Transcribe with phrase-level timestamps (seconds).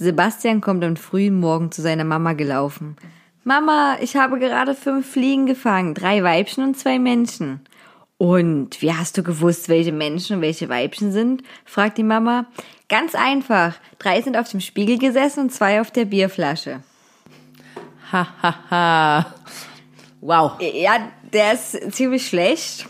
[0.00, 2.96] Sebastian kommt am frühen Morgen zu seiner Mama gelaufen.
[3.44, 7.60] Mama, ich habe gerade fünf Fliegen gefangen, drei Weibchen und zwei Männchen.
[8.16, 11.42] Und wie hast du gewusst, welche Menschen und welche Weibchen sind?
[11.66, 12.46] fragt die Mama.
[12.88, 13.74] Ganz einfach.
[13.98, 16.80] Drei sind auf dem Spiegel gesessen und zwei auf der Bierflasche.
[18.10, 19.34] Ha, ha, ha.
[20.22, 20.52] Wow.
[20.60, 22.86] Ja, der ist ziemlich schlecht.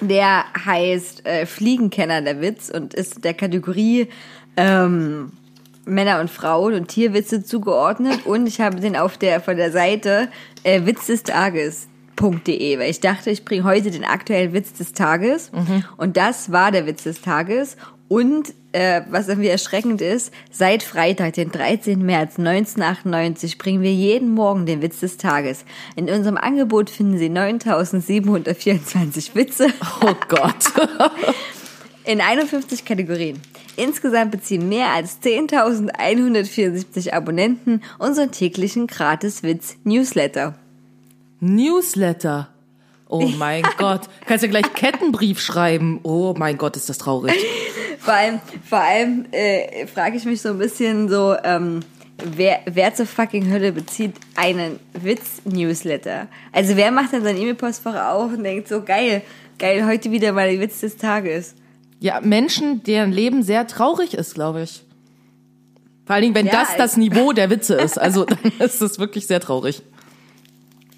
[0.00, 4.08] Der heißt äh, Fliegenkenner, der Witz, und ist der Kategorie
[4.56, 5.30] ähm,
[5.88, 8.26] Männer und Frauen und Tierwitze zugeordnet.
[8.26, 10.28] Und ich habe den auf der von der Seite
[10.62, 15.50] äh, Witz des Tages.de, weil ich dachte, ich bringe heute den aktuellen Witz des Tages.
[15.96, 17.76] Und das war der Witz des Tages.
[18.08, 22.04] Und äh, was irgendwie erschreckend ist, seit Freitag, den 13.
[22.04, 25.64] März 1998, bringen wir jeden Morgen den Witz des Tages.
[25.94, 29.68] In unserem Angebot finden Sie 9724 Witze
[30.00, 30.72] Oh Gott.
[32.04, 33.40] in 51 Kategorien.
[33.78, 40.54] Insgesamt beziehen mehr als 10.174 Abonnenten unseren täglichen Gratis-Witz-Newsletter.
[41.38, 42.48] Newsletter.
[43.08, 44.08] Oh mein Gott.
[44.26, 46.00] Kannst ja gleich Kettenbrief schreiben.
[46.02, 47.34] Oh mein Gott, ist das traurig.
[48.00, 51.80] Vor allem, vor allem äh, frage ich mich so ein bisschen so, ähm,
[52.24, 56.26] wer, wer zur fucking Hölle bezieht einen Witz-Newsletter?
[56.52, 59.20] Also wer macht dann sein E-Mail-Postfach auf und denkt so, geil,
[59.58, 61.54] geil, heute wieder mal der Witz des Tages.
[62.00, 64.84] Ja, Menschen, deren Leben sehr traurig ist, glaube ich.
[66.06, 67.98] Vor allen Dingen, wenn Ja, das das Niveau der Witze ist.
[67.98, 69.82] Also dann ist es wirklich sehr traurig.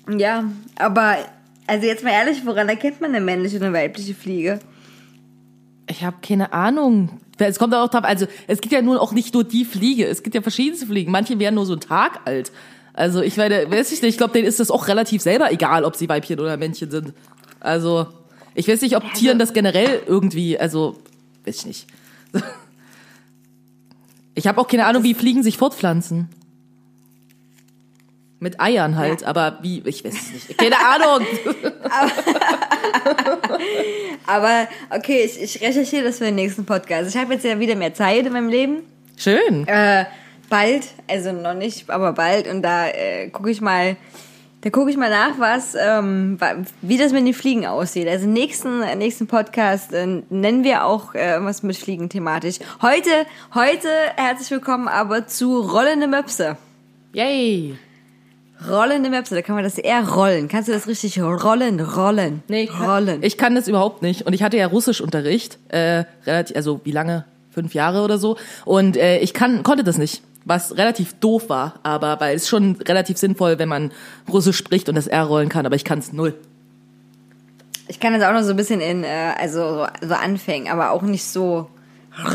[0.08, 0.44] Ja,
[0.76, 1.16] aber
[1.66, 4.60] also jetzt mal ehrlich, woran erkennt man eine männliche und eine weibliche Fliege?
[5.88, 7.20] Ich habe keine Ahnung.
[7.38, 10.22] Es kommt auch drauf, also es gibt ja nun auch nicht nur die Fliege, es
[10.22, 11.10] gibt ja verschiedenste Fliegen.
[11.10, 12.52] Manche werden nur so einen Tag alt.
[12.92, 15.84] Also ich meine, weiß ich nicht, ich glaube, denen ist das auch relativ selber egal,
[15.84, 17.14] ob sie Weibchen oder Männchen sind.
[17.60, 18.06] Also
[18.54, 20.98] ich weiß nicht, ob Tieren das generell irgendwie, also
[21.44, 21.86] weiß ich nicht.
[24.34, 26.28] Ich habe auch keine Ahnung, wie Fliegen sich fortpflanzen.
[28.38, 30.56] Mit Eiern halt, aber wie, ich weiß es nicht.
[30.56, 31.26] Keine Ahnung.
[34.26, 37.10] Aber okay, ich, ich recherchiere das für den nächsten Podcast.
[37.10, 38.82] Ich habe jetzt ja wieder mehr Zeit in meinem Leben.
[39.16, 39.66] Schön.
[39.66, 40.06] Äh,
[40.48, 42.46] bald, also noch nicht, aber bald.
[42.46, 43.96] Und da äh, gucke ich mal,
[44.62, 46.38] da gucke ich mal nach, was, ähm,
[46.82, 48.06] wie das mit den Fliegen aussieht.
[48.06, 52.58] Also nächsten nächsten Podcast äh, nennen wir auch äh, was mit Fliegen thematisch.
[52.82, 53.10] Heute,
[53.54, 56.58] heute herzlich willkommen aber zu rollende Möpse.
[57.14, 57.76] Yay.
[58.68, 60.48] Rollende Möpse, da kann man das eher rollen.
[60.48, 63.22] Kannst du das richtig rollen, rollen, Nee, ich kann, rollen?
[63.22, 64.26] ich kann das überhaupt nicht.
[64.26, 67.24] Und ich hatte ja Russischunterricht, äh, relativ, also wie lange?
[67.52, 68.36] Fünf Jahre oder so.
[68.66, 70.22] Und äh, ich kann, konnte das nicht.
[70.44, 73.92] Was relativ doof war, aber weil es schon relativ sinnvoll, wenn man
[74.30, 76.34] Russisch spricht und das R rollen kann, aber ich kann es null.
[77.88, 81.02] Ich kann das auch noch so ein bisschen in, äh, also so, anfängen, aber auch
[81.02, 81.68] nicht so.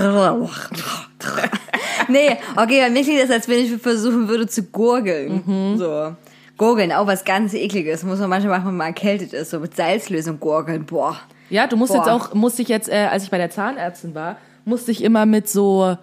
[2.08, 5.76] nee, okay, bei mir klingt das, als wenn ich versuchen würde zu gurgeln.
[5.78, 6.16] So.
[6.58, 8.04] Gurgeln, auch was ganz ekliges.
[8.04, 9.50] Muss man manchmal machen, wenn man erkältet ist.
[9.50, 10.86] So mit Salzlösung gurgeln.
[10.86, 11.18] Boah.
[11.50, 12.00] Ja, du musst Boah.
[12.00, 15.26] jetzt auch, musste ich jetzt, äh, als ich bei der Zahnärztin war, musste ich immer
[15.26, 15.98] mit so,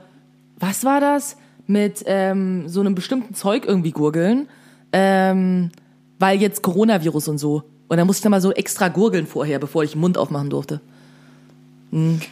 [0.59, 1.37] was war das?
[1.67, 4.49] Mit ähm, so einem bestimmten Zeug irgendwie gurgeln,
[4.93, 5.71] ähm,
[6.19, 7.63] weil jetzt Coronavirus und so.
[7.89, 10.51] Und dann musste ich dann mal so extra gurgeln vorher, bevor ich den Mund aufmachen
[10.51, 10.81] durfte.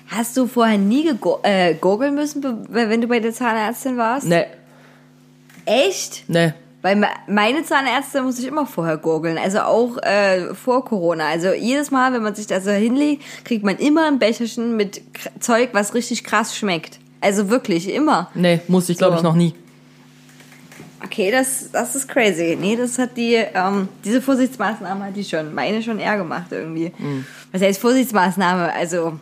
[0.08, 1.10] Hast du vorher nie
[1.42, 4.26] äh, gurgeln müssen, wenn du bei der Zahnärztin warst?
[4.26, 4.46] Ne,
[5.66, 6.28] Echt?
[6.28, 6.54] ne.
[6.82, 11.28] Weil me- meine Zahnärzte muss ich immer vorher gurgeln, also auch äh, vor Corona.
[11.28, 15.02] Also jedes Mal, wenn man sich da so hinlegt, kriegt man immer ein Becherchen mit
[15.40, 16.98] Zeug, was richtig krass schmeckt.
[17.20, 18.30] Also wirklich, immer.
[18.34, 19.18] Nee, musste ich glaube So.
[19.18, 19.54] ich noch nie.
[21.04, 22.56] Okay, das, das ist crazy.
[22.60, 26.92] Nee, das hat die, ähm, diese Vorsichtsmaßnahme hat die schon, meine schon eher gemacht irgendwie.
[27.52, 28.72] Was heißt Vorsichtsmaßnahme?
[28.72, 29.18] Also,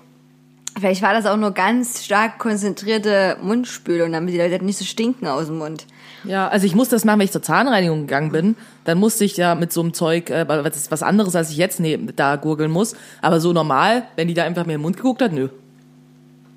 [0.78, 5.26] Vielleicht war das auch nur ganz stark konzentrierte Mundspülung, damit die Leute nicht so stinken
[5.26, 5.86] aus dem Mund.
[6.24, 8.56] Ja, also ich musste das machen, wenn ich zur Zahnreinigung gegangen bin.
[8.84, 11.56] Dann musste ich ja mit so einem Zeug, äh, was ist was anderes, als ich
[11.56, 12.94] jetzt ne, da gurgeln muss.
[13.22, 15.48] Aber so normal, wenn die da einfach mir in den Mund geguckt hat, nö.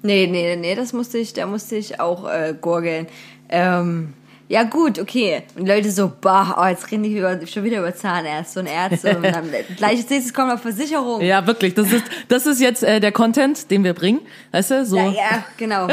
[0.03, 3.07] Nee, nee, nee, das musste ich, da musste ich auch äh, gurgeln.
[3.49, 4.13] Ähm,
[4.51, 5.43] ja gut, okay.
[5.55, 9.15] Und Leute so, boah, oh, jetzt reden die über, schon wieder über Zahnärzte und Ärzte.
[9.15, 11.21] Und dann gleich als nächstes kommt noch Versicherung.
[11.21, 11.73] Ja, wirklich.
[11.73, 14.19] Das ist, das ist jetzt äh, der Content, den wir bringen.
[14.51, 14.97] Weißt du, so.
[14.97, 15.87] Ja, ja, genau.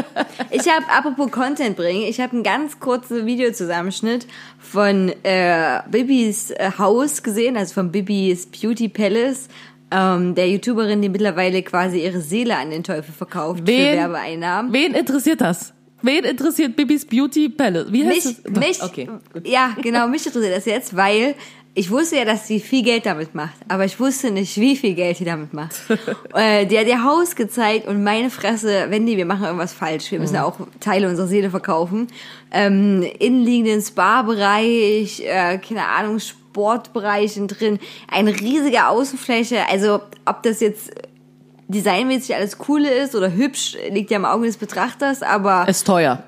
[0.50, 4.26] Ich habe, apropos Content bringen, ich habe einen ganz kurzen Videozusammenschnitt
[4.58, 9.46] von äh, Bibis äh, Haus gesehen, also von Bibis Beauty Palace,
[9.90, 13.96] ähm, der YouTuberin, die mittlerweile quasi ihre Seele an den Teufel verkauft für Wen?
[13.96, 14.72] Werbeeinnahmen.
[14.72, 15.72] Wen interessiert das?
[16.02, 17.90] Wen interessiert Bibis Beauty Palace?
[17.90, 18.58] Wie heißt Mich, das?
[18.68, 19.08] mich, Okay.
[19.32, 19.46] gut.
[19.48, 21.34] ja, genau, mich interessiert das jetzt, weil
[21.78, 24.94] ich wusste ja, dass sie viel Geld damit macht, aber ich wusste nicht, wie viel
[24.94, 25.76] Geld sie damit macht.
[26.34, 30.10] äh, die hat ihr Haus gezeigt und meine Fresse, Wendy, wir machen irgendwas falsch.
[30.10, 30.36] Wir müssen Mhm.
[30.36, 32.08] ja auch Teile unserer Seele verkaufen.
[32.50, 37.78] Ähm, innenliegenden Spa-Bereich, äh, keine Ahnung, Sportbereichen drin,
[38.10, 39.68] eine riesige Außenfläche.
[39.70, 40.90] Also, ob das jetzt
[41.68, 46.22] designmäßig alles coole ist oder hübsch, liegt ja im Auge des Betrachters, aber Ist teuer.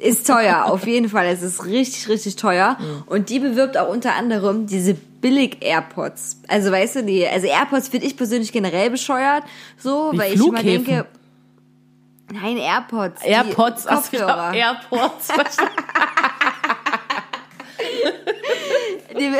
[0.00, 1.26] Ist teuer, auf jeden Fall.
[1.26, 2.76] Es ist richtig, richtig teuer.
[3.06, 6.38] Und die bewirbt auch unter anderem diese Billig-AirPods.
[6.48, 9.44] Also weißt du, die, also AirPods finde ich persönlich generell bescheuert,
[9.78, 11.06] so, Wie weil ich immer denke,
[12.32, 13.20] nein, AirPods.
[13.22, 14.54] die AirPods, ach, Kopfhörer.
[14.54, 15.28] AirPods.
[19.18, 19.30] Die,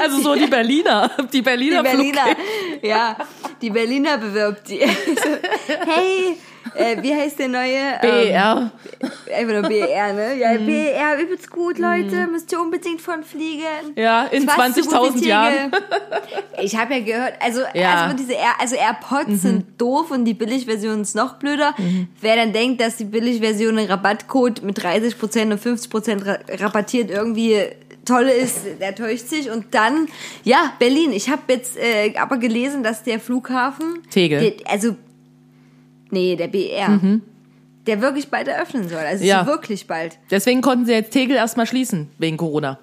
[0.00, 3.16] Also so die Berliner, die die Berliner, Berliner, Flug- ja,
[3.60, 4.78] die Berliner bewirbt die.
[5.86, 6.36] hey,
[6.74, 7.78] äh, wie heißt der neue?
[8.02, 8.70] Ähm, BER.
[9.36, 10.34] einfach nur BER, ne?
[10.38, 10.66] Ja, Mhm.
[10.66, 12.26] BER, übelst gut, Leute.
[12.26, 13.62] Müsst ihr unbedingt von fliegen.
[13.96, 15.72] Ja, in Ist fast so gut 20.000 wie Jahren.
[16.62, 18.04] Ich habe ja gehört, also, Ja.
[18.04, 19.36] also diese Air, also AirPods Mhm.
[19.36, 21.74] sind doof und die Billigversion ist noch blöder.
[22.20, 27.58] Wer dann denkt, dass die Billigversion einen Rabattcode mit 30% und 50% ra rabattiert irgendwie
[28.04, 29.48] toll ist, der täuscht sich.
[29.50, 30.08] Und dann,
[30.42, 31.12] ja, Berlin.
[31.12, 34.02] Ich habe jetzt äh, aber gelesen, dass der Flughafen...
[34.10, 34.54] Tegel.
[34.68, 34.96] Also,
[36.12, 37.00] nee, der BR.
[37.86, 38.98] Der wirklich bald eröffnen soll.
[39.00, 39.28] Also Mhm.
[39.28, 39.46] Ja.
[39.46, 40.18] wirklich bald.
[40.30, 42.78] Deswegen konnten sie jetzt Tegel erstmal schließen, wegen Corona.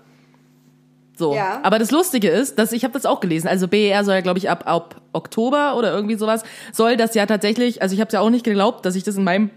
[1.17, 1.35] So.
[1.35, 1.59] Ja.
[1.63, 3.47] Aber das Lustige ist, dass ich habe das auch gelesen.
[3.47, 7.25] Also BER soll ja, glaube ich, ab, ab Oktober oder irgendwie sowas, soll das ja
[7.25, 9.49] tatsächlich, also ich habe es ja auch nicht geglaubt, dass ich das in meinem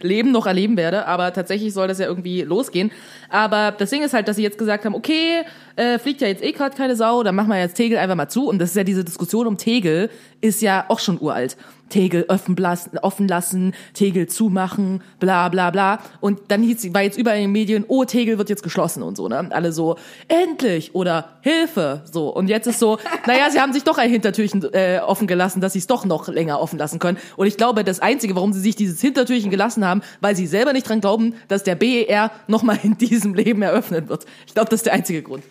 [0.00, 2.92] Leben noch erleben werde, aber tatsächlich soll das ja irgendwie losgehen.
[3.30, 5.42] Aber das Ding ist halt, dass sie jetzt gesagt haben, okay,
[5.78, 8.28] äh, fliegt ja jetzt eh gerade keine Sau, dann machen wir jetzt Tegel einfach mal
[8.28, 8.48] zu.
[8.48, 10.10] Und das ist ja diese Diskussion um Tegel,
[10.40, 11.56] ist ja auch schon uralt.
[11.88, 16.00] Tegel offen lassen, offen lassen, Tegel zumachen, bla bla bla.
[16.20, 19.16] Und dann hieß, war jetzt überall in den Medien, oh, Tegel wird jetzt geschlossen und
[19.16, 19.48] so, ne?
[19.50, 19.96] Alle so,
[20.28, 22.28] endlich oder Hilfe, so.
[22.28, 25.72] Und jetzt ist so, naja, sie haben sich doch ein Hintertürchen äh, offen gelassen, dass
[25.72, 27.18] sie es doch noch länger offen lassen können.
[27.36, 30.72] Und ich glaube, das Einzige, warum sie sich dieses Hintertürchen gelassen haben, weil sie selber
[30.72, 34.26] nicht dran glauben, dass der BER nochmal in diesem Leben eröffnet wird.
[34.46, 35.44] Ich glaube, das ist der einzige Grund.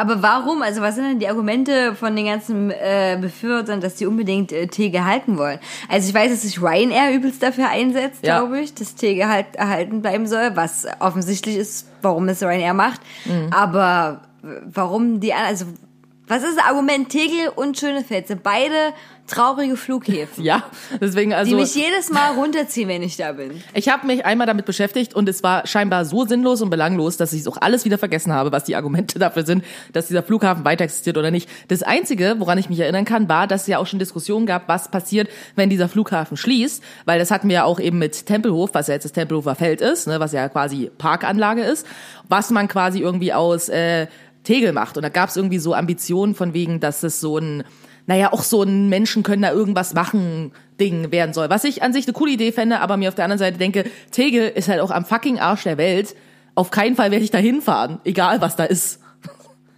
[0.00, 0.62] Aber warum?
[0.62, 4.66] Also was sind denn die Argumente von den ganzen äh, Befürwortern, dass die unbedingt äh,
[4.66, 5.58] Tegel halten wollen?
[5.90, 8.38] Also ich weiß, dass sich Ryanair übelst dafür einsetzt, Ja.
[8.38, 13.02] glaube ich, dass Tegel halt erhalten bleiben soll, was offensichtlich ist, warum es Ryanair macht.
[13.26, 13.48] Mhm.
[13.52, 14.22] Aber
[14.72, 15.66] warum die, also
[16.26, 17.10] was ist das Argument?
[17.10, 18.94] Tegel und Schönefeld sind beide
[19.30, 20.64] traurige Flughäfen, Ja,
[21.00, 21.56] deswegen die also.
[21.56, 23.62] mich jedes Mal runterziehen, wenn ich da bin.
[23.74, 27.32] Ich habe mich einmal damit beschäftigt und es war scheinbar so sinnlos und belanglos, dass
[27.32, 30.64] ich es auch alles wieder vergessen habe, was die Argumente dafür sind, dass dieser Flughafen
[30.64, 31.48] weiter existiert oder nicht.
[31.68, 34.68] Das Einzige, woran ich mich erinnern kann, war, dass es ja auch schon Diskussionen gab,
[34.68, 38.70] was passiert, wenn dieser Flughafen schließt, weil das hatten wir ja auch eben mit Tempelhof,
[38.74, 41.86] was ja jetzt das Tempelhofer Feld ist, ne, was ja quasi Parkanlage ist,
[42.28, 44.06] was man quasi irgendwie aus äh,
[44.44, 44.96] Tegel macht.
[44.96, 47.64] Und da gab es irgendwie so Ambitionen von wegen, dass es so ein
[48.10, 50.50] naja, auch so ein Menschen können da irgendwas machen
[50.80, 51.48] Ding werden soll.
[51.48, 53.84] Was ich an sich eine coole Idee fände, aber mir auf der anderen Seite denke,
[54.10, 56.16] Tegel ist halt auch am fucking Arsch der Welt.
[56.56, 58.98] Auf keinen Fall werde ich da hinfahren, egal was da ist.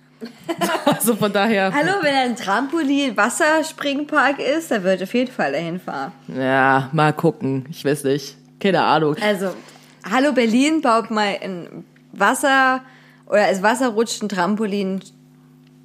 [0.86, 5.78] also von daher, Hallo, wenn ein Trampolin Wasserspringpark ist, dann wird auf jeden Fall dahin
[5.78, 6.12] fahren.
[6.34, 7.66] ja, mal gucken.
[7.70, 8.38] Ich weiß nicht.
[8.60, 9.14] Keine Ahnung.
[9.20, 9.50] Also,
[10.10, 12.80] hallo Berlin, baut mal ein Wasser
[13.26, 15.02] oder als Wasser rutscht ein Trampolin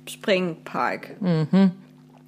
[0.07, 1.17] Springpark.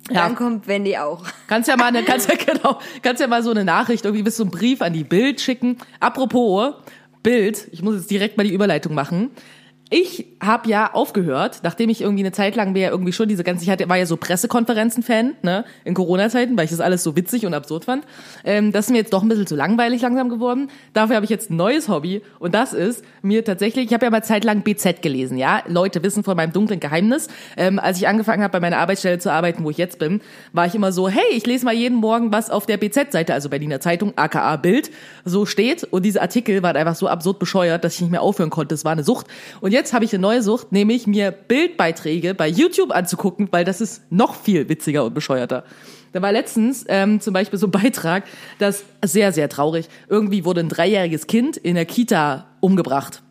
[0.10, 0.24] Ja.
[0.26, 1.24] Dann kommt Wendy auch.
[1.48, 4.38] Kannst ja mal eine, kannst ja genau, kannst ja mal so eine Nachricht irgendwie bis
[4.38, 5.78] so einen Brief an die Bild schicken.
[6.00, 6.74] Apropos
[7.22, 9.32] Bild, ich muss jetzt direkt mal die Überleitung machen.
[9.92, 13.44] Ich habe ja aufgehört, nachdem ich irgendwie eine Zeit lang mir ja irgendwie schon diese
[13.44, 17.16] ganze, ich hatte, war ja so Pressekonferenzen-Fan, ne, in Corona-Zeiten, weil ich das alles so
[17.16, 18.06] witzig und absurd fand.
[18.46, 20.70] Ähm, das ist mir jetzt doch ein bisschen zu langweilig langsam geworden.
[20.94, 24.12] Dafür habe ich jetzt ein neues Hobby und das ist mir tatsächlich, ich habe ja
[24.12, 25.64] mal Zeit lang BZ gelesen, ja.
[25.68, 27.28] Leute wissen von meinem dunklen Geheimnis.
[27.58, 30.22] Ähm, als ich angefangen habe, bei meiner Arbeitsstelle zu arbeiten, wo ich jetzt bin,
[30.54, 33.50] war ich immer so, hey, ich lese mal jeden Morgen, was auf der BZ-Seite, also
[33.50, 34.92] Berliner Zeitung, aka Bild,
[35.26, 35.84] so steht.
[35.86, 38.76] Und diese Artikel waren einfach so absurd bescheuert, dass ich nicht mehr aufhören konnte.
[38.76, 39.26] Es war eine Sucht.
[39.62, 43.82] Und jetzt habe ich eine neue Sucht, nämlich mir Bildbeiträge bei YouTube anzugucken, weil das
[43.82, 45.64] ist noch viel witziger und bescheuerter.
[46.12, 48.24] Da war letztens ähm, zum Beispiel so ein Beitrag,
[48.58, 49.88] das sehr, sehr traurig.
[50.08, 53.22] Irgendwie wurde ein dreijähriges Kind in der Kita umgebracht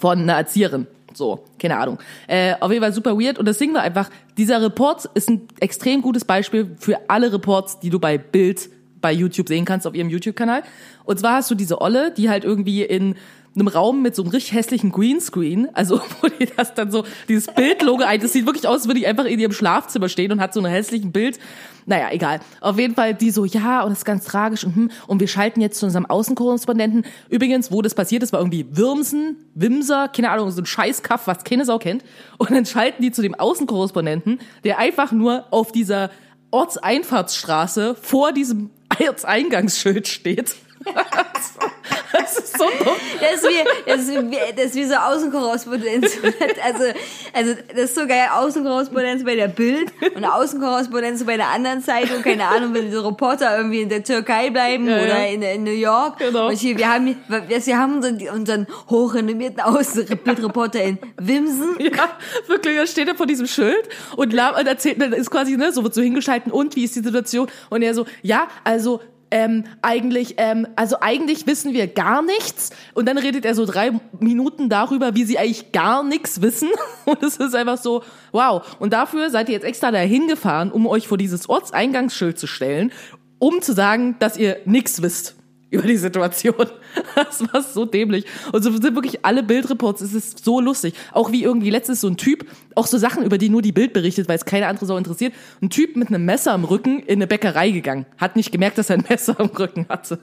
[0.00, 0.86] von einer Erzieherin.
[1.12, 1.98] So, keine Ahnung.
[2.28, 3.38] Äh, auf jeden Fall super weird.
[3.38, 7.80] Und das Ding war einfach, dieser Report ist ein extrem gutes Beispiel für alle Reports,
[7.80, 10.62] die du bei Bild bei YouTube sehen kannst, auf ihrem YouTube-Kanal.
[11.04, 13.16] Und zwar hast du diese Olle, die halt irgendwie in
[13.54, 17.52] einem Raum mit so einem richtig hässlichen Greenscreen, also wo die das dann so, dieses
[17.52, 20.40] Bildlogo ein, das sieht wirklich aus, als würde die einfach in ihrem Schlafzimmer stehen und
[20.40, 21.38] hat so ein hässlichen Bild.
[21.86, 22.40] Naja, egal.
[22.60, 25.28] Auf jeden Fall die so, ja, und das ist ganz tragisch und hm, und wir
[25.28, 27.04] schalten jetzt zu unserem Außenkorrespondenten.
[27.28, 31.42] Übrigens, wo das passiert ist, war irgendwie Wirmsen, Wimser, keine Ahnung, so ein Scheißkaff, was
[31.42, 32.04] keine Sau kennt.
[32.38, 36.10] Und dann schalten die zu dem Außenkorrespondenten, der einfach nur auf dieser
[36.52, 40.54] Ortseinfahrtsstraße vor diesem Ortseingangsschild steht.
[42.12, 42.96] das ist so dumm.
[43.20, 46.18] Das ist wie, das ist wie, das ist wie so Außenkorrespondenz.
[46.62, 46.84] Also,
[47.32, 48.28] also, das ist so geil.
[48.32, 52.22] Außenkorrespondenz bei der Bild und Außenkorrespondenz bei der anderen Zeitung.
[52.22, 55.04] Keine Ahnung, wenn die Reporter irgendwie in der Türkei bleiben Ja, ja.
[55.04, 56.18] oder in, in New York.
[56.18, 56.48] Genau.
[56.48, 61.76] Und hier, wir haben, wir, haben unseren, unseren hochrenommierten Außenbildreporter in Wimsen.
[61.78, 62.08] Ja,
[62.46, 65.94] wirklich, da steht er vor diesem Schild und, und erzählt, ist quasi, ne, so wird
[65.94, 67.48] so hingeschalten und wie ist die Situation?
[67.68, 72.70] Und er so, ja, also, ähm, eigentlich, ähm, also eigentlich wissen wir gar nichts.
[72.94, 76.70] Und dann redet er so drei Minuten darüber, wie sie eigentlich gar nichts wissen.
[77.04, 78.62] Und es ist einfach so, wow.
[78.78, 82.92] Und dafür seid ihr jetzt extra dahin gefahren, um euch vor dieses Ortseingangsschild zu stellen,
[83.38, 85.36] um zu sagen, dass ihr nichts wisst
[85.70, 86.54] über die Situation.
[87.14, 88.24] Das war so dämlich.
[88.52, 90.00] Und so sind wirklich alle Bildreports.
[90.00, 90.94] Es ist so lustig.
[91.12, 93.92] Auch wie irgendwie letztens so ein Typ, auch so Sachen, über die nur die Bild
[93.92, 95.32] berichtet, weil es keine andere Sau interessiert.
[95.60, 98.06] Ein Typ mit einem Messer am Rücken in eine Bäckerei gegangen.
[98.18, 100.18] Hat nicht gemerkt, dass er ein Messer am Rücken hatte.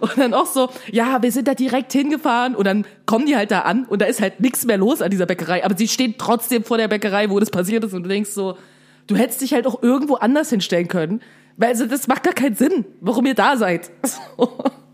[0.00, 2.54] Und dann auch so, ja, wir sind da direkt hingefahren.
[2.54, 5.10] Und dann kommen die halt da an und da ist halt nichts mehr los an
[5.10, 5.64] dieser Bäckerei.
[5.64, 7.94] Aber sie stehen trotzdem vor der Bäckerei, wo das passiert ist.
[7.94, 8.56] Und du denkst so,
[9.06, 11.20] du hättest dich halt auch irgendwo anders hinstellen können.
[11.56, 13.90] Weil also das macht gar keinen Sinn, warum ihr da seid.
[14.04, 14.64] So.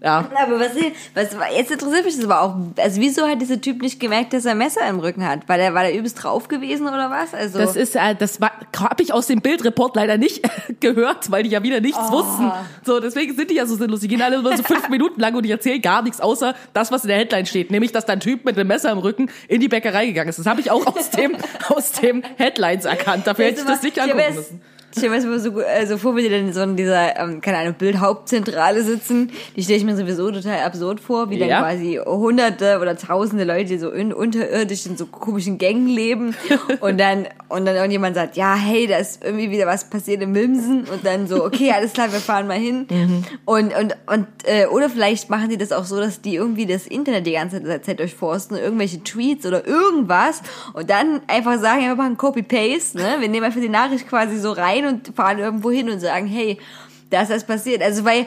[0.00, 0.18] Ja.
[0.42, 0.70] Aber was,
[1.14, 2.56] was, jetzt interessiert mich das aber auch.
[2.76, 5.48] Also wieso hat dieser Typ nicht gemerkt, dass er ein Messer im Rücken hat?
[5.48, 7.34] War der, war der übelst drauf gewesen oder was?
[7.34, 7.58] Also.
[7.58, 10.48] Das ist, äh, das habe ich aus dem Bildreport leider nicht
[10.80, 12.52] gehört, weil die ja wieder nichts wussten.
[12.84, 14.00] So, deswegen sind die ja so sinnlos.
[14.00, 16.92] Die gehen alle nur so fünf Minuten lang und die erzählen gar nichts, außer das,
[16.92, 17.70] was in der Headline steht.
[17.70, 20.38] Nämlich, dass da ein Typ mit einem Messer im Rücken in die Bäckerei gegangen ist.
[20.38, 21.36] Das habe ich auch aus dem,
[21.68, 23.26] aus dem Headlines erkannt.
[23.26, 24.60] Dafür hätte ich das nicht angucken müssen.
[24.92, 27.40] Ich stelle mir das so, gut- also vor, wie die dann so in dieser, ähm,
[27.40, 29.30] keine Ahnung, Bildhauptzentrale sitzen.
[29.54, 31.60] Die stelle ich mir sowieso total absurd vor, wie dann Ja.
[31.60, 36.34] quasi hunderte oder tausende Leute die so in, unterirdisch in so komischen Gängen leben.
[36.80, 40.32] und dann, und dann irgendjemand sagt, ja, hey, da ist irgendwie wieder was passiert in
[40.32, 40.80] Mimsen.
[40.90, 42.86] Und dann so, okay, alles klar, wir fahren mal hin.
[43.44, 46.86] Und, und, und, äh, oder vielleicht machen die das auch so, dass die irgendwie das
[46.86, 50.40] Internet die ganze Zeit durchforsten, irgendwelche Tweets oder irgendwas.
[50.72, 53.16] Und dann einfach sagen, ja, wir machen Copy-Paste, ne?
[53.20, 56.58] Wir nehmen einfach die Nachricht quasi so rein und fahren irgendwo hin und sagen, hey,
[57.10, 57.82] da ist das passiert.
[57.82, 58.26] Also weil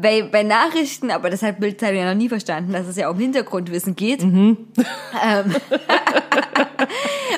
[0.00, 3.18] bei, bei Nachrichten, aber das hat Bildzeitung ja noch nie verstanden, dass es ja um
[3.18, 4.22] Hintergrundwissen geht.
[4.22, 4.56] Ähm,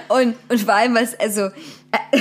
[0.09, 1.50] und, und vor allem, was, also, äh,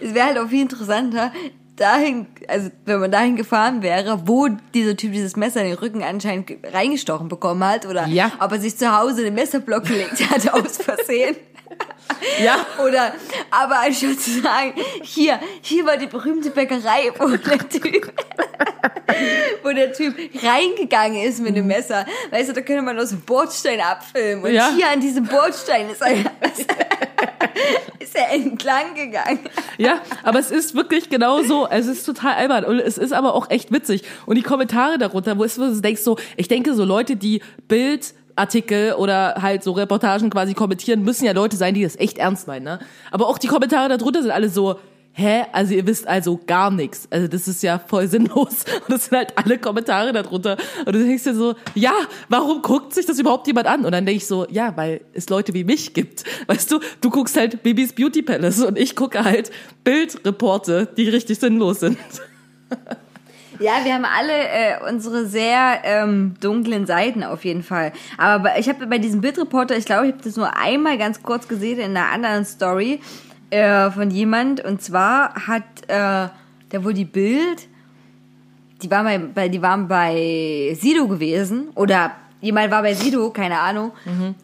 [0.00, 1.32] es wäre halt auch viel interessanter,
[1.76, 6.02] dahin, also wenn man dahin gefahren wäre, wo dieser Typ dieses Messer in den Rücken
[6.02, 8.32] anscheinend ge- reingestochen bekommen hat oder Ja.
[8.40, 11.36] ob er sich zu Hause den Messerblock gelegt hat aus Versehen.
[12.42, 12.66] Ja.
[12.84, 13.14] Oder,
[13.50, 18.12] aber anstatt zu sagen, hier, hier war die berühmte Bäckerei, wo der Typ,
[19.62, 22.04] wo der Typ reingegangen ist mit dem Messer.
[22.30, 24.44] Weißt du, da könnte man aus dem Bordstein abfilmen.
[24.44, 24.70] Und Ja.
[24.74, 26.12] hier an diesem Bordstein ist er,
[27.98, 29.40] ist er entlang gegangen.
[29.78, 31.66] Ja, aber es ist wirklich genau so.
[31.68, 34.02] Es ist total albern und es ist aber auch echt witzig.
[34.26, 37.42] Und die Kommentare darunter, wo es wo du denkst so, ich denke so Leute, die
[37.68, 42.18] Bild Artikel oder halt so Reportagen quasi kommentieren, müssen ja Leute sein, die das echt
[42.18, 42.78] ernst meinen, ne?
[43.10, 44.78] Aber auch die Kommentare darunter sind alle so,
[45.16, 45.44] hä?
[45.52, 47.08] Also ihr wisst also gar nichts.
[47.10, 48.64] Also das ist ja voll sinnlos.
[48.86, 50.56] Und das sind halt alle Kommentare darunter.
[50.84, 51.94] Und du denkst dir so, ja,
[52.28, 53.84] warum guckt sich das überhaupt jemand an?
[53.84, 56.24] Und dann denke ich so, ja, weil es Leute wie mich gibt.
[56.46, 59.50] Weißt du, du guckst halt Bibis Beauty Palace und ich gucke halt
[59.84, 61.98] Bildreporte, die richtig sinnlos sind.
[63.58, 67.92] Ja, wir haben alle äh, unsere sehr ähm, dunklen Seiten auf jeden Fall.
[68.18, 71.22] Aber bei, ich habe bei diesem Bildreporter, ich glaube, ich habe das nur einmal ganz
[71.22, 73.00] kurz gesehen in einer anderen Story
[73.50, 74.64] äh, von jemand.
[74.64, 76.28] Und zwar hat äh,
[76.72, 77.68] der wohl die Bild,
[78.82, 83.92] die waren bei, die waren bei Sido gewesen oder jemand war bei Sido, keine Ahnung,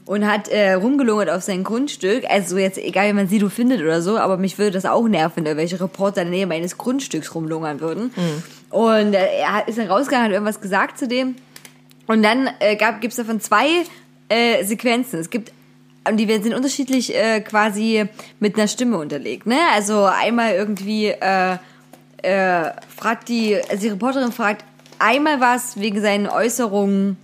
[0.07, 2.25] und hat äh, rumgelungert auf sein Grundstück.
[2.29, 5.45] Also jetzt egal, wie man Sido findet oder so, aber mich würde das auch nerven,
[5.45, 8.11] wenn welche Reporter in der Nähe meines Grundstücks rumlungern würden.
[8.73, 11.37] Und äh, er ist dann rausgegangen, hat irgendwas gesagt zu dem.
[12.07, 13.85] Und dann äh, gab, gibt's davon zwei
[14.29, 15.21] äh, Sequenzen.
[15.21, 15.53] Es gibt
[16.11, 18.07] die sind unterschiedlich äh, quasi
[18.41, 19.47] mit einer Stimme unterlegt.
[19.47, 19.59] Ne?
[19.73, 21.59] Also einmal irgendwie äh,
[22.23, 24.65] äh, fragt die, also die Reporterin fragt
[24.99, 27.17] einmal was wegen seinen Äußerungen,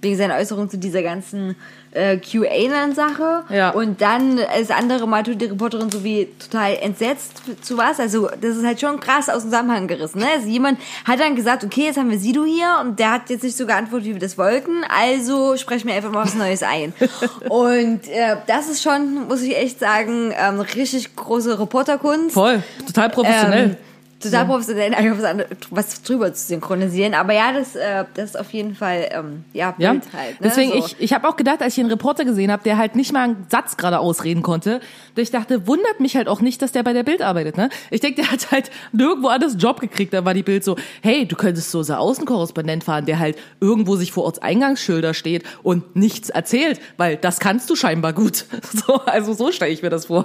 [0.00, 1.56] wegen seiner Äußerungen zu dieser ganzen
[1.92, 3.44] äh, QAnon-Sache.
[3.50, 3.70] Ja.
[3.70, 8.00] Und dann das andere Mal tut die Reporterin so wie total entsetzt zu was.
[8.00, 10.20] Also das ist halt schon krass aus dem Zusammenhang gerissen.
[10.20, 10.26] Ne?
[10.34, 13.42] Also jemand hat dann gesagt, okay, jetzt haben wir Sido hier und der hat jetzt
[13.42, 14.84] nicht so geantwortet, wie wir das wollten.
[14.88, 16.92] Also sprechen wir einfach mal was Neues ein.
[17.48, 22.34] und äh, das ist schon, muss ich echt sagen, ähm, richtig große Reporterkunst.
[22.34, 23.64] Voll, total professionell.
[23.64, 23.76] Ähm,
[24.22, 27.14] total professionell, einfach was, andere- was drüber zu synchronisieren.
[27.14, 30.40] Aber ja, das, äh, das ist auf jeden Fall, ähm, ja, Ja, Bild halt.
[30.40, 30.48] Ne?
[30.48, 30.78] deswegen, so.
[30.78, 33.24] ich, ich habe auch gedacht, als ich einen Reporter gesehen habe, der halt nicht mal
[33.24, 34.80] einen Satz gerade ausreden konnte,
[35.16, 37.56] ich dachte, wundert mich halt auch nicht, dass der bei der Bild arbeitet.
[37.56, 37.68] Ne?
[37.90, 40.12] Ich denke, der hat halt nirgendwo anders Job gekriegt.
[40.14, 43.96] Da war die Bild so, hey, du könntest so unser Außenkorrespondent fahren, der halt irgendwo
[43.96, 48.46] sich vor Ortseingangsschilder steht und nichts erzählt, weil das kannst du scheinbar gut.
[48.86, 50.24] So, also so stelle ich mir das vor.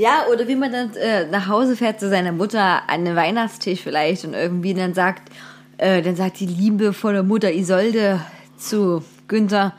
[0.00, 3.82] Ja, oder wie man dann äh, nach Hause fährt zu seiner Mutter an den Weihnachtstisch
[3.82, 5.30] vielleicht und irgendwie dann sagt,
[5.76, 8.18] äh, dann sagt die liebevolle Mutter Isolde
[8.56, 9.74] zu Günther,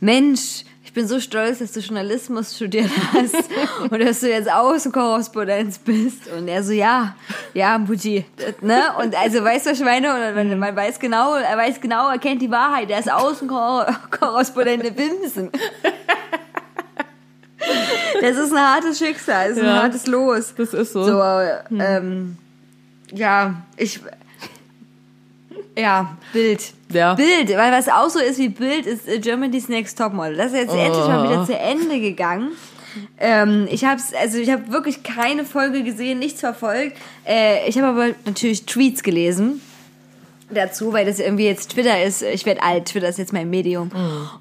[0.00, 3.36] Mensch, ich bin so stolz, dass du Journalismus studiert hast
[3.88, 6.28] und dass du jetzt Außenkorrespondenz bist.
[6.36, 7.14] Und er so, ja,
[7.54, 8.24] ja, Mutti,
[8.62, 8.82] ne?
[8.98, 10.40] Und also, weißt du, was ich meine?
[10.40, 14.98] Und man, weiß genau, er weiß genau, er kennt die Wahrheit, er ist Außenkorrespondent in
[14.98, 15.52] Winsen.
[18.20, 19.74] Das ist ein hartes Schicksal, das ist Ja.
[19.76, 20.54] ein hartes Los.
[20.56, 21.02] Das ist so.
[21.04, 21.22] So,
[21.78, 22.36] ähm,
[23.12, 24.00] ja, ich,
[25.76, 26.72] ja, Bild.
[26.92, 27.14] Ja.
[27.14, 30.36] Bild, weil was auch so ist wie Bild, ist äh, Germany's Next Topmodel.
[30.36, 31.30] Das ist jetzt endlich mal Oh.
[31.30, 32.50] wieder zu Ende gegangen.
[33.18, 36.98] Ähm, ich habe also ich habe wirklich keine Folge gesehen, nichts verfolgt.
[37.26, 39.62] Äh, ich habe aber natürlich Tweets gelesen
[40.54, 42.22] dazu, weil das irgendwie jetzt Twitter ist.
[42.22, 43.90] Ich werde alt, Twitter ist jetzt mein Medium.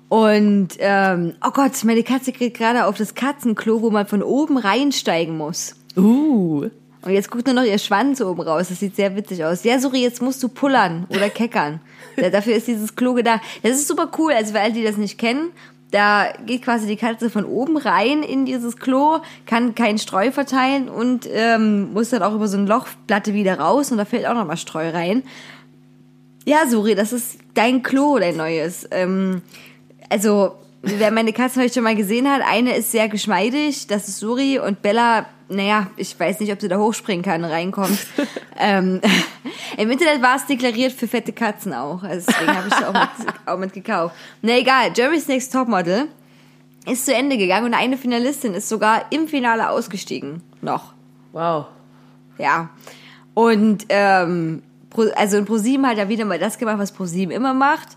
[0.10, 4.58] Und ähm, oh Gott, meine Katze kriegt gerade auf das Katzenklo, wo man von oben
[4.58, 5.76] reinsteigen muss.
[5.96, 6.70] Uh.
[7.04, 8.70] Und jetzt guckt nur noch ihr Schwanz oben raus.
[8.70, 9.64] Das sieht sehr witzig aus.
[9.64, 11.82] Ja, Suri, jetzt musst du pullern oder keckern.
[12.18, 13.42] Ja, dafür ist dieses Klo gedacht.
[13.64, 14.34] Das ist super cool.
[14.34, 15.50] Also für alle, die das nicht kennen,
[15.92, 20.88] da geht quasi die Katze von oben rein in dieses Klo, kann keinen Streu verteilen
[20.88, 24.34] und ähm, muss dann auch über so eine Lochplatte wieder raus und da fällt auch
[24.34, 25.24] nochmal Streu rein.
[26.46, 28.88] Ja, Suri, das ist dein Klo, dein neues.
[28.92, 29.42] Ähm,
[30.10, 34.20] also, wer meine Katzen heute schon mal gesehen hat, eine ist sehr geschmeidig, das ist
[34.20, 38.00] Suri und Bella, naja, ich weiß nicht, ob sie da hochspringen kann, reinkommt.
[38.60, 39.02] ähm,
[39.78, 42.94] Im Internet war es deklariert für fette Katzen auch, also deswegen habe ich sie auch
[42.94, 44.16] mit, auch mit gekauft.
[44.42, 46.08] Na egal, Jerry's Next Topmodel
[46.88, 50.42] ist zu Ende gegangen und eine Finalistin ist sogar im Finale ausgestiegen.
[50.62, 50.94] Noch.
[51.32, 51.68] Wow.
[52.40, 52.70] Ja.
[53.36, 57.90] Und ähm, Pro, also ProSieben hat er wieder mal das gemacht, was ProSieben immer macht.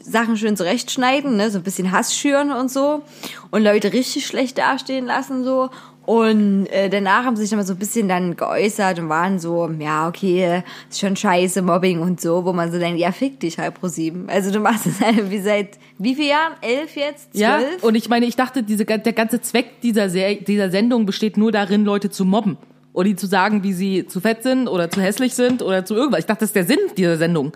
[0.00, 3.02] Sachen schön zurechtschneiden, ne, so ein bisschen Hass schüren und so.
[3.50, 5.70] Und Leute richtig schlecht dastehen lassen so.
[6.06, 9.38] Und äh, danach haben sie sich dann mal so ein bisschen dann geäußert und waren
[9.38, 13.38] so, ja, okay, ist schon scheiße, Mobbing und so, wo man so denkt, ja, fick
[13.38, 14.28] dich halt ProSieben.
[14.28, 16.52] Also du machst es halt wie seit wie vielen Jahren?
[16.62, 17.28] Elf jetzt?
[17.32, 17.84] Ja, Zwölf?
[17.84, 21.52] und ich meine, ich dachte, diese, der ganze Zweck dieser, Ser dieser Sendung besteht nur
[21.52, 22.56] darin, Leute zu mobben.
[22.92, 25.94] Oder die zu sagen, wie sie zu fett sind oder zu hässlich sind oder zu
[25.94, 26.20] irgendwas.
[26.20, 27.52] Ich dachte, das ist der Sinn dieser Sendung.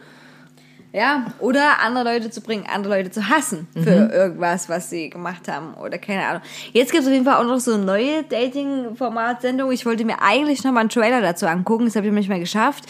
[0.95, 5.49] Ja, oder andere Leute zu bringen, andere Leute zu hassen für irgendwas, was sie gemacht
[5.49, 6.43] haben oder keine Ahnung.
[6.73, 9.73] Jetzt gibt es auf jeden Fall auch noch so eine neue Dating-Format-Sendung.
[9.73, 12.39] Ich wollte mir eigentlich noch mal einen Trailer dazu angucken, das habe ich nicht mehr
[12.39, 12.85] geschafft.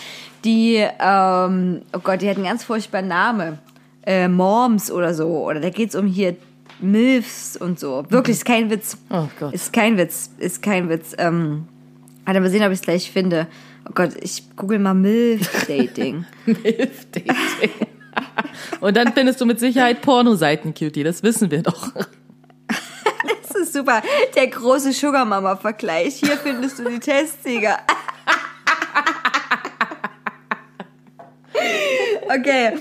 [0.44, 3.58] Die, ähm, oh Gott, die hat einen ganz furchtbaren Namen.
[4.04, 5.28] Äh, Moms oder so.
[5.42, 6.36] Oder da geht's um hier
[6.80, 8.04] Milfs und so.
[8.10, 8.98] Wirklich, ist kein Witz.
[9.08, 9.54] Oh Gott.
[9.54, 11.14] Ist kein Witz, ist kein Witz.
[11.16, 11.68] Ähm,
[12.24, 13.46] warte mal sehen, ob ich es gleich finde.
[13.88, 16.24] Oh Gott, ich google mal Milf-Dating.
[16.46, 17.88] Milf-Dating.
[18.80, 21.02] Und dann findest du mit Sicherheit Pornoseiten, Cutie.
[21.02, 21.92] Das wissen wir doch.
[23.46, 24.02] Das ist super.
[24.34, 26.16] Der große Sugar Mama Vergleich.
[26.16, 27.78] Hier findest du die Testsieger.
[32.26, 32.72] Okay.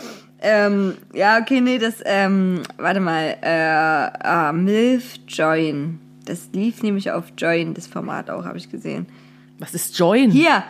[0.42, 6.00] Ähm, ja, okay, nee, das, ähm, warte mal, äh, äh, Milf Join.
[6.26, 9.06] Das lief nämlich auf Join, das Format auch, habe ich gesehen.
[9.60, 10.32] Was ist Join?
[10.32, 10.64] Hier,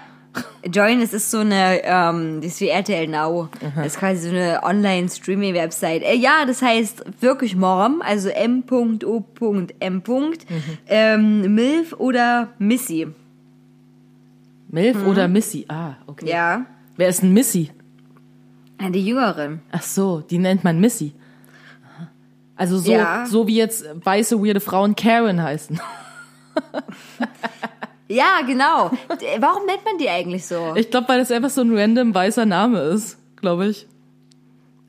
[0.72, 3.50] Join, es ist so eine, ähm, das ist wie RTL Now.
[3.76, 6.04] Das ist quasi so eine Online-Streaming-Website.
[6.04, 10.04] Äh, ja, das heißt wirklich Mom, also m.o.m.
[10.88, 13.08] Ähm, Milf oder Missy.
[14.70, 15.66] Milf oder Missy?
[15.70, 16.26] Ah, okay.
[16.26, 16.32] Mhm.
[16.32, 16.66] Ja,
[16.96, 17.72] Wer ist ein Missy?
[18.92, 19.62] die Jüngeren.
[19.72, 21.14] Ach so, die nennt man Missy.
[22.56, 23.26] Also so, Ja.
[23.26, 25.80] so wie jetzt weiße, weirde Frauen Karen heißen.
[28.14, 28.92] Ja, genau.
[29.40, 30.74] Warum nennt man die eigentlich so?
[30.76, 33.88] Ich glaube, weil das einfach so ein random weißer Name ist, glaube ich.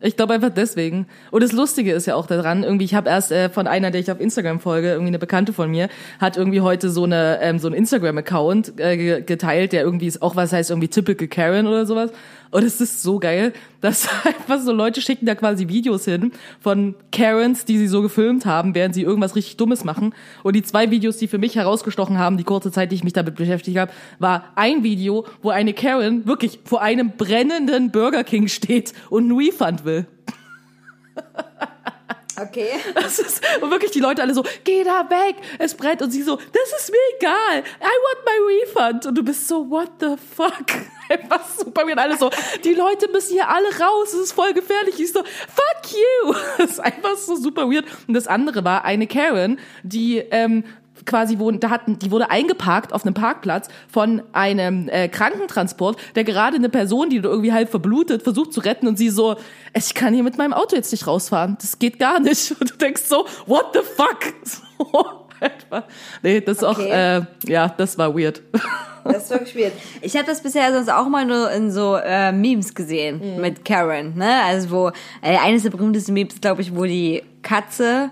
[0.01, 1.07] Ich glaube einfach deswegen.
[1.31, 4.03] Und das Lustige ist ja auch daran, irgendwie, ich habe erst äh, von einer, der
[4.03, 5.89] ich auf Instagram folge, irgendwie eine Bekannte von mir,
[6.21, 10.21] hat irgendwie heute so eine ähm, so einen Instagram-Account äh, ge- geteilt, der irgendwie ist
[10.21, 12.11] auch was heißt irgendwie typical Karen oder sowas.
[12.55, 16.95] Und es ist so geil, dass einfach so Leute schicken da quasi Videos hin von
[17.11, 20.15] Karens, die sie so gefilmt haben, während sie irgendwas richtig Dummes machen.
[20.45, 23.13] Und die zwei Videos, die für mich herausgestochen haben, die kurze Zeit, die ich mich
[23.13, 23.91] damit beschäftigt habe,
[24.21, 29.37] war ein Video, wo eine Karen wirklich vor einem brennenden Burger King steht und einen
[29.37, 30.07] Refund will.
[32.37, 32.71] Okay.
[32.97, 36.03] Das ist, und wirklich die Leute alle so, geh da weg, es brennt.
[36.03, 39.07] Und sie so, das ist mir egal, I want my refund.
[39.07, 40.67] Und du bist so, what the fuck?
[41.09, 41.99] Einfach super weird.
[41.99, 42.31] Alle so,
[42.65, 44.99] die Leute müssen hier alle raus, es ist voll gefährlich.
[44.99, 46.35] Ich so, fuck you.
[46.59, 47.85] Das ist einfach so super weird.
[48.07, 50.65] Und das andere war eine Karen, die ähm,
[51.05, 56.25] quasi wo, da hatten, die wurde eingeparkt auf einem Parkplatz von einem äh, Krankentransport, der
[56.25, 59.37] gerade eine Person, die irgendwie halb verblutet, versucht zu retten und sie so,
[59.75, 62.55] ich kann hier mit meinem Auto jetzt nicht rausfahren, das geht gar nicht.
[62.61, 64.35] Und du denkst so, what the fuck?
[64.45, 65.85] So, etwa.
[66.23, 67.19] Nee, das ist auch, Okay.
[67.19, 68.43] äh, ja, das war weird.
[69.05, 69.73] Das ist wirklich weird.
[70.01, 74.17] Ich habe das bisher sonst auch mal nur in so äh, Memes gesehen mit Karen,
[74.17, 74.43] ne?
[74.45, 74.89] Also wo
[75.21, 78.11] äh, eines der berühmtesten Memes, glaube ich, wo die Katze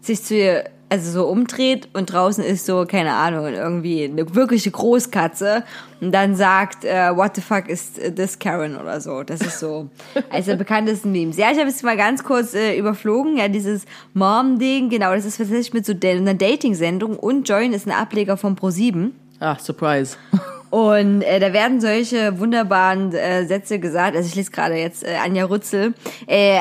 [0.00, 4.70] sich zu ihr also so umdreht und draußen ist so keine Ahnung irgendwie eine wirkliche
[4.70, 5.64] Großkatze
[6.00, 9.22] und dann sagt äh, What the fuck ist this Karen oder so.
[9.22, 9.88] Das ist so
[10.30, 11.36] eines der bekanntesten Memes.
[11.36, 13.36] Ja, ich habe es mal ganz kurz äh, überflogen.
[13.36, 17.92] Ja, dieses Mom-Ding, genau, das ist tatsächlich mit so einer Dating-Sendung und Join ist ein
[17.92, 19.10] Ableger von Pro7.
[19.40, 20.16] Ah, Surprise.
[20.70, 24.14] Und äh, da werden solche wunderbaren äh, Sätze gesagt.
[24.16, 25.94] Also ich lese gerade jetzt äh, Anja Rützel.
[26.26, 26.60] Äh,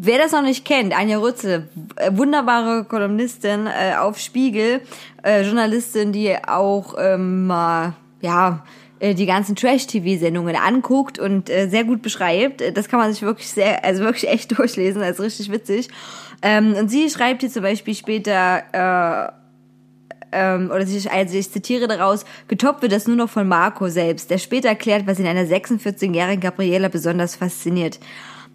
[0.00, 4.80] wer das noch nicht kennt, Anja Rützel, äh, wunderbare Kolumnistin äh, auf Spiegel,
[5.22, 7.48] äh, Journalistin, die auch ähm,
[8.20, 8.64] ja,
[9.00, 12.62] äh, die ganzen Trash-TV-Sendungen anguckt und äh, sehr gut beschreibt.
[12.62, 15.88] Äh, Das kann man sich wirklich sehr, also wirklich echt durchlesen, ist richtig witzig.
[16.42, 19.32] Ähm, und sie schreibt hier zum Beispiel später, äh,
[20.32, 24.30] ähm, oder ich, also ich zitiere daraus, getoppt wird das nur noch von Marco selbst,
[24.30, 28.00] der später erklärt, was ihn der 46-jährigen Gabriela besonders fasziniert.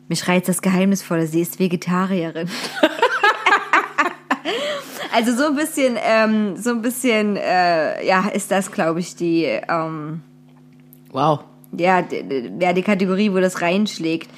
[0.10, 2.50] Mich reizt das Geheimnisvolle, sie ist Vegetarierin.
[5.13, 9.43] also so ein bisschen, ähm, so ein bisschen, äh, ja, ist das, glaube ich, die,
[9.43, 10.22] ähm,
[11.12, 11.41] Wow.
[11.78, 12.04] ja,
[12.60, 14.32] ja, die Kategorie, wo das reinschlägt.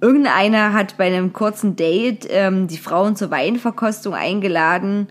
[0.00, 5.08] Irgendeiner hat bei einem kurzen Date ähm, die Frauen zur Weinverkostung eingeladen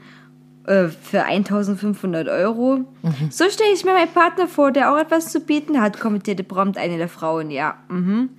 [0.70, 2.86] äh, für 1500 Euro.
[3.32, 6.78] So stelle ich mir meinen Partner vor, der auch etwas zu bieten hat, kommentierte prompt
[6.78, 7.50] eine der Frauen.
[7.50, 8.30] Ja, mhm.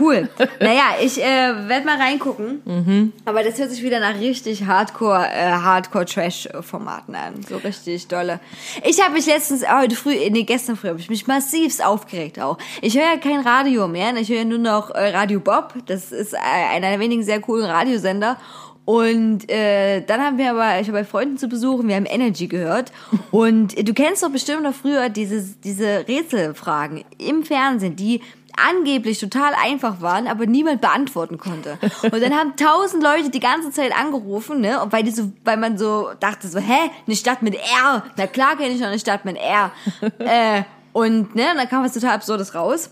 [0.00, 0.28] cool.
[0.60, 3.12] naja, ich äh, werde mal reingucken.
[3.24, 7.34] Aber das hört sich wieder nach richtig Hardcore, äh, Hardcore-Trash-Formaten an.
[7.48, 8.40] So richtig dolle.
[8.82, 12.40] Ich habe mich letztens, äh, heute früh, nee, gestern früh habe ich mich massivst aufgeregt
[12.40, 12.58] auch.
[12.82, 14.20] Ich höre ja kein Radio mehr, ne?
[14.20, 15.74] ich höre ja nur noch äh, Radio Bob.
[15.86, 16.38] Das ist äh,
[16.74, 18.38] einer der wenigen sehr coolen Radiosender.
[18.86, 22.46] Und äh, dann haben wir aber, ich war bei Freunden zu besuchen, wir haben Energy
[22.46, 22.92] gehört.
[23.32, 28.22] Und du kennst doch bestimmt noch früher dieses, diese Rätselfragen im Fernsehen, die
[28.56, 31.78] angeblich total einfach waren, aber niemand beantworten konnte.
[32.02, 34.80] Und dann haben tausend Leute die ganze Zeit angerufen, ne?
[34.80, 38.26] Und weil die so, weil man so dachte so, hä, eine Stadt mit R, na
[38.26, 39.72] klar kenne ich noch eine Stadt mit R.
[40.20, 42.88] äh, und ne, und dann kam was total Absurdes raus.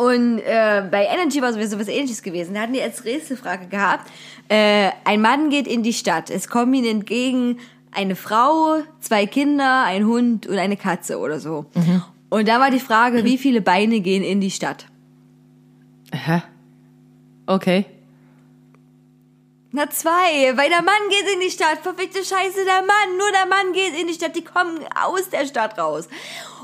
[0.00, 2.54] Und äh, bei Energy war sowieso was ähnliches gewesen.
[2.54, 4.10] Da hatten die als Rätselfrage gehabt,
[4.48, 6.30] äh, ein Mann geht in die Stadt.
[6.30, 7.58] Es kommen ihm entgegen
[7.92, 11.66] eine Frau, zwei Kinder, ein Hund und eine Katze oder so.
[12.30, 14.86] Und da war die Frage, wie viele Beine gehen in die Stadt?
[16.14, 16.40] Hä?
[17.46, 17.84] Okay.
[19.72, 21.78] Na zwei, weil der Mann geht in die Stadt.
[21.82, 23.16] Verfickte Scheiße, der Mann.
[23.16, 24.34] Nur der Mann geht in die Stadt.
[24.34, 26.08] Die kommen aus der Stadt raus.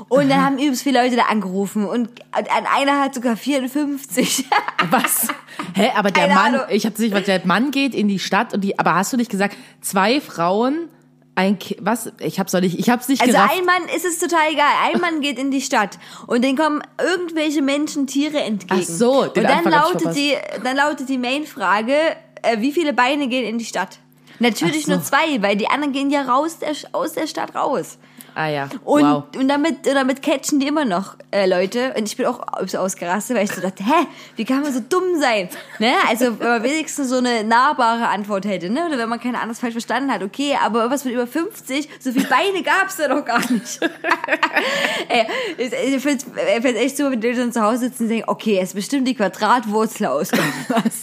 [0.09, 1.85] Und dann haben übelst viele Leute da angerufen.
[1.87, 4.45] Und an einer hat sogar 54.
[4.91, 5.27] Was?
[5.73, 6.67] Hä, aber der Keine Mann, Ahnung.
[6.69, 9.17] ich habe nicht, was der Mann geht in die Stadt und die, aber hast du
[9.17, 10.89] nicht gesagt, zwei Frauen,
[11.35, 12.11] ein, Ki- was?
[12.19, 13.53] Ich hab's doch nicht, ich hab's nicht Also gerafft.
[13.57, 14.71] ein Mann ist es total egal.
[14.85, 18.81] Ein Mann geht in die Stadt und denen kommen irgendwelche Menschen, Tiere entgegen.
[18.81, 20.17] Ach so, den und dann Anfang hab ich lautet verpasst.
[20.17, 21.95] die, dann lautet die Main-Frage,
[22.43, 23.99] äh, wie viele Beine gehen in die Stadt?
[24.39, 24.91] Natürlich so.
[24.91, 27.97] nur zwei, weil die anderen gehen ja raus der, aus der Stadt raus.
[28.39, 29.23] Ah ja, Und, wow.
[29.35, 31.95] und damit, damit catchen die immer noch äh, Leute.
[31.97, 34.79] Und ich bin auch so ausgerastet, weil ich so dachte, hä, wie kann man so
[34.79, 35.49] dumm sein?
[35.79, 35.93] Ne?
[36.07, 38.85] Also wenn man wenigstens so eine nahbare Antwort hätte, ne?
[38.85, 42.11] Oder wenn man keine anderes falsch verstanden hat, okay, aber irgendwas mit über 50, so
[42.11, 43.79] viele Beine gab's da doch gar nicht.
[45.09, 45.25] Ey,
[45.57, 48.59] ich, find's, ich find's echt so, wenn die dann zu Hause sitzen und denken, okay,
[48.61, 50.29] es ist bestimmt die Quadratwurzel aus.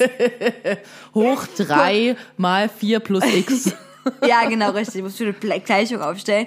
[1.15, 3.75] Hoch drei mal vier plus x.
[4.29, 4.97] Ja, genau, richtig.
[4.97, 6.47] Ich muss für eine Gleichung aufstellen.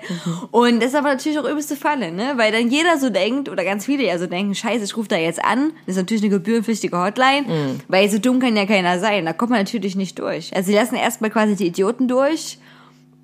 [0.51, 2.33] Und das ist aber natürlich auch übelste Falle, ne?
[2.35, 5.17] Weil dann jeder so denkt, oder ganz viele ja so denken, scheiße, ich rufe da
[5.17, 5.71] jetzt an.
[5.85, 7.45] Das ist natürlich eine gebührenpflichtige Hotline.
[7.87, 9.25] Weil so dumm kann ja keiner sein.
[9.25, 10.55] Da kommt man natürlich nicht durch.
[10.55, 12.57] Also sie lassen erstmal quasi die Idioten durch,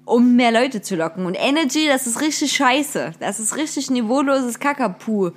[0.06, 1.26] um mehr Leute zu locken.
[1.26, 3.14] Und Energy, das ist richtig scheiße.
[3.20, 5.32] Das ist richtig niveauloses Kakapu.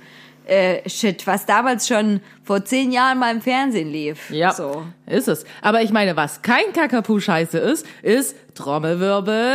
[0.47, 4.29] Äh, Shit, was damals schon vor zehn Jahren mal im Fernsehen lief.
[4.29, 4.85] Ja, So.
[5.05, 5.45] ist es.
[5.61, 9.51] Aber ich meine, was kein Kakapu-Scheiße ist, ist Trommelwirbel,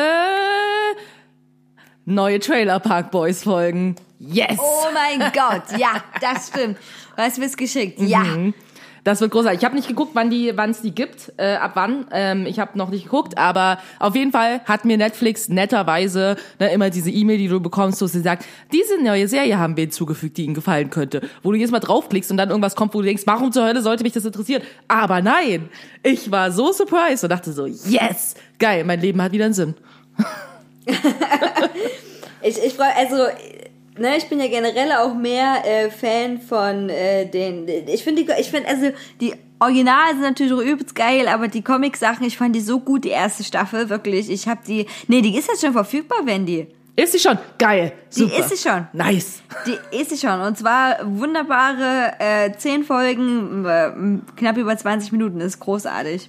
[2.04, 3.96] neue Trailer Park Boys Folgen.
[4.18, 4.58] Yes!
[4.58, 6.76] Oh mein Gott, ja, das stimmt.
[7.14, 8.20] Du hast mir's geschickt, ja.
[8.20, 8.54] Mhm.
[9.04, 9.60] Das wird großartig.
[9.60, 12.06] Ich habe nicht geguckt, wann die, wann es die gibt, äh, ab wann.
[12.12, 16.72] Ähm, ich habe noch nicht geguckt, aber auf jeden Fall hat mir Netflix netterweise ne,
[16.72, 20.36] immer diese E-Mail, die du bekommst, wo sie sagt, diese neue Serie haben wir hinzugefügt,
[20.36, 21.20] die Ihnen gefallen könnte.
[21.42, 23.82] Wo du jetzt mal draufklickst und dann irgendwas kommt, wo du denkst, warum zur Hölle
[23.82, 24.62] sollte mich das interessieren?
[24.86, 25.68] Aber nein,
[26.04, 29.74] ich war so surprised und dachte so, yes, geil, mein Leben hat wieder einen Sinn.
[32.42, 33.26] Ich, ich freu, also,
[33.98, 37.66] ne, ich bin ja generell auch mehr äh, Fan von äh, den.
[37.88, 41.62] Ich finde, die- ich finde, also die Original sind natürlich auch übelst geil, aber die
[41.62, 44.28] Comic-Sachen, ich fand die so gut, die erste Staffel, wirklich.
[44.30, 44.86] Ich habe die.
[45.08, 46.66] Nee, die ist jetzt schon verfügbar, Wendy.
[46.94, 47.38] Ist sie schon?
[47.58, 47.92] Geil.
[48.14, 48.38] Die Super.
[48.38, 48.86] ist sie schon.
[48.92, 49.40] Nice.
[49.66, 50.40] Die ist sie schon.
[50.42, 53.90] Und zwar wunderbare äh, 10 Folgen, äh,
[54.36, 56.28] knapp über 20 Minuten, ist großartig.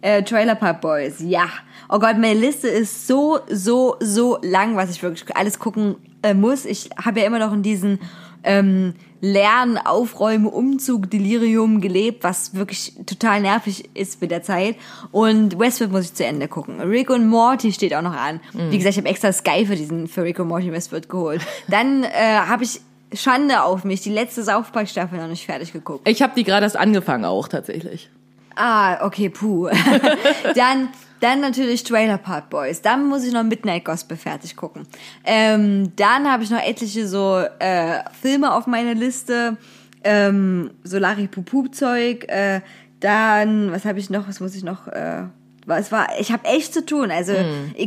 [0.00, 1.44] Äh, Trailer Park Boys, ja.
[1.90, 6.34] Oh Gott, meine Liste ist so, so, so lang, was ich wirklich alles gucken äh,
[6.34, 6.64] muss.
[6.64, 7.98] Ich habe ja immer noch in diesen
[8.44, 14.76] ähm, Lernen, Aufräumen, Umzug, Delirium gelebt, was wirklich total nervig ist mit der Zeit.
[15.10, 16.80] Und Westworld muss ich zu Ende gucken.
[16.80, 18.40] Rick und Morty steht auch noch an.
[18.52, 21.40] Wie gesagt, ich habe extra Sky für diesen für Rick und Morty Westworld geholt.
[21.68, 22.08] Dann äh,
[22.46, 22.80] habe ich
[23.12, 26.06] Schande auf mich, die letzte South Park Staffel noch nicht fertig geguckt.
[26.06, 28.10] Ich habe die gerade erst angefangen auch tatsächlich.
[28.54, 29.68] Ah, okay, puh.
[30.54, 30.88] dann,
[31.20, 32.82] dann natürlich Trailer Park Boys.
[32.82, 34.86] Dann muss ich noch Midnight Gospel fertig gucken.
[35.24, 39.56] Ähm, dann habe ich noch etliche so äh, Filme auf meiner Liste.
[40.04, 42.24] Ähm, so Larry Pupu Zeug.
[42.28, 42.60] Äh,
[43.00, 44.28] dann, was habe ich noch?
[44.28, 44.86] Was muss ich noch?
[44.88, 45.24] Äh,
[45.66, 46.08] was war?
[46.18, 47.10] Ich habe echt zu tun.
[47.10, 47.32] Also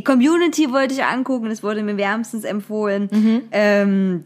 [0.04, 1.48] Community wollte ich angucken.
[1.48, 3.08] Das wurde mir wärmstens empfohlen.
[3.50, 4.24] Ähm,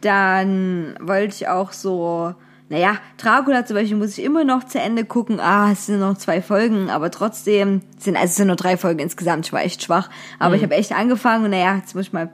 [0.00, 2.34] dann wollte ich auch so,
[2.68, 5.38] naja, Dracula zum Beispiel muss ich immer noch zu Ende gucken.
[5.38, 9.00] Ah, es sind noch zwei Folgen, aber trotzdem sind also es sind nur drei Folgen
[9.00, 9.46] insgesamt.
[9.46, 12.30] Ich war echt schwach, aber ich habe echt angefangen und naja, jetzt muss ich mal,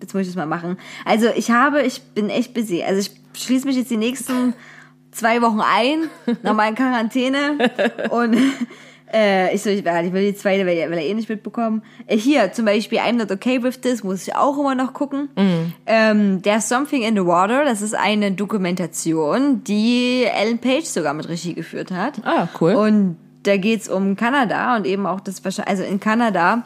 [0.00, 0.76] jetzt muss ich das mal machen.
[1.04, 2.84] Also ich habe, ich bin echt busy.
[2.84, 4.54] Also ich schließe mich jetzt die nächsten
[5.10, 6.08] zwei Wochen ein,
[6.42, 7.70] nochmal in Quarantäne
[8.10, 8.36] und
[9.12, 11.82] äh, ich so, ich, ich will die zweite, will, will er eh nicht mitbekommen.
[12.06, 15.28] Äh, hier, zum Beispiel I'm Not Okay With This, muss ich auch immer noch gucken.
[15.86, 21.28] Ähm, There's Something in the Water, das ist eine Dokumentation, die Ellen Page sogar mit
[21.28, 22.20] Regie geführt hat.
[22.24, 22.74] Ah, cool.
[22.74, 26.62] Und da geht's um Kanada und eben auch das, also in Kanada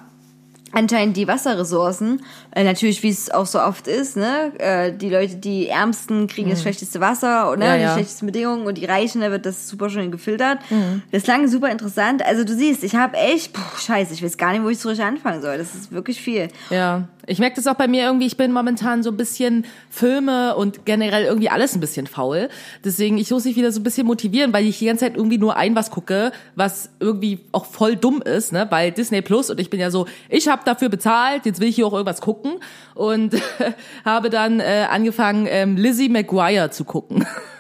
[0.73, 5.37] anscheinend die Wasserressourcen, äh, natürlich wie es auch so oft ist, ne, äh, die Leute,
[5.37, 7.71] die Ärmsten kriegen das schlechteste Wasser und ne, Mhm.
[7.71, 7.93] Ja, die ja.
[7.95, 10.59] schlechtesten Bedingungen und die Reichen, da wird das super schön gefiltert.
[10.71, 11.03] Mhm.
[11.13, 12.25] Das klang super interessant.
[12.25, 15.05] Also du siehst, ich habe echt, puh, scheiße, ich weiß gar nicht, wo ich richtig
[15.05, 15.57] anfangen soll.
[15.59, 16.49] Das ist wirklich viel.
[16.71, 20.55] Ja, ich merke das auch bei mir irgendwie, ich bin momentan so ein bisschen Filme
[20.57, 22.49] und generell irgendwie alles ein bisschen faul.
[22.85, 25.39] Deswegen, ich muss mich wieder so ein bisschen motivieren, weil ich die ganze Zeit irgendwie
[25.39, 28.67] nur ein was gucke, was irgendwie auch voll dumm ist, ne?
[28.71, 31.77] Weil Disney Plus und ich bin ja so, ich habe dafür bezahlt, jetzt will ich
[31.77, 32.61] hier auch irgendwas gucken
[32.95, 33.35] und
[34.05, 37.27] habe dann äh, angefangen, ähm, Lizzie McGuire zu gucken.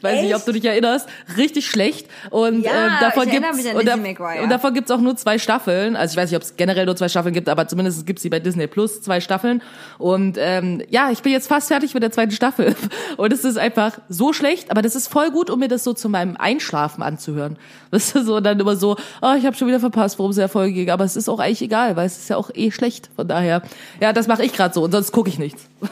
[0.00, 0.48] Ich weiß nicht, ob Echt?
[0.48, 1.06] du dich erinnerst.
[1.36, 2.06] Richtig schlecht.
[2.30, 4.42] Und Ja, ähm, davon ich gibt's mich an und, da- McGuire.
[4.42, 5.94] und davon gibt's auch nur zwei Staffeln.
[5.94, 8.30] Also ich weiß nicht, ob es generell nur zwei Staffeln gibt, aber zumindest gibt's sie
[8.30, 9.62] bei Disney Plus zwei Staffeln.
[9.98, 12.74] Und ähm, ja, ich bin jetzt fast fertig mit der zweiten Staffel.
[13.18, 15.92] Und es ist einfach so schlecht, aber das ist voll gut, um mir das so
[15.92, 17.58] zu meinem Einschlafen anzuhören.
[17.90, 20.36] Das ist so und dann immer so, oh, ich habe schon wieder verpasst, worum es
[20.36, 20.90] der Folge ging.
[20.90, 23.10] Aber es ist auch eigentlich egal, weil es ist ja auch eh schlecht.
[23.16, 23.62] Von daher,
[24.00, 25.64] ja, das mache ich gerade so und sonst gucke ich nichts.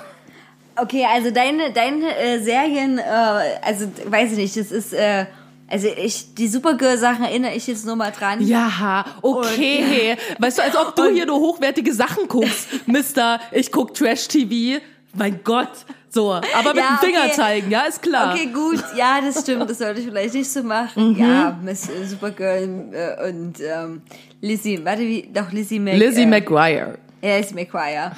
[0.81, 3.03] Okay, also deine, deine äh, Serien, äh,
[3.62, 5.27] also weiß ich nicht, das ist, äh,
[5.71, 8.41] also ich, die Supergirl-Sachen erinnere ich jetzt nur mal dran.
[8.41, 10.17] Ja, okay.
[10.38, 14.81] weißt du, als ob du hier nur hochwertige Sachen guckst, Mister, ich guck Trash-TV.
[15.14, 15.71] Mein Gott.
[16.11, 17.33] So, aber mit Ja, dem Finger okay.
[17.33, 18.33] zeigen, ja, ist klar.
[18.35, 21.12] Okay, gut, ja, das stimmt, das sollte ich vielleicht nicht so machen.
[21.12, 21.19] Mhm.
[21.19, 22.62] Ja, Miss äh, Supergirl
[22.93, 24.03] äh, und ähm,
[24.41, 26.99] Lizzie, warte, wie, doch Lizzie Mc, Lizzie äh, McGuire.
[27.21, 28.12] Ja, Lizzie McGuire.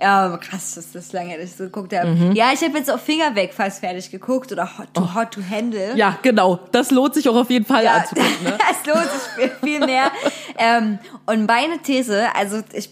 [0.00, 2.08] Ja, krass, das ist lange, dass ich so geguckt habe.
[2.08, 2.32] Mhm.
[2.32, 5.40] Ja, ich habe jetzt auch Finger weg fast fertig geguckt oder Hot to, hot to
[5.48, 5.92] Handle.
[5.94, 5.96] Oh.
[5.96, 6.60] Ja, genau.
[6.70, 8.44] Das lohnt sich auch auf jeden Fall Ja, anzugucken.
[8.44, 8.58] Ne?
[8.84, 10.10] das lohnt sich viel, mehr.
[10.58, 12.90] ähm, und meine These, also ich,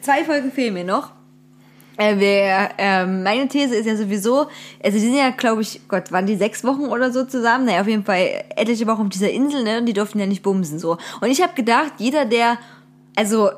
[0.00, 1.10] zwei Folgen fehlen mir noch.
[1.96, 4.46] Äh, wir, ähm, meine These ist ja sowieso,
[4.82, 7.64] also die sind ja, glaube ich, Gott, waren die sechs Wochen oder so zusammen?
[7.64, 9.78] Naja, auf jeden Fall etliche Wochen auf dieser Insel, ne?
[9.78, 10.96] Und die durften ja nicht bumsen so.
[11.20, 12.56] Und ich habe gedacht, jeder, der,
[13.16, 13.50] also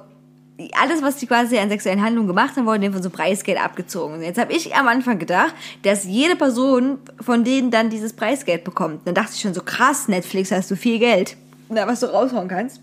[0.78, 4.16] alles, was die quasi an sexuellen Handlungen gemacht haben, wurde denen von so Preisgeld abgezogen.
[4.16, 8.64] Und jetzt habe ich am Anfang gedacht, dass jede Person von denen dann dieses Preisgeld
[8.64, 9.06] bekommt.
[9.06, 11.36] Dann dachte ich schon so, krass, Netflix, hast du viel Geld,
[11.68, 12.80] na, was du raushauen kannst.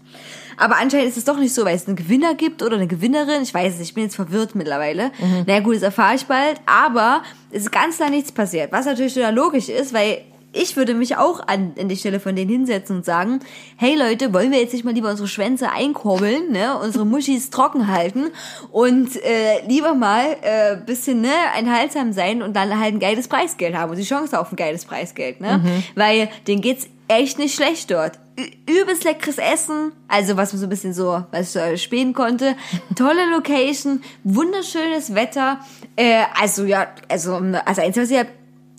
[0.58, 3.44] Aber anscheinend ist es doch nicht so, weil es einen Gewinner gibt oder eine Gewinnerin.
[3.44, 5.12] Ich weiß es, ich bin jetzt verwirrt mittlerweile.
[5.48, 6.60] Naja gut, das erfahre ich bald.
[6.66, 8.74] Aber es ist ganz klar nichts passiert.
[8.74, 12.36] Was natürlich total logisch ist, weil ich würde mich auch an, an die Stelle von
[12.36, 13.40] denen hinsetzen und sagen,
[13.78, 17.88] hey Leute, wollen wir jetzt nicht mal lieber unsere Schwänze einkurbeln, ne, unsere Muschis trocken
[17.88, 18.32] halten
[18.72, 23.76] und äh, lieber mal äh, bisschen ne, enthaltsam sein und dann halt ein geiles Preisgeld
[23.76, 25.62] haben und die Chance auf ein geiles Preisgeld, ne?
[25.96, 28.14] Weil denen geht's echt nicht schlecht dort.
[28.70, 32.56] Übelst leckeres Essen, also was man so ein bisschen so, was ich so spähen konnte.
[32.96, 35.60] Tolle Location, wunderschönes Wetter.
[35.98, 37.36] Äh, also ja, also,
[37.66, 38.18] also eins, was ich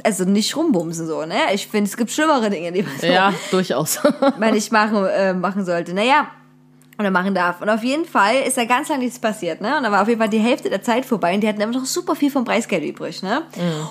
[0.04, 1.36] also nicht rumbumsen so, ne?
[1.54, 4.00] Ich finde, es gibt schlimmere Dinge, die man so Ja, durchaus.
[4.38, 5.94] man nicht machen, äh, machen sollte.
[5.94, 6.28] Naja,
[6.98, 7.62] oder machen darf.
[7.62, 9.74] Und auf jeden Fall ist da ganz lange nichts passiert, ne?
[9.78, 11.72] Und da war auf jeden Fall die Hälfte der Zeit vorbei und die hatten immer
[11.72, 13.40] noch super viel vom Preisgeld übrig, ne?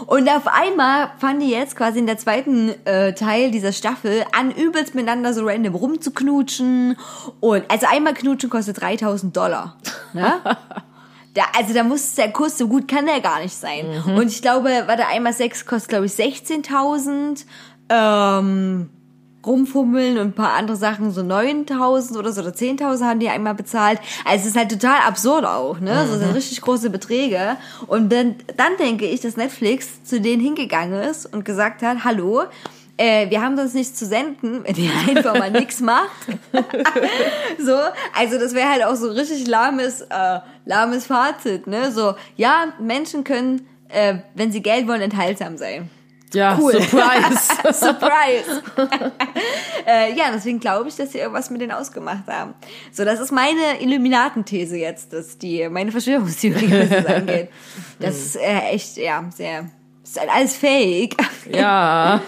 [0.06, 4.52] Und auf einmal fanden die jetzt quasi in der zweiten äh, Teil dieser Staffel an,
[4.52, 6.98] übelst miteinander so random rumzuknutschen.
[7.40, 9.76] Und also einmal knutschen kostet 3000 Dollar,
[10.14, 10.34] ne?
[11.34, 13.86] Da, also da muss der Kurs so gut kann der gar nicht sein.
[14.06, 17.46] Und ich glaube, war da einmal Sex kostet glaube ich 16.000.
[17.90, 18.90] Ähm,
[19.46, 23.56] rumfummeln und ein paar andere Sachen, so 9.000 oder so oder 10.000 haben die einmal
[23.56, 24.00] bezahlt.
[24.26, 26.06] Also es ist halt total absurd auch, ne?
[26.08, 27.58] So sind richtig große Beträge.
[27.88, 32.44] Und dann, dann denke ich, dass Netflix zu denen hingegangen ist und gesagt hat, hallo,
[33.00, 36.10] äh, wir haben das nicht zu senden, wenn ihr einfach mal nichts macht.
[37.58, 37.76] so,
[38.18, 41.92] also das wäre halt auch so richtig lahmes, äh, lahmes Fazit, ne?
[41.94, 45.90] So, ja, Menschen können, äh, wenn sie Geld wollen, enthaltsam sein.
[46.34, 46.74] Ja, Cool.
[46.74, 47.74] Surprise.
[47.74, 48.64] Surprise!
[49.88, 52.54] äh, ja, deswegen glaube ich, dass sie irgendwas mit denen ausgemacht haben.
[52.92, 57.50] So, das ist meine Illuminatenthese jetzt, dass die, meine Verschwörungstheorie, was das angeht.
[58.00, 59.72] Das ist äh, echt, ja, sehr,
[60.04, 61.16] ist halt alles fake.
[61.52, 62.22] ja.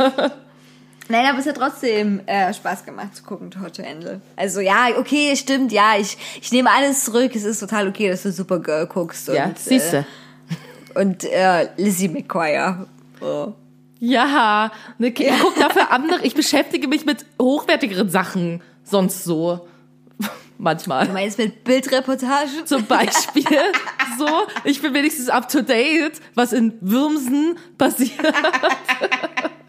[1.11, 4.21] Nein, aber es hat trotzdem äh, Spaß gemacht zu gucken, Hot to Handle.
[4.37, 7.35] Also ja, okay, stimmt, ja, ich, ich nehme alles zurück.
[7.35, 9.27] Es ist total okay, dass du Supergirl guckst.
[9.27, 10.05] Und, Ja, siehste.
[10.95, 12.87] Äh, und äh, Lizzie McGuire.
[13.19, 13.53] Oh.
[13.99, 16.25] Ja, ne, ich guck dafür andere.
[16.25, 19.67] Ich beschäftige mich mit hochwertigeren Sachen sonst so.
[20.57, 21.07] Manchmal.
[21.07, 22.65] Du meinst mit Bildreportagen?
[22.65, 23.43] Zum Beispiel
[24.17, 24.27] so,
[24.63, 28.11] ich bin wenigstens up to date, was in Würmsen passiert.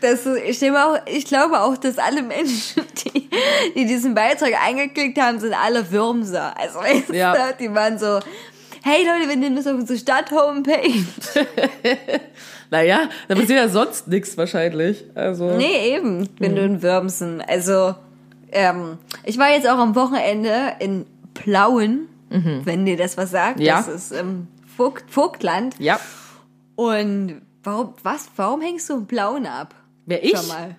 [0.00, 2.82] Das, ich, auch, ich glaube auch, dass alle Menschen,
[3.14, 3.28] die,
[3.74, 6.54] die diesen Beitrag eingeklickt haben, sind alle Würmser.
[6.56, 7.34] Also, weißt Ja.
[7.34, 8.20] du, die waren so,
[8.84, 11.04] hey Leute, wir nehmen das auf unsere Stadt-Homepage.
[12.70, 15.02] Naja, da passiert ja sonst nichts wahrscheinlich.
[15.14, 15.56] Also.
[15.56, 17.40] Nee, eben, wenn du in Würmsen.
[17.40, 17.94] Also,
[18.52, 23.56] ähm, ich war jetzt auch am Wochenende in Plauen, wenn dir das was sagt.
[23.58, 23.64] Mhm.
[23.64, 23.76] Ja.
[23.78, 25.76] Das ist im Vogt, Vogtland.
[25.78, 25.98] Ja.
[26.76, 29.74] Und warum, was, warum hängst du in Plauen ab?
[30.06, 30.34] Wer ich?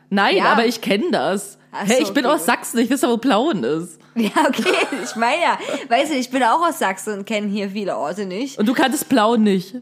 [0.09, 0.45] Nein, Ja.
[0.45, 1.57] aber ich kenne das.
[1.71, 2.45] Ach hey, so, ich bin okay, aus.
[2.45, 3.99] Sachsen, ich weiß ja, wo Plauen ist.
[4.15, 4.73] Ja, okay,
[5.03, 8.25] ich meine ja, weißt du, ich bin auch aus Sachsen und kenne hier viele Orte
[8.25, 8.57] nicht.
[8.57, 9.75] Und du kanntest Plauen nicht.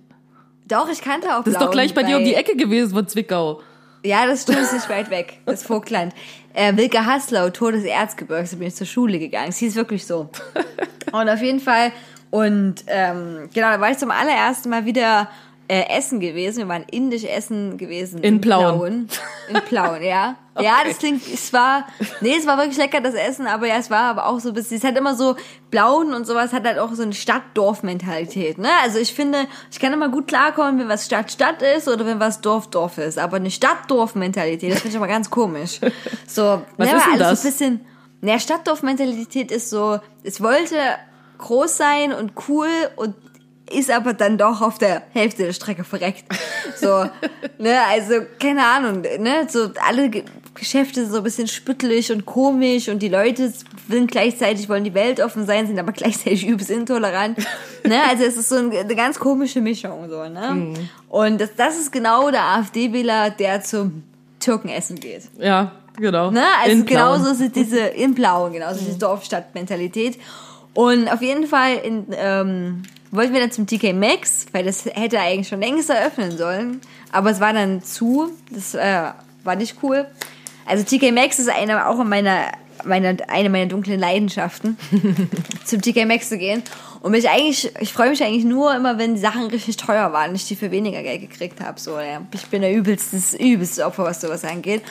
[0.68, 2.58] Doch, ich kannte auch Das ist doch gleich bei dir um die Ecke.
[2.58, 3.62] Gewesen von Zwickau.
[4.04, 6.14] Ja, das stimmt, ist nicht weit weg, das Vogtland.
[6.54, 9.50] Äh, Wilke Haslau, Tor des Erzgebirgs, da bin ich zur Schule gegangen.
[9.50, 10.30] Es hieß wirklich so.
[11.12, 11.92] Und auf jeden Fall,
[12.30, 15.30] und ähm, genau, da war ich zum allerersten Mal wieder
[15.68, 16.60] äh, essen gewesen.
[16.60, 18.22] Wir waren indisch essen gewesen.
[18.22, 19.10] In Plauen.
[19.50, 20.36] In Plauen, ja.
[20.60, 21.86] Ja, das klingt, es war,
[22.20, 24.56] nee, es war wirklich lecker, das Essen, aber ja, es war aber auch so ein
[24.56, 25.36] bisschen, es hat immer so,
[25.70, 28.70] Blauen und sowas hat halt auch so eine Stadt-Dorf-Mentalität, ne?
[28.82, 32.42] Also ich finde, ich kann immer gut klarkommen, wenn was Stadt-Stadt ist oder wenn was
[32.42, 35.80] Dorf-Dorf ist, aber eine Stadt-Dorf-Mentalität, das finde ich aber ganz komisch.
[36.26, 37.42] So, Was ne, ist denn alles das?
[37.42, 37.86] so ein bisschen,
[38.22, 40.76] naja, Stadtdorf-Mentalität ist so, es wollte
[41.38, 43.16] groß sein und cool und
[43.72, 46.24] ist aber dann doch auf der Hälfte der Strecke verreckt.
[46.80, 47.06] So,
[47.58, 52.26] ne, also keine Ahnung, ne, so alle Ge- Geschäfte sind so ein bisschen spüttelig und
[52.26, 53.52] komisch und die Leute
[53.90, 57.38] sind gleichzeitig, wollen die Welt offen sein, sind aber gleichzeitig übelst intolerant.
[57.86, 60.74] Ne, also es ist so ein- eine ganz komische Mischung, so, ne.
[61.10, 64.04] Und das, das ist genau der AfD-Wähler, der zum
[64.40, 65.24] Türkenessen geht.
[65.40, 66.32] Ja, genau.
[66.32, 66.44] Ne?
[66.64, 67.18] Also In Plauen.
[67.20, 70.20] genauso sind diese, in Blau, genauso diese Dorfstadt-Mentalität.
[70.74, 75.20] Und auf jeden Fall in, ähm, wollten wir dann zum TK Maxx, weil das hätte
[75.20, 76.82] eigentlich schon längst eröffnen sollen.
[77.12, 78.32] Aber es war dann zu.
[78.52, 79.12] Das äh,
[79.44, 80.06] war nicht cool.
[80.66, 82.52] Also TK Maxx ist eine auch meiner,
[82.84, 84.78] meiner, eine meiner dunklen Leidenschaften,
[85.66, 86.64] zum TK Maxx zu gehen.
[87.02, 90.32] Und mich eigentlich, ich freue mich eigentlich nur immer, wenn die Sachen richtig teuer waren
[90.32, 91.80] und ich die für weniger Geld gekriegt habe.
[91.80, 92.22] So, ja.
[92.34, 94.82] Ich bin der übelste, übelste Opfer, was sowas angeht.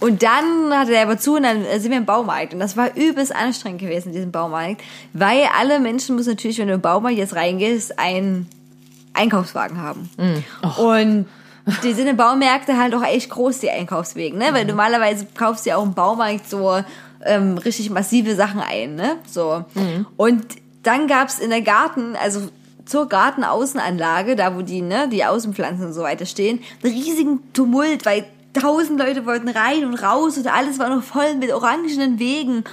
[0.00, 2.54] Und dann hatte er aber zu und dann sind wir im Baumarkt.
[2.54, 4.82] Und das war übelst anstrengend gewesen, in diesem Baumarkt.
[5.12, 8.46] Weil alle Menschen müssen natürlich, wenn du im Baumarkt jetzt reingehst, einen
[9.14, 10.08] Einkaufswagen haben.
[10.78, 11.26] Und
[11.82, 14.46] die sind in Baumärkte halt auch echt groß, die Einkaufswege, ne?
[14.52, 16.80] Weil normalerweise kaufst du ja auch im Baumarkt so
[17.26, 19.16] ähm, richtig massive Sachen ein, ne?
[19.26, 19.64] So.
[20.16, 20.46] Und
[20.84, 22.48] dann gab's in der Garten, also
[22.86, 28.06] zur Gartenaußenanlage, da wo die, ne, die Außenpflanzen und so weiter stehen, einen riesigen Tumult,
[28.06, 28.24] weil
[28.60, 32.64] tausend Leute wollten rein und raus und alles war noch voll mit orangenen Wegen.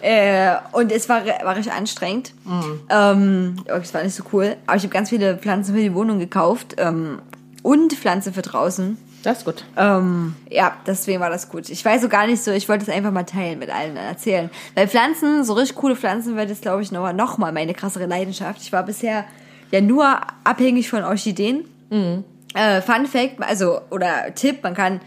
[0.00, 2.32] Äh, und es war, war richtig anstrengend.
[2.88, 4.56] Ähm, es war nicht so cool.
[4.66, 7.20] Aber ich habe ganz viele Pflanzen für die Wohnung gekauft ähm,
[7.62, 8.96] und Pflanzen für draußen.
[9.22, 9.64] Das ist gut.
[9.76, 11.68] Ähm, ja, deswegen war das gut.
[11.68, 14.48] Ich weiß so gar nicht so, ich wollte es einfach mal teilen mit allen erzählen.
[14.74, 18.06] Weil Pflanzen, so richtig coole Pflanzen, wird es, glaube ich, noch, noch mal meine krassere
[18.06, 18.62] Leidenschaft.
[18.62, 19.26] Ich war bisher
[19.70, 20.06] ja nur
[20.44, 21.64] abhängig von Orchideen.
[22.54, 25.00] Äh, Fun Fact, also, oder Tipp, man kann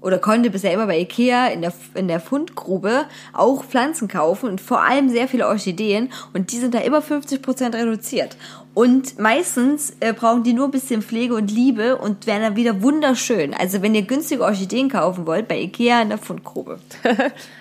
[0.00, 4.60] oder konnte bisher immer bei Ikea in der, in der Fundgrube auch Pflanzen kaufen und
[4.60, 8.36] vor allem sehr viele Orchideen und die sind da immer 50% reduziert.
[8.74, 12.80] Und meistens äh, brauchen die nur ein bisschen Pflege und Liebe und werden dann wieder
[12.80, 13.52] wunderschön.
[13.52, 16.78] Also wenn ihr günstige Orchideen kaufen wollt, bei Ikea in der Fundgrube.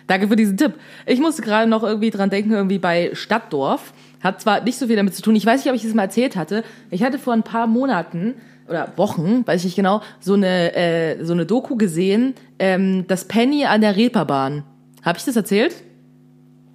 [0.07, 0.73] Danke für diesen Tipp.
[1.07, 3.93] Ich musste gerade noch irgendwie dran denken, irgendwie bei Stadtdorf.
[4.21, 5.35] Hat zwar nicht so viel damit zu tun.
[5.35, 6.63] Ich weiß nicht, ob ich das mal erzählt hatte.
[6.91, 8.35] Ich hatte vor ein paar Monaten
[8.69, 13.25] oder Wochen, weiß ich nicht genau, so eine äh, so eine Doku gesehen, ähm, das
[13.25, 14.63] Penny an der Reeperbahn.
[15.03, 15.75] Habe ich das erzählt?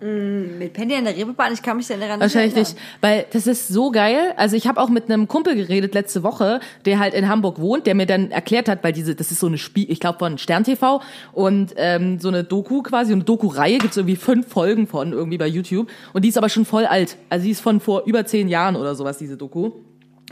[0.04, 2.72] Mit Penny an der Reeperbahn, ich kann mich daran Wahrscheinlich erinnern.
[2.72, 4.34] nicht, weil das ist so geil.
[4.36, 7.86] Also ich habe auch mit einem Kumpel geredet letzte Woche, der halt in Hamburg wohnt,
[7.86, 10.38] der mir dann erklärt hat, weil diese, das ist so eine Spiel, ich glaube von
[10.38, 11.00] Stern TV
[11.32, 15.46] und ähm, so eine Doku quasi, eine Doku-Reihe gibt's irgendwie fünf Folgen von irgendwie bei
[15.46, 17.16] YouTube und die ist aber schon voll alt.
[17.30, 19.70] Also die ist von vor über zehn Jahren oder sowas diese Doku.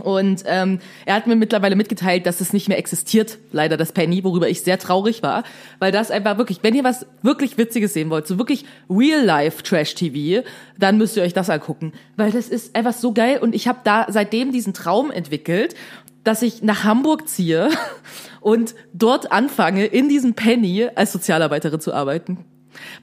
[0.01, 4.25] Und ähm, er hat mir mittlerweile mitgeteilt, dass es nicht mehr existiert, leider das Penny,
[4.25, 5.45] worüber ich sehr traurig war,
[5.79, 10.47] weil das einfach wirklich, wenn ihr was wirklich Witziges sehen wollt, so wirklich Real-Life-Trash-TV,
[10.79, 13.81] dann müsst ihr euch das angucken, weil das ist einfach so geil und ich habe
[13.85, 15.75] da seitdem diesen Traum entwickelt,
[16.25, 17.71] dass ich nach Hamburg ziehe
[18.41, 22.45] und dort anfange, in diesem Penny als Sozialarbeiterin zu arbeiten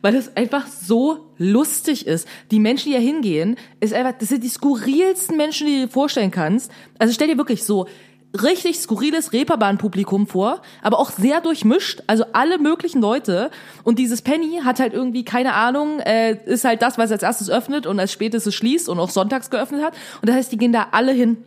[0.02, 2.28] weil das einfach so lustig ist.
[2.52, 5.92] Die Menschen, die hier hingehen, ist einfach, das sind die skurrilsten Menschen, die du dir
[5.92, 6.72] vorstellen kannst.
[7.00, 7.88] Also stell dir wirklich so
[8.42, 13.50] richtig skurriles Reeperbahn-Publikum vor, aber auch sehr durchmischt, also alle möglichen Leute.
[13.84, 17.50] Und dieses Penny hat halt irgendwie, keine Ahnung, äh, ist halt das, was als erstes
[17.50, 19.94] öffnet und als spätestes schließt und auch sonntags geöffnet hat.
[20.22, 21.38] Und das heißt, die gehen da alle hin.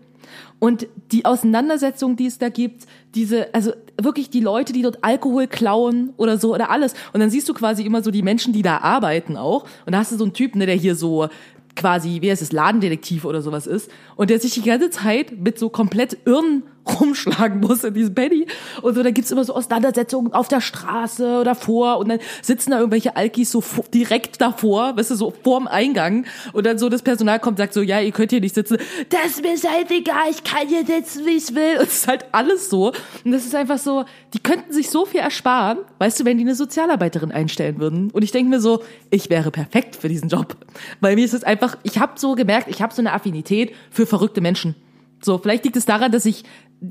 [0.58, 5.46] Und die Auseinandersetzung, die es da gibt, diese, also wirklich die Leute, die dort Alkohol
[5.46, 6.94] klauen oder so oder alles.
[7.12, 9.64] Und dann siehst du quasi immer so die Menschen, die da arbeiten auch.
[9.86, 11.28] Und da hast du so einen Typen, ne, der hier so
[11.76, 13.90] quasi, wie heißt es, Ladendetektiv oder sowas ist.
[14.16, 16.62] Und der sich die ganze Zeit mit so komplett Irren
[16.98, 18.46] rumschlagen muss in diesem Penny.
[18.82, 22.72] Und so, da gibt's immer so Auseinandersetzungen auf der Straße oder vor und dann sitzen
[22.72, 23.62] da irgendwelche Alkis so
[23.94, 27.82] direkt davor, weißt du, so vorm Eingang und dann so das Personal kommt sagt so,
[27.82, 28.78] ja, ihr könnt hier nicht sitzen.
[29.10, 31.78] Das ist mir scheißegal, ich kann hier sitzen, wie ich will.
[31.78, 32.92] Und es ist halt alles so.
[33.24, 36.44] Und das ist einfach so, die könnten sich so viel ersparen, weißt du, wenn die
[36.44, 38.10] eine Sozialarbeiterin einstellen würden.
[38.10, 40.56] Und ich denke mir so, ich wäre perfekt für diesen Job.
[41.00, 44.06] Weil mir ist es einfach, ich habe so gemerkt, ich habe so eine Affinität für
[44.06, 44.74] verrückte Menschen.
[45.22, 46.44] So, vielleicht liegt es daran, dass ich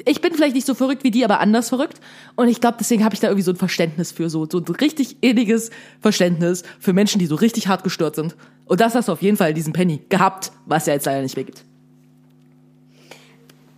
[0.06, 2.00] ich bin vielleicht nicht so verrückt wie die, aber anders verrückt.
[2.36, 4.76] Und ich glaube, deswegen habe ich da irgendwie so ein Verständnis für, so, so ein
[4.76, 5.72] richtig inniges
[6.02, 8.36] Verständnis für Menschen, die so richtig hart gestört sind.
[8.66, 11.22] Und das hast du auf jeden Fall in diesem Penny gehabt, was ja jetzt leider
[11.22, 11.64] nicht mehr gibt.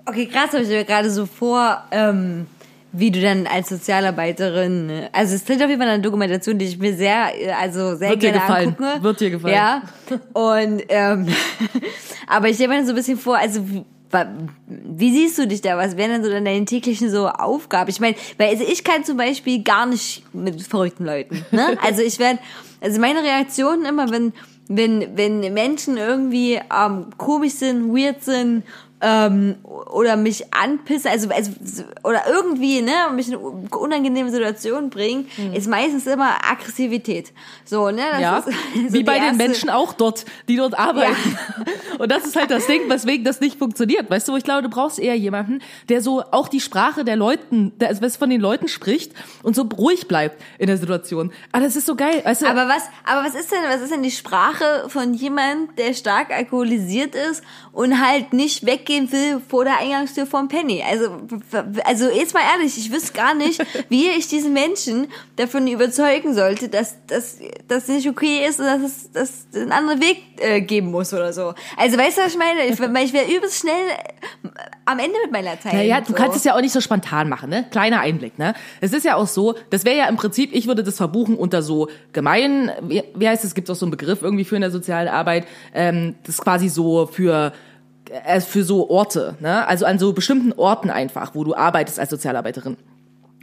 [0.06, 2.48] Okay, krass, habe ich mir gerade so vor, ähm,
[2.92, 6.78] wie du dann als Sozialarbeiterin, also es klingt auf jeden Fall eine Dokumentation, die ich
[6.78, 8.68] mir sehr, äh, also sehr Wird dir gerne gefallen.
[8.70, 9.04] angucke.
[9.04, 9.56] Wird dir gefallen.
[9.56, 9.82] Ja.
[10.34, 11.28] Und ähm,
[12.28, 13.64] aber ich stelle mir dann so ein bisschen vor, also
[14.68, 15.78] wie, siehst du dich da?
[15.78, 17.90] Was wären denn so dann deine täglichen so Aufgaben?
[17.90, 21.46] Ich meine, weil also ich kann zum Beispiel gar nicht mit verrückten Leuten.
[21.52, 21.78] Ne?
[21.84, 22.40] Also ich werde,
[22.80, 24.34] also meine Reaktion immer, wenn
[24.68, 28.64] wenn wenn Menschen irgendwie ähm, komisch sind, weird sind,
[29.02, 31.52] ähm, oder mich anpisse, also, also
[32.04, 33.44] oder irgendwie, ne, mich in eine
[33.78, 37.34] unangenehme Situation bringen, ist meistens immer Aggressivität.
[37.66, 38.02] So, ne?
[38.20, 38.46] Ja, ist
[38.90, 41.16] so wie bei den erste- Menschen auch dort, die dort arbeiten.
[41.98, 44.10] Und das ist halt das Ding, weswegen das nicht funktioniert.
[44.10, 47.74] Weißt du, ich glaube, du brauchst eher jemanden, der so auch die Sprache der Leuten,
[47.80, 49.12] der also was von den Leuten spricht
[49.44, 51.32] und so ruhig bleibt in der Situation.
[51.52, 52.48] Aber das ist so geil, weißt du?
[52.48, 56.32] Aber was, aber was ist denn, was ist denn die Sprache von jemand, der stark
[56.32, 60.84] alkoholisiert ist und halt nicht weggehen will vor der Eingangstür vom Penny?
[60.88, 61.22] Also,
[61.86, 66.70] also jetzt mal ehrlich, ich wüsste gar nicht, wie ich diesen Menschen davon überzeugen sollte,
[66.70, 67.38] dass dass
[67.68, 71.14] das nicht okay ist und dass es dass es einen anderen Weg äh, geben muss
[71.14, 71.54] oder so.
[71.78, 72.66] Also weißt du, was ich meine?
[72.66, 74.48] Ich, ich wäre übelst schnell äh,
[74.86, 75.74] am Ende mit meiner Zeit.
[75.74, 76.14] Naja, du so.
[76.14, 77.66] kannst es ja auch nicht so spontan machen, ne?
[77.72, 78.54] Kleiner Einblick, ne?
[78.82, 81.62] Es ist ja auch so, das wäre ja im Prinzip, ich würde das verbuchen unter
[81.62, 84.72] so gemein, wie, wie heißt es, gibt auch so einen Begriff irgendwie für in der
[84.72, 87.54] sozialen Arbeit, ähm, das ist quasi so für
[88.42, 89.68] für so Orte, ne?
[89.68, 92.78] Also an so bestimmten Orten einfach, wo du arbeitest als Sozialarbeiterin.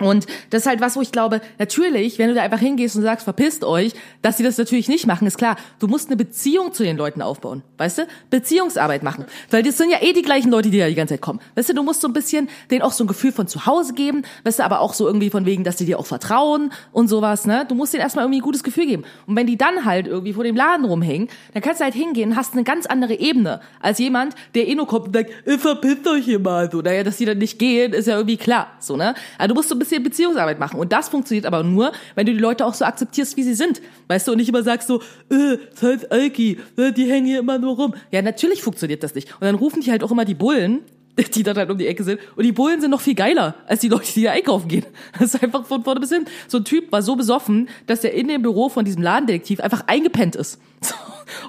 [0.00, 3.02] Und das ist halt was, wo ich glaube, natürlich, wenn du da einfach hingehst und
[3.02, 3.92] sagst, verpisst euch,
[4.22, 5.56] dass sie das natürlich nicht machen, ist klar.
[5.78, 8.06] Du musst eine Beziehung zu den Leuten aufbauen, weißt du?
[8.30, 9.24] Beziehungsarbeit machen.
[9.50, 11.40] Weil das sind ja eh die gleichen Leute, die da die ganze Zeit kommen.
[11.54, 13.92] Weißt du, du musst so ein bisschen denen auch so ein Gefühl von zu Hause
[13.94, 17.08] geben, weißt du, aber auch so irgendwie von wegen, dass die dir auch vertrauen und
[17.08, 17.66] sowas, ne?
[17.68, 19.04] Du musst denen erstmal irgendwie ein gutes Gefühl geben.
[19.26, 22.36] Und wenn die dann halt irgendwie vor dem Laden rumhängen, dann kannst du halt hingehen
[22.36, 26.06] hast eine ganz andere Ebene als jemand, der eh nur kommt und sagt, "Äh, verpisst
[26.06, 26.80] euch hier mal, so.
[26.80, 29.14] Naja, dass die dann nicht gehen, ist ja irgendwie klar, so, ne?
[29.38, 30.78] Also du musst so ein bisschen Beziehungsarbeit machen.
[30.78, 33.80] Und das funktioniert aber nur, wenn du die Leute auch so akzeptierst, wie sie sind.
[34.08, 37.40] Weißt du, und nicht immer sagst so, äh, das heißt Alki, äh, die hängen hier
[37.40, 37.94] immer nur rum.
[38.10, 39.32] Ja, natürlich funktioniert das nicht.
[39.34, 40.80] Und dann rufen die halt auch immer die Bullen,
[41.34, 42.20] die dann halt um die Ecke sind.
[42.36, 44.86] Und die Bullen sind noch viel geiler als die Leute, die da einkaufen gehen.
[45.18, 46.26] Das ist einfach von vorne bis hin.
[46.46, 49.84] So ein Typ war so besoffen, dass er in dem Büro von diesem Ladendetektiv einfach
[49.86, 50.60] eingepennt ist.
[50.80, 50.94] So.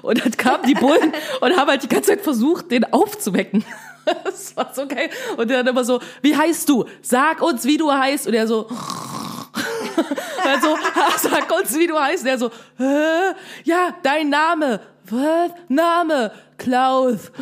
[0.02, 3.64] Und dann kamen die Bullen und haben halt die ganze Zeit versucht, den aufzuwecken.
[4.24, 5.10] Das war so geil.
[5.36, 6.84] Und der dann immer so, wie heißt du?
[7.02, 8.26] Sag uns, wie du heißt.
[8.26, 8.66] Und er so,
[10.44, 10.76] also,
[11.28, 12.22] sag uns, wie du heißt.
[12.22, 13.34] Und er so, Hä?
[13.64, 14.80] ja, dein Name.
[15.10, 15.50] Was?
[15.68, 16.32] Name?
[16.56, 17.32] Klaus.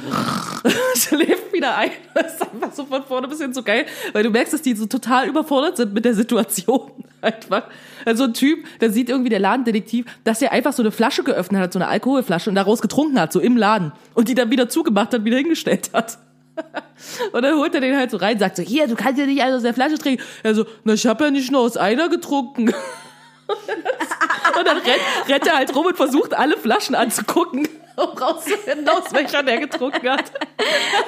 [0.97, 1.91] Schläft wieder ein.
[2.15, 4.75] Das ist einfach so von vorne bis hin so geil, weil du merkst, dass die
[4.75, 7.05] so total überfordert sind mit der Situation.
[7.21, 7.65] Einfach.
[8.05, 11.61] Also ein Typ, der sieht irgendwie der Ladendetektiv, dass er einfach so eine Flasche geöffnet
[11.61, 13.93] hat, so eine Alkoholflasche und daraus getrunken hat, so im Laden.
[14.15, 16.19] Und die dann wieder zugemacht hat, wieder hingestellt hat.
[17.33, 19.43] Und dann holt er den halt so rein, sagt so, hier, du kannst ja nicht
[19.43, 20.23] alles aus der Flasche trinken.
[20.43, 22.69] Er so, na, ich habe ja nicht nur aus einer getrunken.
[24.59, 29.05] Und dann rennt, rennt er halt rum und versucht, alle Flaschen anzugucken, um rauszufinden, aus
[29.12, 30.32] welcher der getrunken hat.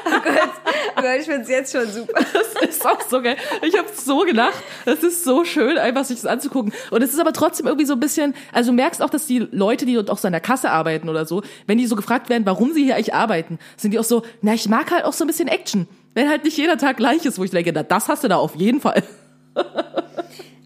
[0.07, 2.20] Oh Gott, ich find's jetzt schon super.
[2.32, 3.36] Das ist auch so geil.
[3.62, 4.62] Ich habe so gelacht.
[4.84, 6.72] Das ist so schön, einfach sich das anzugucken.
[6.91, 9.38] Und es ist aber trotzdem irgendwie so ein bisschen, also du merkst auch, dass die
[9.38, 12.28] Leute, die dort auch so an der Kasse arbeiten oder so, wenn die so gefragt
[12.28, 15.12] werden, warum sie hier eigentlich arbeiten, sind die auch so, na, ich mag halt auch
[15.12, 15.88] so ein bisschen Action.
[16.14, 18.36] Wenn halt nicht jeder Tag gleich ist, wo ich denke, na, das hast du da
[18.36, 19.03] auf jeden Fall.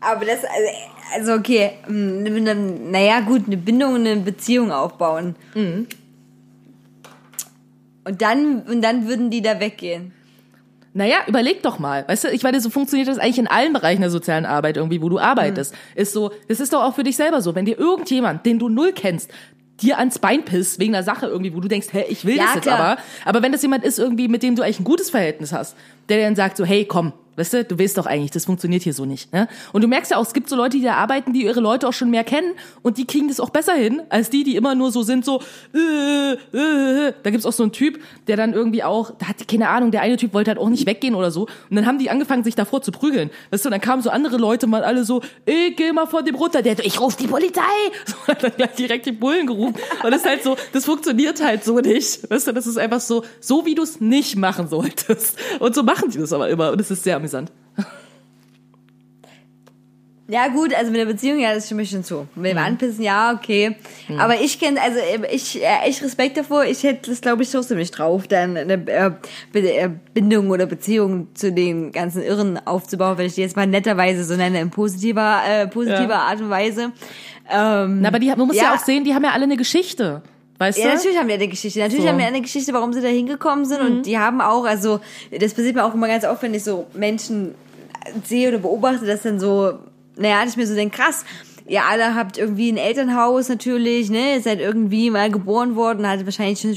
[0.00, 0.68] Aber das, also,
[1.14, 5.34] also okay, mm, naja, gut, eine Bindung, eine Beziehung aufbauen.
[5.54, 5.86] Mhm.
[8.04, 10.12] Und dann, und dann würden die da weggehen.
[10.96, 12.04] Naja, überleg doch mal.
[12.06, 15.02] Weißt du, ich meine, so funktioniert das eigentlich in allen Bereichen der sozialen Arbeit irgendwie,
[15.02, 15.74] wo du arbeitest.
[15.96, 17.54] Ist so, das ist doch auch für dich selber so.
[17.56, 19.30] Wenn dir irgendjemand, den du null kennst,
[19.80, 22.44] dir ans Bein pisst wegen einer Sache irgendwie, wo du denkst, hey, ich will Ja,
[22.44, 22.78] das jetzt klar.
[22.78, 23.00] aber.
[23.24, 25.74] Aber wenn das jemand ist irgendwie, mit dem du eigentlich ein gutes Verhältnis hast,
[26.08, 28.94] der dann sagt so, hey, komm, weißt du, du weißt doch eigentlich, das funktioniert hier
[28.94, 29.32] so nicht.
[29.32, 29.48] Ne?
[29.72, 31.88] Und du merkst ja auch, es gibt so Leute, die da arbeiten, die ihre Leute
[31.88, 34.74] auch schon mehr kennen und die kriegen das auch besser hin, als die, die immer
[34.74, 35.40] nur so sind, so,
[35.74, 37.12] äh, äh.
[37.22, 40.02] Da gibt's auch so einen Typ, der dann irgendwie auch, da hat keine Ahnung, der
[40.02, 41.42] eine Typ wollte halt auch nicht weggehen oder so.
[41.70, 43.30] Und dann haben die angefangen, sich davor zu prügeln.
[43.50, 46.24] Weißt du, und dann kamen so andere Leute mal alle so, ey, geh mal von
[46.24, 46.62] dem runter.
[46.62, 47.62] Der, ich ruf die Polizei.
[48.06, 49.74] So, hat dann gleich direkt die Bullen gerufen.
[50.02, 52.30] Und das ist halt so, das funktioniert halt so nicht.
[52.30, 55.38] Weißt du, das ist einfach so, so wie du es nicht machen solltest.
[55.58, 56.72] Und so machen die das aber immer.
[56.72, 57.52] Und das ist sehr amüsant.
[60.26, 62.26] Ja, gut, also mit der Beziehung, ja, das stimme ich schon zu.
[62.34, 62.56] Mit Mhm.
[62.56, 63.76] dem Anpissen, ja, okay.
[64.18, 64.98] Aber ich kenne, also
[65.30, 66.64] ich, äh, echt Respekt davor.
[66.64, 69.10] Ich hätte das, glaube ich, trotzdem nicht drauf, dann eine äh,
[69.52, 74.24] äh, Bindung oder Beziehung zu den ganzen Irren aufzubauen, wenn ich die jetzt mal netterweise
[74.24, 76.20] so nenne, in positiver, äh, positiver Ja.
[76.22, 76.92] Art und Weise.
[77.52, 78.62] Ähm, Na, aber die, man muss ja.
[78.62, 78.74] Ja.
[78.76, 80.22] auch sehen, die haben ja alle eine Geschichte.
[80.58, 80.94] Weißt Ja, du?
[80.94, 81.80] natürlich haben die eine Geschichte.
[81.80, 82.06] Natürlich So.
[82.06, 82.12] Mhm.
[82.12, 83.80] haben die eine Geschichte, warum sie da hingekommen sind.
[83.80, 85.00] Und die haben auch, also,
[85.30, 87.54] das passiert mir auch immer ganz oft, wenn ich so Menschen
[88.24, 89.78] sehe oder beobachte, dass dann so,
[90.16, 91.24] naja, ich mir so denke, krass,
[91.66, 96.26] ihr alle habt irgendwie ein Elternhaus natürlich, ne, ihr seid irgendwie mal geboren worden, hattet
[96.26, 96.76] wahrscheinlich schon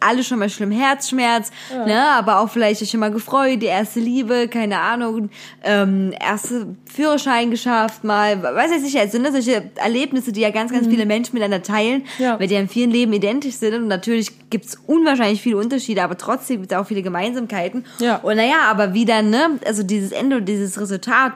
[0.00, 1.50] alle schon mal schlimm Herzschmerz,
[1.86, 5.30] ne, aber auch vielleicht schon mal gefreut, die erste Liebe, keine Ahnung,
[5.64, 10.72] ähm, erste Führerschein geschafft, mal, weiß ich nicht, also ne, solche Erlebnisse, die ja ganz,
[10.72, 12.24] ganz viele Menschen miteinander teilen, Mhm.
[12.24, 12.38] Ja.
[12.40, 16.16] weil die ja in vielen Leben identisch sind und natürlich gibt's unwahrscheinlich viele Unterschiede, aber
[16.18, 17.84] trotzdem gibt's auch viele Gemeinsamkeiten.
[17.98, 18.16] Ja.
[18.16, 21.34] Und naja, aber wie dann, ne, also dieses Ende und dieses Resultat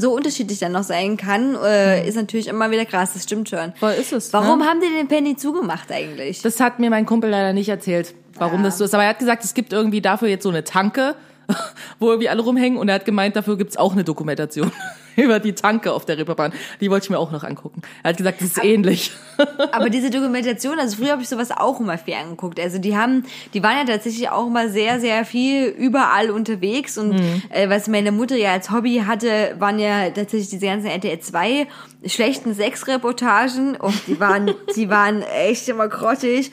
[0.00, 3.72] so unterschiedlich dann noch sein kann, äh, ist natürlich immer wieder krass, das stimmt schon.
[3.78, 4.66] Voll ist es, Warum ne?
[4.66, 6.42] haben die den Penny zugemacht eigentlich?
[6.42, 8.66] Das hat mir mein Kumpel leider nicht erzählt, warum Ja.
[8.66, 8.94] das so ist.
[8.94, 11.14] Aber er hat gesagt, es gibt irgendwie dafür jetzt so eine Tanke,
[11.98, 12.78] wo irgendwie alle rumhängen.
[12.78, 14.72] Und er hat gemeint, dafür gibt's auch eine Dokumentation
[15.16, 16.52] über die Tanke auf der Reeperbahn.
[16.80, 17.82] Die wollte ich mir auch noch angucken.
[18.02, 19.12] Er hat gesagt, das ist ähnlich.
[19.72, 22.60] Aber diese Dokumentation, also früher habe ich sowas auch immer viel angeguckt.
[22.60, 26.98] Also die haben, die waren ja tatsächlich auch immer sehr, sehr viel überall unterwegs.
[26.98, 31.18] Und äh, was meine Mutter ja als Hobby hatte, waren ja tatsächlich diese ganzen RTL
[31.18, 31.66] 2
[32.06, 33.76] schlechten Sexreportagen.
[33.76, 36.50] Und die waren, die waren echt immer grottig.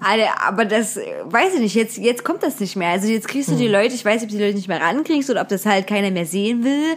[0.00, 2.90] Aber das, weiß ich nicht, jetzt, jetzt kommt das nicht mehr.
[2.90, 5.30] Also jetzt kriegst du die Leute, ich weiß nicht, ob die Leute nicht mehr rankriegst
[5.30, 6.96] oder ob das halt keiner mehr sehen will.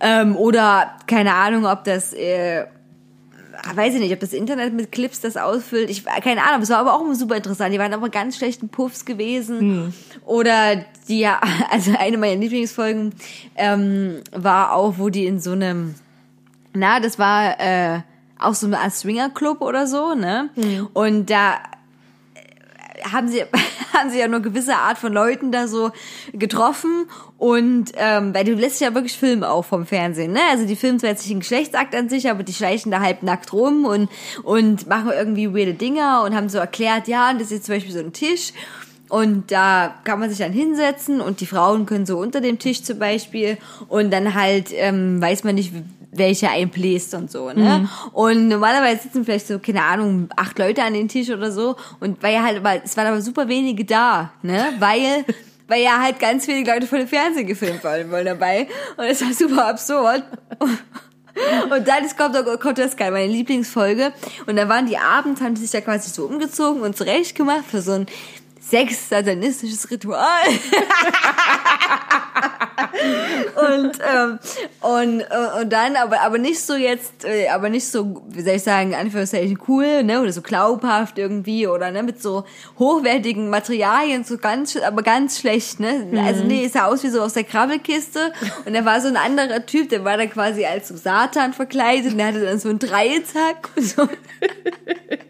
[0.00, 0.57] Ähm, oder
[1.06, 2.12] keine Ahnung, ob das...
[2.12, 2.66] Äh,
[3.74, 5.90] weiß ich nicht, ob das Internet mit Clips das ausfüllt.
[5.90, 7.74] Ich keine Ahnung, es war aber auch immer super interessant.
[7.74, 9.58] Die waren aber ganz schlechten Puffs gewesen.
[10.24, 11.40] Oder die ja,
[11.70, 13.14] also eine meiner Lieblingsfolgen
[13.56, 15.94] ähm, war auch, wo die in so einem,
[16.74, 18.00] na, das war äh,
[18.38, 20.50] auch so eine Art Swingerclub oder so, ne?
[20.94, 21.58] Und da
[23.12, 23.42] haben sie,
[23.92, 25.90] haben sie ja nur gewisse Art von Leuten da so
[26.32, 27.08] getroffen.
[27.36, 30.40] Und ähm, weil du lässt ja wirklich Filme auch vom Fernsehen, ne?
[30.50, 33.22] Also die filmen zwar jetzt nicht einen Geschlechtsakt an sich, aber die schleichen da halb
[33.22, 34.08] nackt rum und
[34.42, 37.74] und machen irgendwie weirde Dinger und haben so erklärt, ja, und das ist jetzt zum
[37.76, 38.52] Beispiel so ein Tisch.
[39.08, 42.82] Und da kann man sich dann hinsetzen und die Frauen können so unter dem Tisch
[42.82, 43.56] zum Beispiel.
[43.88, 45.72] Und dann halt ähm, weiß man nicht,
[46.10, 47.88] welcher einbläst und so, ne?
[48.12, 52.22] Und normalerweise sitzen vielleicht so, keine Ahnung, acht Leute an den Tisch oder so und
[52.22, 54.68] weil ja halt, aber es waren aber super wenige da, ne?
[54.78, 55.24] Weil
[55.68, 59.20] weil ja halt ganz wenige Leute vor dem Fernsehen gefilmt worden wollen dabei und es
[59.20, 60.24] war super absurd.
[61.70, 64.12] Und dann ist, kommt, kommt das geil, meine Lieblingsfolge.
[64.46, 67.64] Und dann waren die abends, haben die sich da quasi so umgezogen und zurecht gemacht
[67.70, 68.06] für so ein
[68.70, 70.18] sex-satanistisches Ritual.
[73.56, 74.38] und, ähm,
[74.80, 78.54] und, äh, und dann, aber, aber nicht so jetzt, äh, aber nicht so, wie soll
[78.54, 82.44] ich sagen, Anführungszeichen cool, ne, oder so glaubhaft irgendwie, oder, ne, mit so
[82.78, 86.06] hochwertigen Materialien, so ganz, aber ganz schlecht, ne.
[86.24, 88.32] Also, nee, es sah aus wie so aus der Krabbelkiste.
[88.64, 92.12] Und da war so ein anderer Typ, der war da quasi als so Satan verkleidet,
[92.12, 94.08] und der hatte dann so einen Dreizack und so.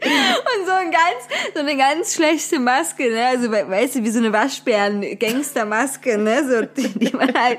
[0.01, 3.26] Und so ein ganz, so eine ganz schlechte Maske, ne?
[3.28, 6.42] Also we- weißt du, wie so eine Waschbären-Gangstermaske, ne?
[6.48, 7.58] So, die, die man halt,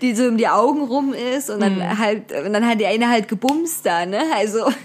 [0.00, 3.08] die so um die Augen rum ist und dann halt, und dann hat die eine
[3.08, 4.22] halt gebumst da, ne?
[4.34, 4.70] Also.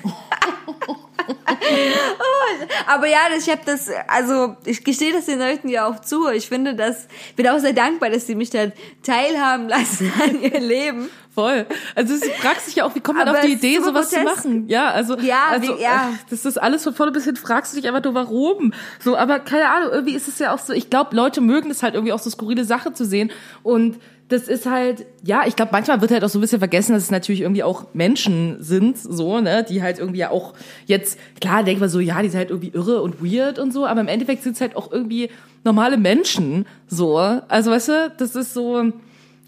[1.65, 6.27] Oh, aber ja, ich habe das, also ich gestehe das den Leuten ja auch zu.
[6.29, 7.07] Ich finde das,
[7.38, 8.65] bin auch sehr dankbar, dass sie mich da
[9.03, 11.09] teilhaben lassen an ihr Leben.
[11.36, 11.65] Voll.
[11.95, 14.17] Also du fragst dich ja auch, wie kommt man Aber auf die Idee, sowas zu
[14.17, 14.38] grotesk.
[14.45, 14.65] machen?
[14.67, 16.09] Ja, also, Ja, also wie- ja.
[16.29, 18.71] das ist alles von vorne bis hin, fragst du dich einfach nur, warum?
[18.99, 21.81] So, aber keine Ahnung, irgendwie ist es ja auch so, ich glaube, Leute mögen es
[21.81, 23.31] halt irgendwie auch so skurrile Sache zu sehen
[23.63, 23.97] und
[24.29, 27.03] das ist halt, ja, ich glaube, manchmal wird halt auch so ein bisschen vergessen, dass
[27.03, 30.53] es natürlich irgendwie auch Menschen sind, so, ne, die halt irgendwie ja auch
[30.86, 33.86] jetzt, klar, denkt man so, ja, die sind halt irgendwie irre und weird und so,
[33.86, 35.29] aber im Endeffekt sind es halt auch irgendwie
[35.63, 37.17] normale Menschen, so.
[37.17, 38.91] Also, weißt du, das ist so,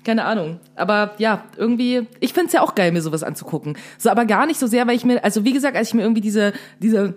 [0.06, 0.60] keine Ahnung.
[0.76, 3.78] Aber ja, irgendwie, ich find's ja auch geil, mir sowas anzugucken.
[3.98, 6.04] So, aber gar nicht so sehr, weil ich mir, also wie gesagt, als ich mir
[6.04, 7.16] irgendwie diese, diese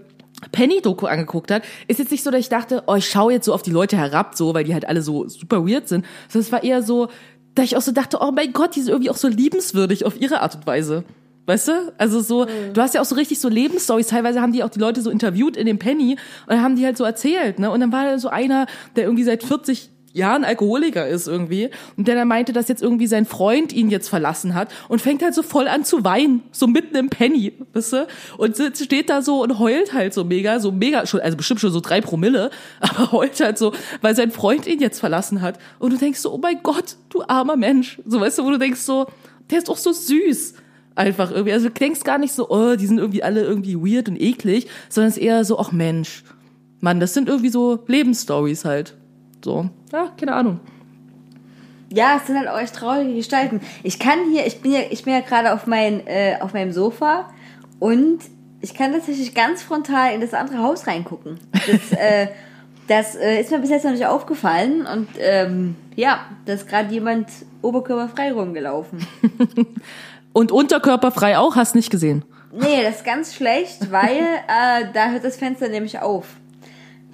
[0.53, 3.55] Penny-Doku angeguckt hat, ist jetzt nicht so, dass ich dachte, oh, ich schaue jetzt so
[3.55, 6.05] auf die Leute herab, so, weil die halt alle so super weird sind.
[6.28, 7.09] Sondern es war eher so,
[7.55, 10.20] dass ich auch so dachte, oh mein Gott, die sind irgendwie auch so liebenswürdig auf
[10.20, 11.05] ihre Art und Weise.
[11.47, 11.72] Weißt du?
[11.97, 14.09] Also so, du hast ja auch so richtig so Lebensstories.
[14.09, 16.99] Teilweise haben die auch die Leute so interviewt in dem Penny und haben die halt
[16.99, 17.70] so erzählt, ne?
[17.70, 18.66] Und dann war da so einer,
[18.97, 23.06] der irgendwie seit 40 Jahren Alkoholiker ist irgendwie und der dann meinte, dass jetzt irgendwie
[23.06, 26.66] sein Freund ihn jetzt verlassen hat und fängt halt so voll an zu weinen, so
[26.66, 28.06] mitten im Penny, weißt du?
[28.36, 31.70] Und steht da so und heult halt so mega, so mega, schon, also bestimmt schon
[31.70, 32.50] so drei Promille,
[32.80, 35.59] aber heult halt so, weil sein Freund ihn jetzt verlassen hat.
[35.78, 38.00] Und du denkst so, oh mein Gott, du armer Mensch.
[38.04, 39.06] So, weißt du, wo du denkst so,
[39.50, 40.54] der ist doch so süß.
[40.94, 41.52] Einfach irgendwie.
[41.52, 44.66] Also du denkst gar nicht so, oh, die sind irgendwie alle irgendwie weird und eklig,
[44.88, 46.24] sondern es ist eher so, ach Mensch.
[46.80, 48.96] Mann, das sind irgendwie so Lebensstories halt.
[49.45, 50.61] So, ja, keine Ahnung.
[51.91, 53.61] Ja, es sind halt auch echt traurige Gestalten.
[53.82, 56.72] Ich kann hier, ich bin ja, ich bin ja gerade auf, mein, äh, auf meinem
[56.72, 57.30] Sofa
[57.78, 58.18] und
[58.61, 61.39] ich kann tatsächlich ganz frontal in das andere Haus reingucken.
[61.53, 62.28] Das, äh,
[62.89, 66.93] das äh, ist mir bis jetzt noch nicht aufgefallen und ähm, ja, da ist gerade
[66.93, 67.28] jemand
[67.62, 69.07] oberkörperfrei rumgelaufen.
[70.32, 72.24] Und unterkörperfrei auch, hast nicht gesehen.
[72.53, 76.26] Nee, das ist ganz schlecht, weil äh, da hört das Fenster nämlich auf.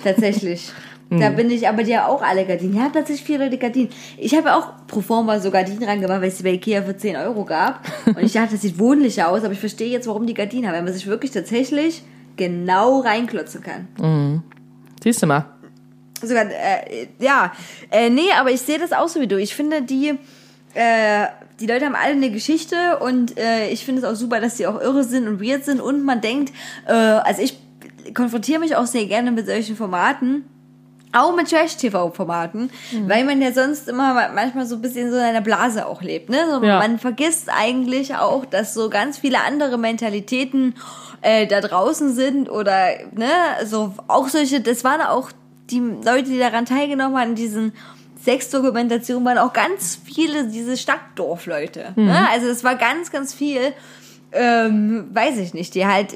[0.03, 0.73] Tatsächlich.
[1.11, 1.37] Da Mhm.
[1.37, 2.77] bin ich aber dir auch alle Gardinen.
[2.77, 3.91] Ja, tatsächlich vier Leute Gardinen.
[4.17, 7.17] Ich habe auch pro forma so Gardinen reingemacht, weil es die bei Ikea für 10
[7.17, 7.81] Euro gab.
[8.07, 10.75] Und ich dachte, das sieht wohnlicher aus, aber ich verstehe jetzt, warum die Gardinen haben.
[10.75, 12.03] Weil man sich wirklich tatsächlich
[12.37, 14.43] genau reinklotzen kann.
[15.03, 15.45] Siehst du mal.
[16.23, 17.53] Sogar, äh, ja,
[17.91, 19.39] äh, nee, aber ich sehe das auch so wie du.
[19.39, 20.15] Ich finde, die,
[20.73, 21.27] äh,
[21.61, 24.67] die Leute haben alle eine Geschichte und äh, ich finde es auch super, dass die
[24.67, 26.53] auch irre sind und weird sind und man denkt,
[26.89, 27.59] äh, also ich
[28.15, 30.45] konfrontiere mich auch sehr gerne mit solchen Formaten.
[31.15, 32.71] Auch mit Trash-TV-Formaten,
[33.07, 36.03] weil man ja sonst immer ma- manchmal so ein bisschen so in einer Blase auch
[36.03, 36.29] lebt.
[36.29, 36.39] Ne?
[36.51, 36.79] So, Ja.
[36.79, 40.75] Man vergisst eigentlich auch, dass so ganz viele andere Mentalitäten
[41.23, 43.29] äh, da draußen sind oder ne,
[43.65, 45.31] so auch solche, das waren auch
[45.71, 47.73] die Leute, die daran teilgenommen haben, diesen
[48.23, 51.93] Sexdokumentationen, waren auch ganz viele diese Stadtdorfleute.
[51.97, 52.27] Ne?
[52.33, 53.73] Also das war ganz, ganz viel
[54.35, 56.15] ähm, weiß ich nicht, die halt,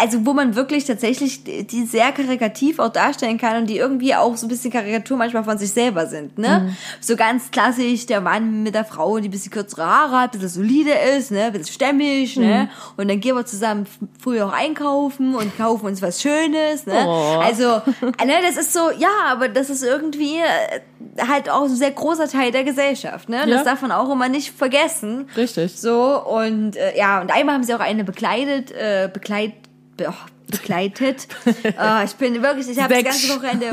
[0.00, 4.36] also wo man wirklich tatsächlich die sehr karikativ auch darstellen kann und die irgendwie auch
[4.36, 6.74] so ein bisschen Karikatur manchmal von sich selber sind, ne?
[7.00, 10.40] So ganz klassisch, der Mann mit der Frau, die ein bisschen kürzere Haare hat, ein
[10.40, 11.44] bisschen solide ist, ne?
[11.44, 12.68] Ein bisschen stämmig, ne?
[12.96, 13.86] Und dann gehen wir zusammen
[14.20, 17.04] früher auch einkaufen und kaufen uns was Schönes, ne?
[17.06, 17.38] Oh.
[17.40, 17.82] Also,
[18.18, 21.92] äh, ne, das ist so, ja, aber das ist irgendwie äh, halt auch ein sehr
[21.92, 23.38] großer Teil der Gesellschaft, ne?
[23.38, 23.46] Ja.
[23.46, 25.28] Das darf man auch immer nicht vergessen.
[25.36, 25.78] Richtig.
[25.78, 29.52] So, und äh, ja, und einmal haben sie auch eine bekleidet, äh, bekleit,
[29.98, 31.28] be, oh, begleitet.
[31.62, 33.66] äh, ich bin wirklich, ich habe das ganze Wochenende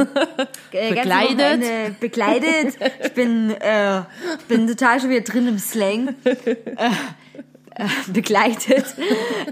[0.71, 1.39] äh, ganze Bekleidet.
[1.39, 2.77] Wochenende bekleidet.
[3.05, 4.01] Ich bin, äh,
[4.49, 6.15] bin total schon wieder drin im Slang.
[6.25, 6.33] Äh,
[7.79, 8.85] äh, begleitet.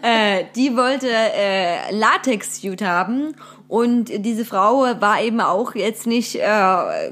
[0.02, 3.36] äh, die wollte äh, Latex-Suit haben
[3.70, 7.12] und diese Frau war eben auch jetzt nicht äh,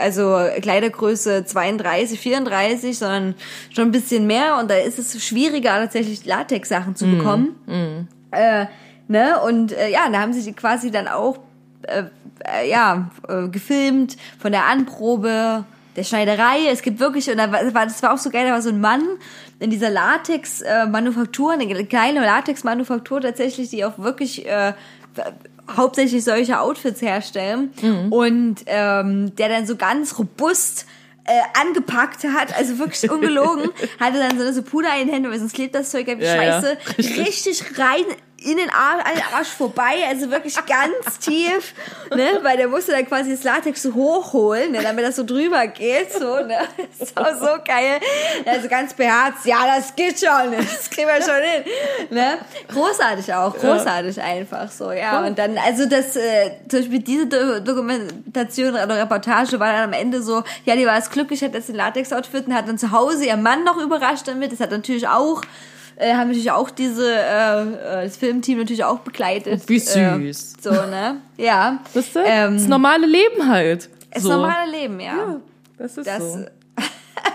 [0.00, 3.34] also Kleidergröße 32, 34, sondern
[3.74, 7.56] schon ein bisschen mehr und da ist es schwieriger tatsächlich Latex-Sachen zu bekommen.
[8.32, 8.66] Äh,
[9.08, 9.40] ne?
[9.40, 11.38] Und äh, ja, da haben sie die quasi dann auch
[11.82, 12.04] äh,
[12.44, 15.64] äh, ja äh, gefilmt von der Anprobe
[15.96, 16.68] der Schneiderei.
[16.70, 18.80] Es gibt wirklich und da war- das war auch so geil, da war so ein
[18.80, 19.02] Mann
[19.58, 24.72] in dieser Latex-Manufaktur, eine kleine Latex-Manufaktur tatsächlich, die auch wirklich äh,
[25.76, 27.70] hauptsächlich solche Outfits herstellen.
[28.10, 30.86] Und ähm, der dann so ganz robust
[31.24, 35.38] äh, angepackt hat, also wirklich ungelogen, hatte dann so, so Puder in den Händen, weil
[35.38, 36.62] sonst klebt das Zeug ja wie Ja, ja.
[36.62, 36.78] Scheiße,
[37.20, 38.04] richtig rein
[38.42, 41.74] in den Arsch, an den Arsch vorbei, also wirklich ganz tief,
[42.14, 45.66] ne, weil der musste dann quasi das Latex so hochholen, ne, damit das so drüber
[45.66, 46.58] geht, so, ne,
[46.98, 48.00] das war so geil,
[48.46, 51.64] also ganz beherzt, ja, das geht schon, das kriegen wir schon hin,
[52.10, 52.38] ne,
[52.72, 57.60] großartig auch, großartig einfach, so, ja, und dann, also das, äh, zum Beispiel diese Do
[57.60, 61.68] Dokumentation oder Reportage war dann am Ende so, ja, die war jetzt glücklich, hat jetzt
[61.68, 65.06] den Latex-Outfit und hat dann zu Hause ihr Mann noch überrascht damit, das hat natürlich
[65.08, 65.42] auch
[66.00, 69.68] äh, haben natürlich auch diese, äh, äh, das Filmteam natürlich auch begleitet.
[69.68, 69.80] Wie Äh,
[70.32, 70.54] süß.
[70.60, 71.20] so, ne?
[71.36, 71.78] Ja.
[71.94, 72.20] Weißt du?
[72.24, 73.88] Ähm, das normale Leben halt.
[74.12, 74.30] das so.
[74.30, 75.40] normale Leben, ja.
[75.78, 76.44] Das ist Das, so.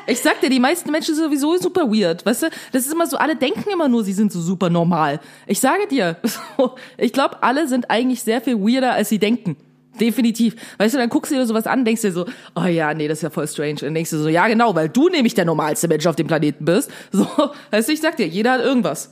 [0.07, 2.26] Ich sag dir, die meisten Menschen sind sowieso super weird.
[2.26, 5.20] Weißt du, das ist immer so, alle denken immer nur, sie sind so super normal.
[5.47, 6.18] Ich sage dir,
[6.97, 9.57] ich glaube, alle sind eigentlich sehr viel weirder, als sie denken.
[9.99, 10.55] Definitiv.
[10.77, 12.25] Weißt du, dann guckst du dir sowas an, denkst dir so,
[12.55, 13.85] oh ja, nee, das ist ja voll strange.
[13.85, 16.65] Und denkst du so, ja genau, weil du nämlich der normalste Mensch auf dem Planeten
[16.65, 16.91] bist.
[17.11, 17.27] So,
[17.71, 19.11] weißt du, ich sag dir, jeder hat irgendwas.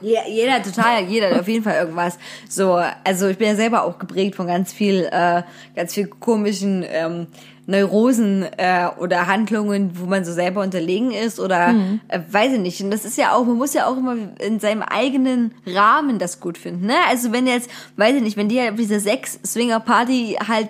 [0.00, 2.18] Ja, jeder, total, jeder hat auf jeden Fall irgendwas.
[2.48, 5.42] So, also ich bin ja selber auch geprägt von ganz viel, äh,
[5.74, 7.26] ganz viel komischen ähm,
[7.68, 11.74] Neurosen äh, oder Handlungen, wo man so selber unterlegen ist oder
[12.08, 12.82] äh, weiß ich nicht.
[12.82, 16.40] Und das ist ja auch, man muss ja auch immer in seinem eigenen Rahmen das
[16.40, 16.86] gut finden.
[16.86, 16.94] Ne?
[17.10, 20.68] Also wenn jetzt, weiß ich nicht, wenn die halt auf dieser Sex-Swinger-Party halt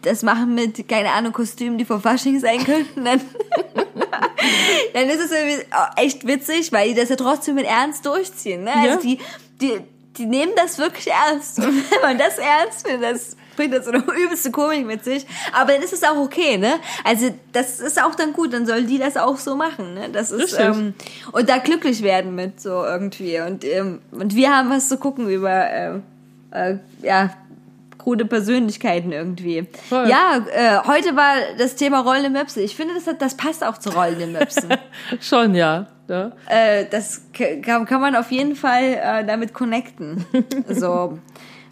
[0.00, 3.20] das machen mit, keine Ahnung, Kostümen, die vor Fasching sein könnten, dann,
[4.94, 5.66] dann ist es
[5.96, 8.64] echt witzig, weil die das ja trotzdem mit Ernst durchziehen.
[8.64, 8.70] Ne?
[8.70, 8.92] Ja.
[8.92, 9.18] Also die,
[9.60, 9.80] die,
[10.16, 11.58] die nehmen das wirklich ernst.
[11.58, 15.26] Und wenn man das ernst findet, das bringt das so eine übelste Komik mit sich.
[15.52, 16.74] Aber dann ist es auch okay, ne?
[17.04, 20.08] Also das ist auch dann gut, dann sollen die das auch so machen, ne?
[20.10, 20.94] Das ist ähm,
[21.32, 23.38] und da glücklich werden mit so irgendwie.
[23.40, 25.90] Und, ähm, und wir haben was zu gucken über äh,
[26.52, 27.30] äh, ja,
[27.98, 29.66] krude Persönlichkeiten irgendwie.
[29.90, 30.08] Voll.
[30.08, 32.62] Ja, äh, heute war das Thema rollende Möpse.
[32.62, 34.70] Ich finde, das, hat, das passt auch zu rollenden Möpsen.
[35.20, 35.86] Schon, ja.
[36.08, 36.32] ja.
[36.48, 40.24] äh, das kann, kann man auf jeden Fall äh, damit connecten.
[40.68, 41.18] so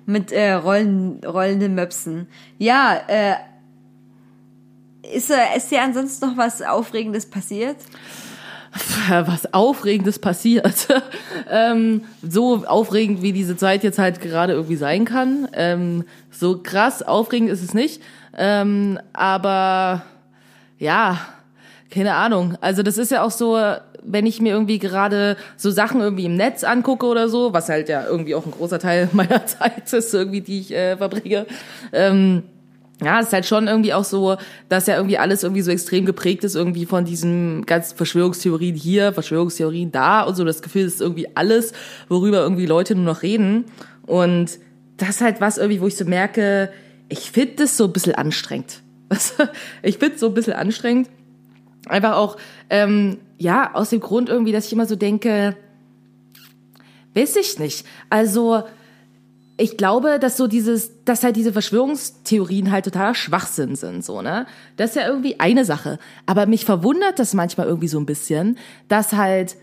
[0.08, 2.28] mit äh, rollen, rollenden Möpsen.
[2.56, 3.34] Ja, äh,
[5.14, 7.76] ist, äh, ist dir ansonsten noch was Aufregendes passiert?
[9.08, 10.88] was Aufregendes passiert.
[11.50, 15.48] ähm, so aufregend, wie diese Zeit jetzt halt gerade irgendwie sein kann.
[15.52, 18.02] Ähm, so krass aufregend ist es nicht.
[18.36, 20.02] Ähm, aber
[20.78, 21.18] ja,
[21.90, 22.56] keine Ahnung.
[22.60, 23.56] Also das ist ja auch so,
[24.02, 27.88] wenn ich mir irgendwie gerade so Sachen irgendwie im Netz angucke oder so, was halt
[27.88, 31.46] ja irgendwie auch ein großer Teil meiner Zeit ist, irgendwie, die ich äh, verbringe.
[31.92, 32.42] Ähm,
[33.02, 34.36] ja, es ist halt schon irgendwie auch so,
[34.68, 39.12] dass ja irgendwie alles irgendwie so extrem geprägt ist, irgendwie von diesen ganzen Verschwörungstheorien hier,
[39.12, 40.44] Verschwörungstheorien da und so.
[40.44, 41.72] Das Gefühl ist irgendwie alles,
[42.08, 43.66] worüber irgendwie Leute nur noch reden.
[44.04, 44.58] Und
[44.96, 46.70] das ist halt was irgendwie, wo ich so merke,
[47.08, 48.82] ich finde das so ein bisschen anstrengend.
[49.82, 51.08] ich finde so ein bisschen anstrengend.
[51.88, 52.36] Einfach auch,
[52.70, 55.56] ähm, ja, aus dem Grund irgendwie, dass ich immer so denke,
[57.14, 57.86] weiß ich nicht.
[58.10, 58.62] Also,
[59.60, 64.46] ich glaube, dass so dieses, dass halt diese Verschwörungstheorien halt totaler Schwachsinn sind, so, ne?
[64.76, 65.98] Das ist ja irgendwie eine Sache.
[66.26, 69.56] Aber mich verwundert das manchmal irgendwie so ein bisschen, dass halt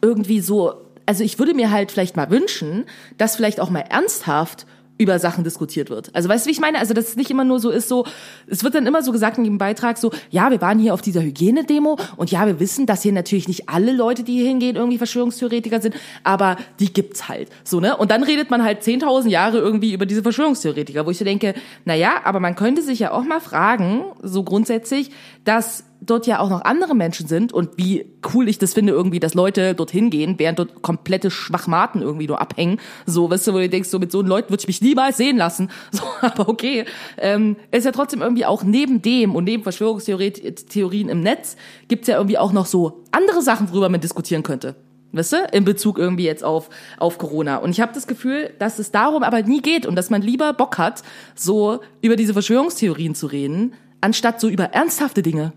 [0.00, 0.74] irgendwie so,
[1.06, 2.84] also ich würde mir halt vielleicht mal wünschen,
[3.16, 4.66] dass vielleicht auch mal ernsthaft
[4.98, 6.14] über Sachen diskutiert wird.
[6.14, 6.78] Also weißt du, wie ich meine?
[6.78, 8.06] Also dass es nicht immer nur so ist, so,
[8.46, 11.02] es wird dann immer so gesagt in dem Beitrag so, ja, wir waren hier auf
[11.02, 14.76] dieser Hygienedemo und ja, wir wissen, dass hier natürlich nicht alle Leute, die hier hingehen,
[14.76, 17.48] irgendwie Verschwörungstheoretiker sind, aber die gibt's halt.
[17.64, 17.96] So, ne?
[17.96, 21.54] Und dann redet man halt 10.000 Jahre irgendwie über diese Verschwörungstheoretiker, wo ich so denke,
[21.84, 25.10] na ja, aber man könnte sich ja auch mal fragen, so grundsätzlich,
[25.44, 29.20] dass dort ja auch noch andere Menschen sind und wie cool ich das finde irgendwie,
[29.20, 32.80] dass Leute dorthin gehen, während dort komplette Schwachmaten irgendwie nur abhängen.
[33.06, 35.36] So, weißt du, wo du denkst, so mit so Leuten würde ich mich niemals sehen
[35.36, 35.70] lassen.
[35.92, 36.86] So, aber okay.
[37.18, 41.56] Ähm, ist ja trotzdem irgendwie auch neben dem und neben Verschwörungstheorien im Netz
[41.88, 44.74] gibt's ja irgendwie auch noch so andere Sachen, worüber man diskutieren könnte.
[45.12, 47.56] Weißt du, in Bezug irgendwie jetzt auf, auf Corona.
[47.56, 50.54] Und ich habe das Gefühl, dass es darum aber nie geht und dass man lieber
[50.54, 51.02] Bock hat,
[51.34, 55.52] so über diese Verschwörungstheorien zu reden, anstatt so über ernsthafte Dinge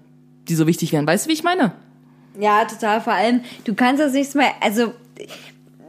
[0.47, 1.07] die so wichtig wären.
[1.07, 1.73] Weißt du, wie ich meine?
[2.39, 3.01] Ja, total.
[3.01, 4.93] Vor allem, du kannst das nichts mehr, also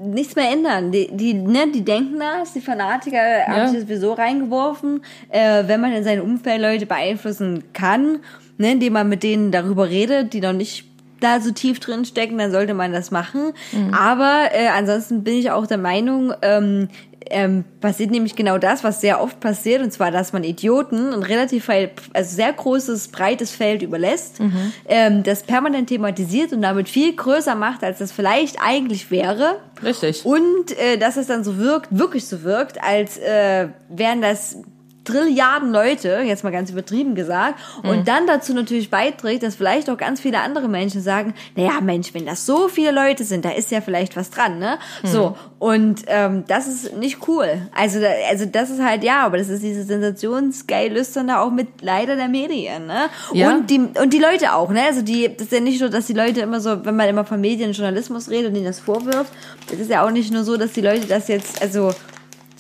[0.01, 0.93] nichts mehr ändern.
[0.93, 5.03] Die, die, ne, die denken das, die Fanatiker haben sich sowieso reingeworfen.
[5.29, 8.21] Äh, wenn man in seinem Umfeld Leute beeinflussen kann,
[8.59, 10.85] ne, indem man mit denen darüber redet, die noch nicht
[11.21, 13.53] da so tief drin stecken, dann sollte man das machen.
[13.93, 16.89] Aber äh, ansonsten bin ich auch der Meinung, ähm,
[17.31, 21.23] ähm, passiert nämlich genau das, was sehr oft passiert, und zwar, dass man Idioten ein
[21.23, 21.91] relativ also
[22.37, 24.41] sehr großes, breites Feld überlässt,
[24.89, 29.61] ähm, das permanent thematisiert und damit viel größer macht, als das vielleicht eigentlich wäre.
[29.83, 30.25] Richtig.
[30.25, 34.59] Und äh, dass es dann so wirkt, wirklich so wirkt, als äh, wären das
[35.07, 39.97] Trilliarden Leute, jetzt mal ganz übertrieben gesagt, und dann dazu natürlich beiträgt, dass vielleicht auch
[39.97, 43.71] ganz viele andere Menschen sagen, naja, Mensch, wenn das so viele Leute sind, da ist
[43.71, 44.79] ja vielleicht was dran, ne?
[45.05, 47.47] So, und ähm, das ist nicht cool.
[47.75, 51.69] Also, da, also das ist halt, ja, aber das ist diese sensationsgeil lüsterne auch mit
[51.81, 53.07] leider der Medien, ne?
[53.33, 53.55] Ja.
[53.55, 54.83] Und die und die Leute auch, ne?
[54.83, 57.25] Also die, das ist ja nicht so, dass die Leute immer so, wenn man immer
[57.25, 59.33] von Medien und Journalismus redet und ihnen das vorwirft,
[59.71, 61.93] das ist ja auch nicht nur so, dass die Leute das jetzt, also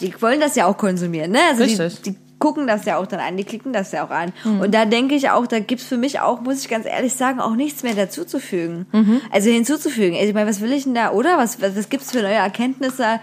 [0.00, 1.40] die wollen das ja auch konsumieren, ne?
[1.50, 2.02] Also Richtig.
[2.02, 4.32] Die, die gucken das ja auch dann an, die klicken das ja auch an.
[4.60, 7.40] Und da denke ich auch, da gibt's für mich auch, muss ich ganz ehrlich sagen,
[7.40, 8.86] auch nichts mehr dazuzufügen.
[9.30, 10.16] Also hinzuzufügen.
[10.16, 11.38] Also ich meine, was will ich denn da, oder?
[11.38, 13.20] Was, was, was gibt's für neue Erkenntnisse?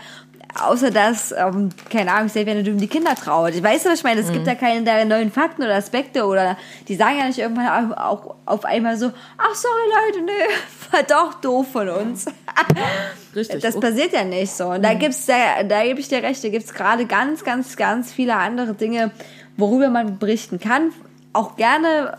[0.62, 3.62] Außer dass, ähm, keine Ahnung, ich wenn du um die Kinder trauert.
[3.62, 4.22] Weißt du, was ich meine?
[4.22, 7.98] Es gibt da keine neuen Fakten oder Aspekte oder die sagen ja nicht irgendwann auch,
[7.98, 10.32] auch auf einmal so, ach sorry Leute, nee,
[10.92, 12.26] war doch doof von uns.
[13.36, 13.62] Richtig.
[13.62, 13.80] Das Oh.
[13.80, 14.68] passiert ja nicht so.
[14.68, 18.12] Und da gibt's, da, da gebe ich dir recht, da gibt's gerade ganz, ganz, ganz
[18.12, 19.10] viele andere Dinge,
[19.58, 20.92] worüber man berichten kann.
[21.34, 22.18] Auch gerne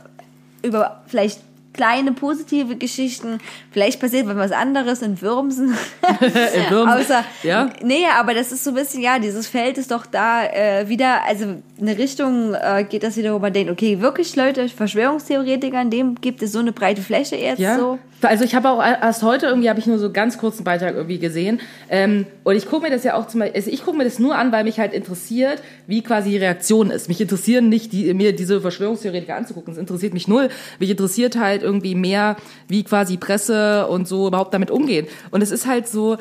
[0.62, 1.40] über vielleicht
[1.74, 3.38] kleine positive Geschichten.
[3.72, 5.74] Vielleicht passiert was anderes in Würmsen.
[6.20, 7.00] In Würmsen.
[7.00, 7.68] Außer, Ja.
[7.82, 11.24] nee, aber das ist so ein bisschen, ja, dieses Feld ist doch da äh, wieder,
[11.26, 11.46] also
[11.80, 16.14] eine Richtung äh, geht das wieder, wo man denkt, okay, wirklich Leute, Verschwörungstheoretiker, in dem
[16.20, 17.76] gibt es so eine breite Fläche jetzt Ja.
[17.78, 17.98] so.
[18.22, 21.18] Also ich habe auch erst heute irgendwie habe ich nur so ganz kurzen Beitrag irgendwie
[21.18, 21.60] gesehen
[21.90, 24.18] ähm, und ich gucke mir das ja auch zum Beispiel, also ich gucke mir das
[24.18, 27.08] nur an, weil mich halt interessiert, wie quasi die Reaktion ist.
[27.08, 30.48] Mich interessieren nicht die, mir diese Verschwörungstheoretiker anzugucken, es interessiert mich null.
[30.78, 32.36] Mich interessiert halt irgendwie mehr,
[32.68, 35.06] wie quasi Presse und so überhaupt damit umgehen.
[35.30, 36.18] Und es ist halt so,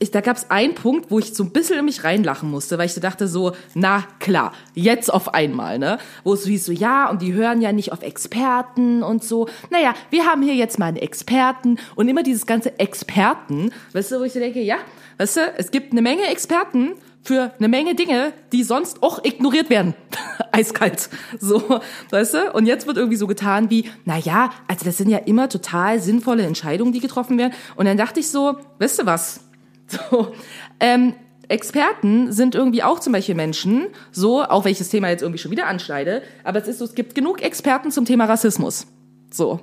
[0.00, 2.78] ich, da gab es einen Punkt, wo ich so ein bisschen in mich reinlachen musste,
[2.78, 5.98] weil ich so dachte so, na klar, jetzt auf einmal, ne?
[6.24, 9.46] Wo es so hieß so, ja, und die hören ja nicht auf Experten und so.
[9.68, 14.20] Naja, wir haben hier jetzt mal einen Experten und immer dieses ganze Experten, weißt du,
[14.20, 14.76] wo ich so denke, ja,
[15.18, 16.92] weißt du, es gibt eine Menge Experten
[17.22, 19.94] für eine Menge Dinge, die sonst auch ignoriert werden.
[20.52, 21.10] Eiskalt.
[21.38, 22.52] So, weißt du?
[22.52, 26.00] Und jetzt wird irgendwie so getan wie, na ja, also das sind ja immer total
[26.00, 27.52] sinnvolle Entscheidungen, die getroffen werden.
[27.76, 29.40] Und dann dachte ich so, weißt du was?
[29.90, 30.32] So,
[30.78, 31.14] ähm,
[31.48, 35.66] Experten sind irgendwie auch zum Beispiel Menschen, so, auch das Thema jetzt irgendwie schon wieder
[35.66, 38.86] anschneide, aber es ist so, es gibt genug Experten zum Thema Rassismus.
[39.32, 39.58] So,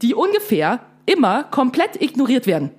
[0.00, 2.70] die ungefähr immer komplett ignoriert werden.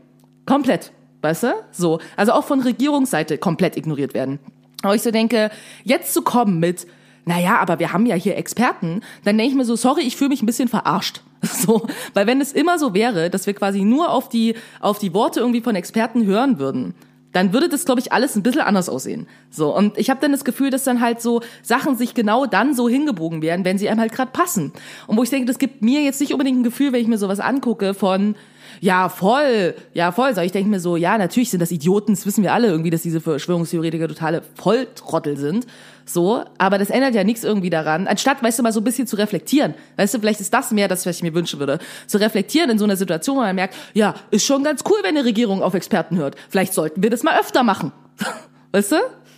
[0.45, 0.93] Komplett.
[1.23, 1.53] Weißt du?
[1.71, 1.99] So.
[2.17, 4.39] Also auch von Regierungsseite komplett ignoriert werden.
[4.83, 5.49] Aber ich so denke,
[5.85, 6.85] jetzt zu kommen mit,
[7.23, 10.29] naja, aber wir haben ja hier Experten, dann denke ich mir so, sorry, ich fühle
[10.29, 11.21] mich ein bisschen verarscht.
[11.45, 15.13] So, weil wenn es immer so wäre, dass wir quasi nur auf die, auf die
[15.13, 16.93] Worte irgendwie von Experten hören würden,
[17.33, 19.27] dann würde das, glaube ich, alles ein bisschen anders aussehen.
[19.49, 22.73] So, und ich habe dann das Gefühl, dass dann halt so Sachen sich genau dann
[22.73, 24.71] so hingebogen werden, wenn sie einem halt gerade passen.
[25.05, 27.17] Und wo ich denke, das gibt mir jetzt nicht unbedingt ein Gefühl, wenn ich mir
[27.17, 28.35] sowas angucke von,
[28.81, 30.33] ja, voll, ja, voll.
[30.35, 32.89] So, ich denke mir so, ja, natürlich sind das Idioten, das wissen wir alle irgendwie,
[32.89, 35.65] dass diese Verschwörungstheoretiker totale Volltrottel sind.
[36.05, 38.07] So, aber das ändert ja nichts irgendwie daran.
[38.07, 39.73] Anstatt, weißt du, mal so ein bisschen zu reflektieren.
[39.95, 41.79] Weißt du, vielleicht ist das mehr das, was ich mir wünschen würde.
[42.07, 45.15] Zu reflektieren in so einer Situation, wo man merkt, ja, ist schon ganz cool, wenn
[45.15, 46.35] eine Regierung auf Experten hört.
[46.49, 47.91] Vielleicht sollten wir das mal öfter machen.
[48.71, 48.97] Weißt du?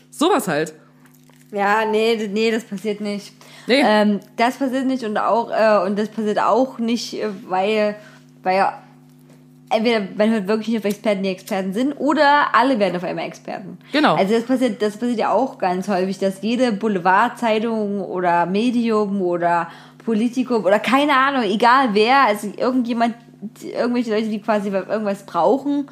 [0.10, 0.74] Sowas halt.
[1.52, 3.34] Ja, nee, nee, das passiert nicht.
[3.68, 3.82] Nee.
[3.84, 7.96] Ähm, das passiert nicht und auch äh, und das passiert auch nicht, äh, weil,
[8.44, 8.74] weil
[9.76, 13.26] entweder man hört wirklich nicht auf Experten, die Experten sind, oder alle werden auf einmal
[13.26, 13.78] Experten.
[13.92, 14.16] Genau.
[14.16, 19.70] Also das passiert, das passiert ja auch ganz häufig, dass jede Boulevardzeitung oder Medium oder
[20.04, 23.16] Politikum oder keine Ahnung, egal wer, also irgendjemand,
[23.62, 25.88] irgendwelche Leute, die quasi irgendwas brauchen,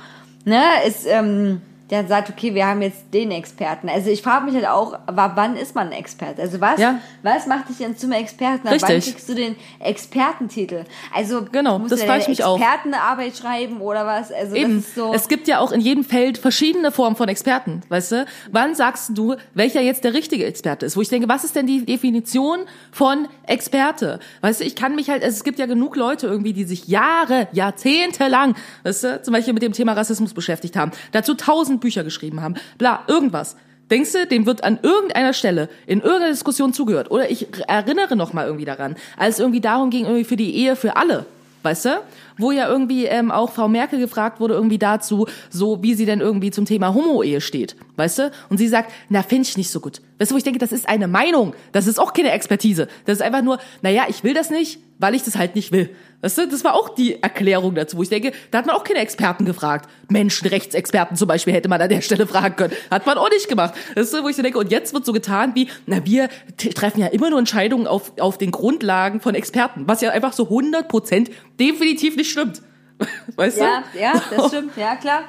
[0.46, 1.62] ne, ist ähm,
[1.94, 3.88] der sagt, okay, wir haben jetzt den Experten.
[3.88, 6.42] Also ich frage mich halt auch, wa- wann ist man ein Experte?
[6.42, 7.00] Also was, Ja.
[7.22, 8.68] was macht dich denn zum Experten?
[8.68, 9.14] Ab Wann Richtig.
[9.14, 10.84] kriegst du den Expertentitel?
[11.14, 12.58] Also Genau, musst das du deine mich auch.
[12.60, 14.32] Expertenarbeit schreiben oder was?
[14.32, 14.78] Also Eben.
[14.78, 15.14] das ist so.
[15.14, 18.26] Es gibt ja auch in jedem Feld verschiedene Formen von Experten, weißt du?
[18.52, 20.98] Wann sagst du, welcher jetzt der richtige Experte ist?
[20.98, 22.60] Wo ich denke, was ist denn die Definition
[22.92, 24.20] von Experte?
[24.42, 26.88] Weißt du, ich kann mich halt, also es gibt ja genug Leute irgendwie, die sich
[26.88, 31.82] Jahre, Jahrzehnte lang, weißt du, zum Beispiel mit dem Thema Rassismus beschäftigt haben, dazu tausend
[31.84, 33.56] Bücher geschrieben haben, bla, irgendwas.
[33.92, 37.12] Denkst du, dem wird an irgendeiner Stelle in irgendeiner Diskussion zugehört?
[37.12, 40.56] Oder ich erinnere noch mal irgendwie daran, als es irgendwie darum ging, irgendwie für die
[40.56, 41.26] Ehe für alle
[41.64, 42.02] weißt du?
[42.38, 46.20] Wo ja irgendwie ähm, auch Frau Merkel gefragt wurde irgendwie dazu, so wie sie denn
[46.20, 48.32] irgendwie zum Thema Homo-Ehe steht, weißt du?
[48.50, 50.02] Und sie sagt, na, finde ich nicht so gut.
[50.20, 52.88] Weißt du, wo ich denke, das ist eine Meinung, das ist auch keine Expertise.
[53.06, 55.94] Das ist einfach nur, naja, ich will das nicht, weil ich das halt nicht will.
[56.22, 58.86] Weißt du, das war auch die Erklärung dazu, wo ich denke, da hat man auch
[58.86, 59.90] keine Experten gefragt.
[60.10, 62.74] Menschenrechtsexperten zum Beispiel hätte man an der Stelle fragen können.
[62.90, 63.74] Hat man auch nicht gemacht.
[63.96, 66.30] Weißt du, wo ich so denke, und jetzt wird so getan wie, na, wir
[66.74, 70.44] treffen ja immer nur Entscheidungen auf, auf den Grundlagen von Experten, was ja einfach so
[70.46, 71.30] 100 Prozent
[71.60, 72.62] definitiv nicht stimmt.
[73.36, 74.00] Weißt Ja, du?
[74.00, 75.24] ja, das stimmt, ja klar.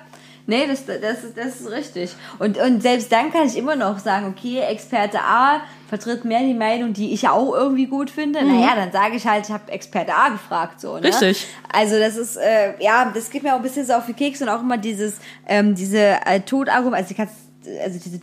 [0.47, 2.15] Nee, das, das, ist, das ist richtig.
[2.39, 6.55] Und, und selbst dann kann ich immer noch sagen, okay, Experte A vertritt mehr die
[6.55, 8.45] Meinung, die ich auch irgendwie gut finde.
[8.45, 10.81] Naja, dann sage ich halt, ich habe Experte A gefragt.
[10.81, 10.95] so.
[10.95, 11.01] Ne?
[11.01, 11.07] Mhm.
[11.07, 11.47] Richtig.
[11.73, 14.45] Also das ist, äh, ja, das geht mir auch ein bisschen so auf die Kekse
[14.45, 17.35] und auch immer dieses, ähm, diese äh, Todargument, also, die kannst,
[17.83, 18.21] also diese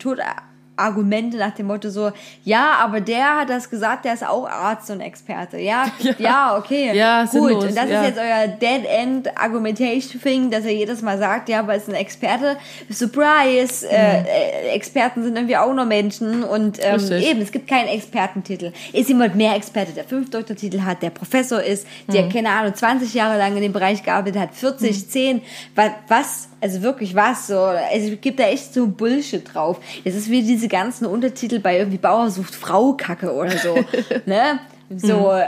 [0.81, 2.11] Todargumente nach dem Motto so,
[2.43, 5.57] ja, aber der hat das gesagt, der ist auch Arzt und Experte.
[5.59, 6.57] Ja, ja, Ja.
[6.57, 6.91] okay.
[6.95, 7.31] Ja, gut.
[7.31, 8.01] sinnlos, Und das ja.
[8.01, 11.95] ist jetzt euer Dead-End Argumentation Thing, dass er jedes Mal sagt, ja, aber ist ein
[11.95, 12.57] Experte.
[12.89, 13.87] Surprise!
[13.89, 17.07] Äh, äh, Experten sind irgendwie auch nur Menschen und ähm, Mhm.
[17.07, 17.29] Richtig.
[17.29, 18.71] eben, es gibt keinen Expertentitel.
[18.93, 22.29] Ist jemand mehr Experte, der fünf Doktortitel hat, der Professor ist, der, Mhm.
[22.29, 25.41] keine Ahnung, 20 Jahre lang in dem Bereich gearbeitet hat, 40, 10,
[25.75, 29.79] was, was, also wirklich was, so, also es gibt da echt so Bullshit drauf.
[30.03, 33.75] Es ist wie diese ganzen Untertitel bei irgendwie Bauer sucht Frau Kacke oder so,
[34.25, 34.59] ne?
[34.95, 35.47] So, äh,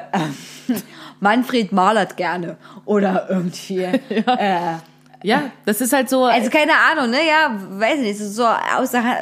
[1.20, 4.76] Manfred malert gerne oder irgendwie, äh,
[5.24, 6.26] Ja, das ist halt so.
[6.26, 7.20] also keine Ahnung, ne?
[7.28, 9.20] Ja, weiß ich nicht, so so aus der Hand,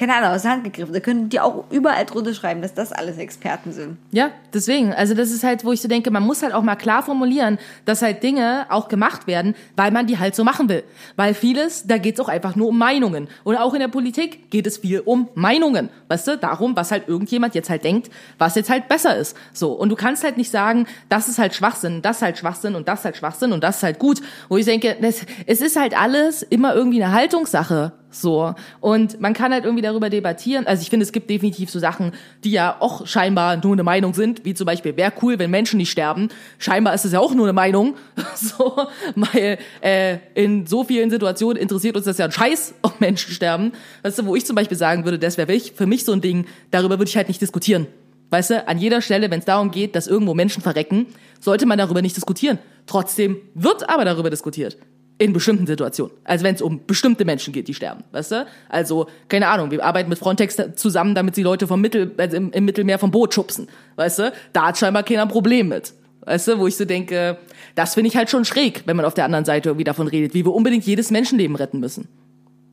[0.00, 0.94] keine Ahnung, aus der Hand gegriffen.
[0.94, 3.98] Da können die auch überall drunter schreiben, dass das alles Experten sind.
[4.12, 4.94] Ja, deswegen.
[4.94, 7.58] Also das ist halt, wo ich so denke, man muss halt auch mal klar formulieren,
[7.84, 10.84] dass halt Dinge auch gemacht werden, weil man die halt so machen will.
[11.16, 13.28] Weil vieles, da geht's auch einfach nur um Meinungen.
[13.44, 15.90] Oder auch in der Politik geht es viel um Meinungen.
[16.08, 19.36] Weißt du, darum, was halt irgendjemand jetzt halt denkt, was jetzt halt besser ist.
[19.52, 19.72] So.
[19.72, 22.88] Und du kannst halt nicht sagen, das ist halt Schwachsinn, das ist halt Schwachsinn und
[22.88, 24.22] das ist halt Schwachsinn und das ist halt gut.
[24.48, 27.92] Wo ich denke, das, es ist halt alles immer irgendwie eine Haltungssache.
[28.10, 28.54] So.
[28.80, 30.66] Und man kann halt irgendwie darüber debattieren.
[30.66, 32.12] Also ich finde, es gibt definitiv so Sachen,
[32.44, 35.76] die ja auch scheinbar nur eine Meinung sind, wie zum Beispiel, wäre cool, wenn Menschen
[35.78, 36.28] nicht sterben.
[36.58, 37.94] Scheinbar ist es ja auch nur eine Meinung.
[38.40, 38.86] So,
[39.16, 43.72] weil äh, in so vielen Situationen interessiert uns das ja ein Scheiß, ob Menschen sterben.
[44.02, 46.46] Weißt du, wo ich zum Beispiel sagen würde, das wäre für mich so ein Ding,
[46.70, 47.86] darüber würde ich halt nicht diskutieren.
[48.30, 51.06] Weißt du, an jeder Stelle, wenn es darum geht, dass irgendwo Menschen verrecken,
[51.40, 52.58] sollte man darüber nicht diskutieren.
[52.86, 54.78] Trotzdem wird aber darüber diskutiert.
[55.20, 56.14] In bestimmten Situationen.
[56.24, 58.46] Also wenn es um bestimmte Menschen geht, die sterben, weißt du?
[58.70, 62.50] Also, keine Ahnung, wir arbeiten mit Frontex zusammen, damit sie Leute vom Mittel, also im,
[62.52, 64.32] im Mittelmeer vom Boot schubsen, weißt du?
[64.54, 65.92] Da hat scheinbar keiner ein Problem mit.
[66.22, 67.36] Weißt du, wo ich so denke,
[67.74, 70.32] das finde ich halt schon schräg, wenn man auf der anderen Seite irgendwie davon redet,
[70.32, 72.08] wie wir unbedingt jedes Menschenleben retten müssen.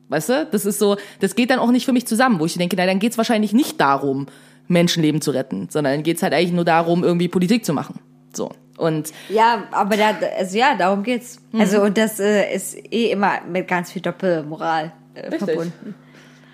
[0.08, 0.48] Weißt du?
[0.50, 2.86] Das ist so, das geht dann auch nicht für mich zusammen, wo ich denke, na,
[2.86, 4.26] dann geht's wahrscheinlich nicht darum,
[4.68, 8.00] Menschenleben zu retten, sondern dann geht's halt eigentlich nur darum, irgendwie Politik zu machen.
[8.32, 8.52] So.
[8.78, 11.40] Und Ja, aber da, also ja, darum geht's.
[11.52, 11.60] Mhm.
[11.60, 15.94] Also und das äh, ist eh immer mit ganz viel Doppelmoral äh, verbunden.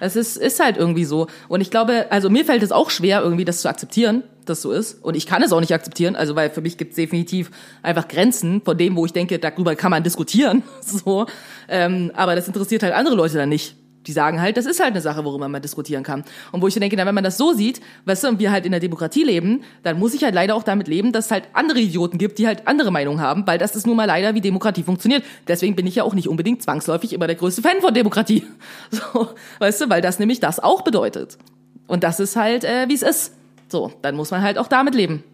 [0.00, 1.28] Es ist, ist halt irgendwie so.
[1.48, 4.72] Und ich glaube, also mir fällt es auch schwer, irgendwie das zu akzeptieren, dass so
[4.72, 5.02] ist.
[5.02, 7.50] Und ich kann es auch nicht akzeptieren, also weil für mich gibt es definitiv
[7.82, 10.62] einfach Grenzen von dem, wo ich denke, darüber kann man diskutieren.
[10.82, 11.26] So.
[11.68, 13.76] Ähm, aber das interessiert halt andere Leute dann nicht.
[14.06, 16.24] Die sagen halt, das ist halt eine Sache, worüber man diskutieren kann.
[16.52, 18.66] Und wo ich denke, na, wenn man das so sieht, weißt du, und wir halt
[18.66, 21.44] in der Demokratie leben, dann muss ich halt leider auch damit leben, dass es halt
[21.52, 24.40] andere Idioten gibt, die halt andere Meinungen haben, weil das ist nun mal leider, wie
[24.40, 25.24] Demokratie funktioniert.
[25.48, 28.44] Deswegen bin ich ja auch nicht unbedingt zwangsläufig immer der größte Fan von Demokratie.
[28.90, 29.28] So,
[29.58, 31.38] weißt du, weil das nämlich das auch bedeutet.
[31.86, 33.34] Und das ist halt, äh, wie es ist.
[33.68, 35.24] So, dann muss man halt auch damit leben,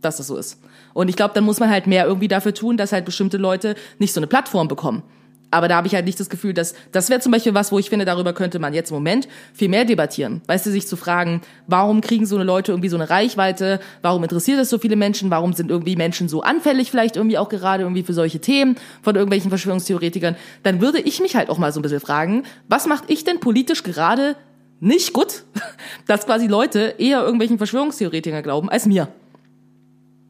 [0.00, 0.60] dass das so ist.
[0.94, 3.74] Und ich glaube, dann muss man halt mehr irgendwie dafür tun, dass halt bestimmte Leute
[3.98, 5.02] nicht so eine Plattform bekommen.
[5.50, 7.78] Aber da habe ich halt nicht das Gefühl, dass das wäre zum Beispiel was, wo
[7.78, 10.42] ich finde, darüber könnte man jetzt im Moment viel mehr debattieren.
[10.46, 13.80] Weißt du, sich zu fragen, warum kriegen so eine Leute irgendwie so eine Reichweite?
[14.02, 15.30] Warum interessiert es so viele Menschen?
[15.30, 19.16] Warum sind irgendwie Menschen so anfällig vielleicht irgendwie auch gerade irgendwie für solche Themen von
[19.16, 20.36] irgendwelchen Verschwörungstheoretikern?
[20.62, 23.40] Dann würde ich mich halt auch mal so ein bisschen fragen, was macht ich denn
[23.40, 24.36] politisch gerade
[24.78, 25.44] nicht gut,
[26.06, 29.08] dass quasi Leute eher irgendwelchen Verschwörungstheoretikern glauben als mir?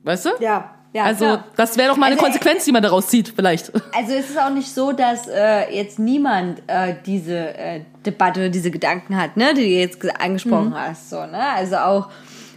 [0.03, 0.31] Weißt du?
[0.41, 1.05] Ja, ja.
[1.05, 1.45] Also, klar.
[1.57, 3.73] das wäre doch mal eine Also, Konsequenz, die man daraus zieht, vielleicht.
[3.95, 8.49] Also es ist auch nicht so, dass äh, jetzt niemand äh, diese äh, Debatte oder
[8.49, 11.41] diese Gedanken hat, ne, die du jetzt ge- angesprochen hast, so, ne?
[11.55, 12.09] Also auch,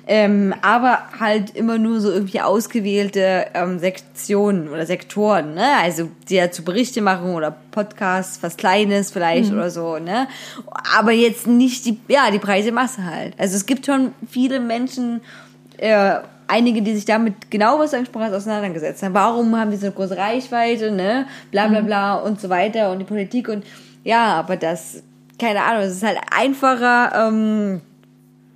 [0.06, 5.66] ähm, aber halt immer nur so irgendwie ausgewählte ähm, Sektionen oder Sektoren, ne?
[5.82, 10.28] Also die dazu Berichte machen oder Podcasts, was Kleines vielleicht oder so, ne?
[10.98, 13.34] Aber jetzt nicht die, ja, die breite Masse halt.
[13.38, 15.22] Also es gibt schon viele Menschen,
[15.78, 16.16] äh,
[16.48, 19.14] einige, die sich damit genau was angesprochen hast, auseinandergesetzt haben.
[19.14, 21.26] Warum haben die so eine große Reichweite, ne?
[21.52, 23.66] Bla bla bla und so weiter und die Politik und
[24.04, 25.02] ja, aber das,
[25.40, 27.82] keine Ahnung, es ist halt einfacher, ähm,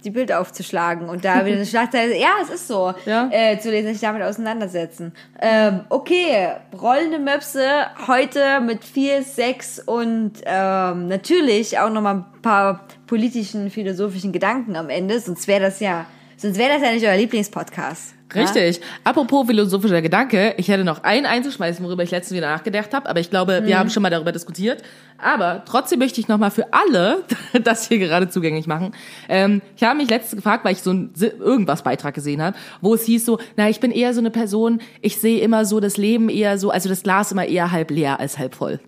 [0.04, 3.30] die Bilder aufzuschlagen und da wieder eine Schlagzeile, ja, es ist so, Ja.
[3.32, 5.14] äh, zu lesen, sich damit auseinandersetzen.
[5.42, 7.66] Ähm, okay, rollende Möpse,
[8.08, 14.90] heute mit viel Sex und ähm, natürlich auch nochmal ein paar politischen, philosophischen Gedanken am
[14.90, 16.06] Ende, sonst wäre das ja,
[16.38, 18.16] sonst wäre das ja nicht euer Lieblingspodcast.
[18.34, 18.42] Ja?
[18.42, 18.82] Richtig.
[19.04, 23.20] Apropos philosophischer Gedanke, ich hätte noch einen einzuschmeißen, worüber ich letztens wieder nachgedacht habe, aber
[23.20, 24.84] ich glaube, wir haben schon mal darüber diskutiert.
[25.18, 27.24] Aber trotzdem möchte ich nochmal für alle
[27.64, 28.94] das hier gerade zugänglich machen.
[29.30, 32.94] Ähm, ich habe mich letztens gefragt, weil ich so einen irgendwas Beitrag gesehen habe, wo
[32.94, 35.98] es hieß so, na, ich bin eher so eine Person, ich sehe immer so das
[35.98, 38.80] Leben eher so, also das Glas immer eher halb leer als halb voll.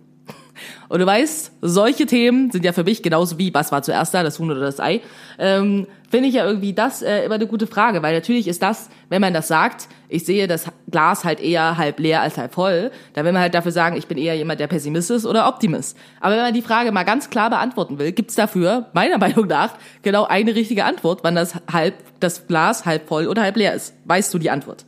[0.88, 4.24] Und du weißt, solche Themen sind ja für mich genauso wie, was war zuerst da,
[4.24, 5.02] das Huhn oder das Ei,
[5.38, 8.90] ähm, finde ich ja irgendwie das äh, immer eine gute Frage, weil natürlich ist das,
[9.10, 12.92] wenn man das sagt, ich sehe das Glas halt eher halb leer als halb voll,
[13.14, 15.96] dann will man halt dafür sagen, ich bin eher jemand, der Pessimist ist oder Optimist.
[16.20, 19.76] Aber wenn man die Frage mal ganz klar beantworten will, gibt's dafür, meiner Meinung nach,
[20.02, 23.94] genau eine richtige Antwort, wann das halb, das Glas halb voll oder halb leer ist.
[24.06, 24.86] Weißt du die Antwort?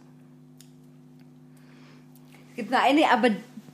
[2.56, 3.30] Gibt nur eine, aber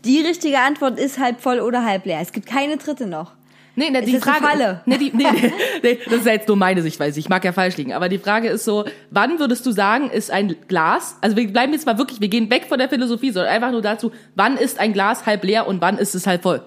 [0.07, 2.19] die richtige Antwort ist halb voll oder halb leer.
[2.21, 3.33] Es gibt keine dritte noch.
[3.75, 4.43] Nee, ne, Ist die eine Frage.
[4.43, 4.81] Falle?
[4.87, 5.25] Nee, die, nee,
[5.83, 7.19] nee, das ist ja jetzt nur meine Sichtweise.
[7.19, 7.93] Ich mag ja falsch liegen.
[7.93, 11.73] Aber die Frage ist so, wann würdest du sagen, ist ein Glas, also wir bleiben
[11.73, 14.79] jetzt mal wirklich, wir gehen weg von der Philosophie, sondern einfach nur dazu, wann ist
[14.79, 16.63] ein Glas halb leer und wann ist es halb voll?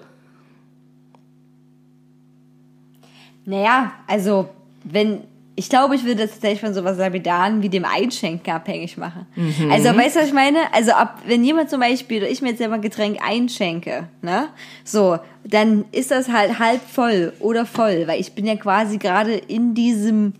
[3.43, 4.49] Naja, also,
[4.85, 5.25] wenn,
[5.55, 9.25] ich glaube, ich würde das tatsächlich von sowas Lapidaren wie dem Einschenken abhängig machen.
[9.69, 10.59] Also, weißt du, was ich meine?
[10.73, 14.47] Also, ab, wenn jemand zum Beispiel, oder ich mir jetzt selber ein Getränk einschenke, ne,
[14.83, 19.33] so, dann ist das halt halb voll oder voll, weil ich bin ja quasi gerade
[19.33, 20.33] in diesem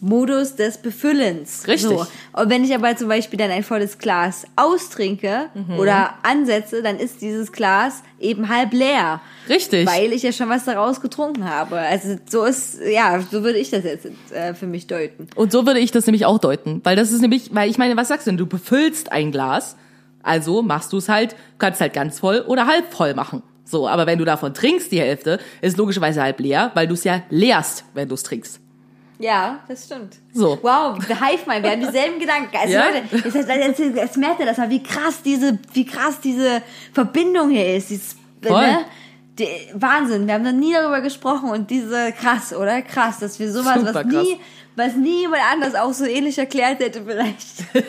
[0.00, 1.66] Modus des Befüllens.
[1.66, 1.90] Richtig.
[1.90, 2.06] So.
[2.32, 5.46] Und wenn ich aber zum Beispiel dann ein volles Glas austrinke
[5.76, 9.20] oder ansetze, dann ist dieses Glas eben halb leer.
[9.48, 9.86] Richtig.
[9.86, 11.78] Weil ich ja schon was daraus getrunken habe.
[11.78, 15.26] Also so ist, ja, so würde ich das jetzt äh, für mich deuten.
[15.34, 16.80] Und so würde ich das nämlich auch deuten.
[16.84, 18.38] Weil das ist nämlich, weil ich meine, was sagst du denn?
[18.38, 19.76] Du befüllst ein Glas,
[20.22, 23.42] also machst du es halt, kannst halt ganz voll oder halb voll machen.
[23.64, 27.04] So, aber wenn du davon trinkst, die Hälfte, ist logischerweise halb leer, weil du es
[27.04, 28.60] ja leerst, wenn du es trinkst.
[29.18, 30.16] Ja, das stimmt.
[30.32, 30.58] So.
[30.62, 32.56] Wow, the Hive Mind, wir haben dieselben Gedanken.
[32.56, 32.86] Also Ja?
[32.86, 36.62] Leute, jetzt, jetzt, jetzt, merkt ihr das mal, wie krass diese, wie krass diese
[36.92, 37.90] Verbindung hier ist.
[37.90, 38.60] Dieses, Voll.
[38.60, 38.84] ne?
[39.38, 42.82] Die, Wahnsinn, wir haben noch nie darüber gesprochen und diese, krass, oder?
[42.82, 44.26] Krass, dass wir sowas, Super was krass.
[44.78, 47.46] Was nie jemand anders auch so ähnlich erklärt hätte vielleicht.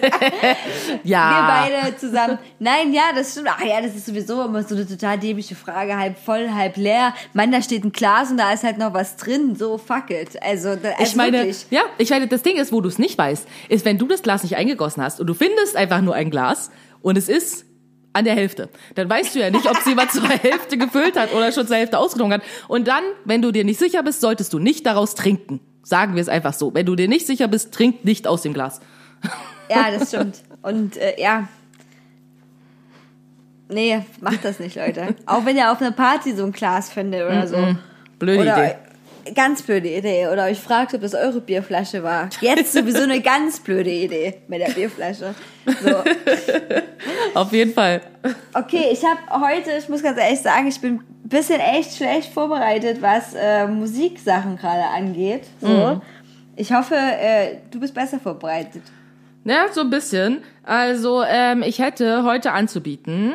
[1.04, 1.70] Ja.
[1.70, 2.38] Wir beide zusammen.
[2.58, 3.48] Nein, ja, das stimmt.
[3.50, 5.96] Ach ja, das ist sowieso immer so eine total dämliche Frage.
[5.96, 7.14] Halb voll, halb leer.
[7.34, 9.56] Mann, da steht ein Glas und da ist halt noch was drin.
[9.56, 10.42] So, fuck it.
[10.42, 11.68] Also, also Ich meine, wirklich.
[11.70, 14.22] ja, ich meine, das Ding ist, wo du es nicht weißt, ist, wenn du das
[14.24, 16.72] Glas nicht eingegossen hast und du findest einfach nur ein Glas
[17.02, 17.66] und es ist
[18.14, 21.34] an der Hälfte, dann weißt du ja nicht, ob es jemand zur Hälfte gefüllt hat
[21.34, 22.48] oder schon zur Hälfte ausgetrunken hat.
[22.68, 25.60] Und dann, wenn du dir nicht sicher bist, solltest du nicht daraus trinken.
[25.90, 26.72] Sagen wir es einfach so.
[26.72, 28.80] Wenn du dir nicht sicher bist, trink nicht aus dem Glas.
[29.72, 30.44] Ja, das stimmt.
[30.62, 31.48] Und äh, ja.
[33.70, 35.16] Nee, macht das nicht, Leute.
[35.26, 37.76] Auch wenn ihr auf einer Party so ein Glas findet oder so.
[38.20, 38.76] Blöde Oder Idee.
[39.34, 40.28] Ganz blöde Idee.
[40.28, 42.30] Oder euch fragt, ob das eure Bierflasche war.
[42.42, 45.34] Jetzt sowieso eine ganz blöde Idee mit der Bierflasche.
[45.66, 46.04] So.
[47.40, 48.02] Auf jeden Fall.
[48.54, 52.34] Okay, ich habe heute, ich muss ganz ehrlich sagen, ich bin ein bisschen echt schlecht
[52.34, 55.44] vorbereitet, was äh, Musiksachen gerade angeht.
[55.62, 56.02] So.
[56.56, 58.82] Ich hoffe, äh, du bist besser vorbereitet.
[59.46, 60.44] Ja, so ein bisschen.
[60.64, 63.34] Also, ähm, ich hätte heute anzubieten.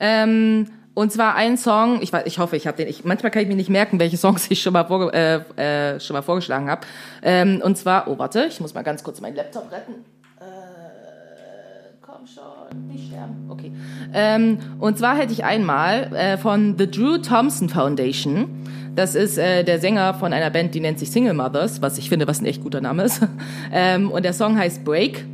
[0.00, 3.48] Ähm, und zwar einen Song, ich, ich hoffe, ich habe den, ich, manchmal kann ich
[3.48, 6.82] mir nicht merken, welche Songs ich schon mal, vorge äh, äh, schon mal vorgeschlagen habe.
[7.22, 10.04] Ähm, und zwar, oh warte, ich muss mal ganz kurz meinen Laptop retten.
[10.38, 10.44] Äh,
[12.02, 13.46] komm schon, nicht sterben.
[13.48, 13.72] Okay.
[14.12, 18.66] Ähm, und zwar hätte ich einmal äh, von The Drew Thompson Foundation.
[18.94, 22.10] Das ist äh, der Sänger von einer Band, die nennt sich Single Mothers, was ich
[22.10, 23.26] finde, was ein echt guter Name ist.
[23.72, 25.24] ähm, und der Song heißt Break.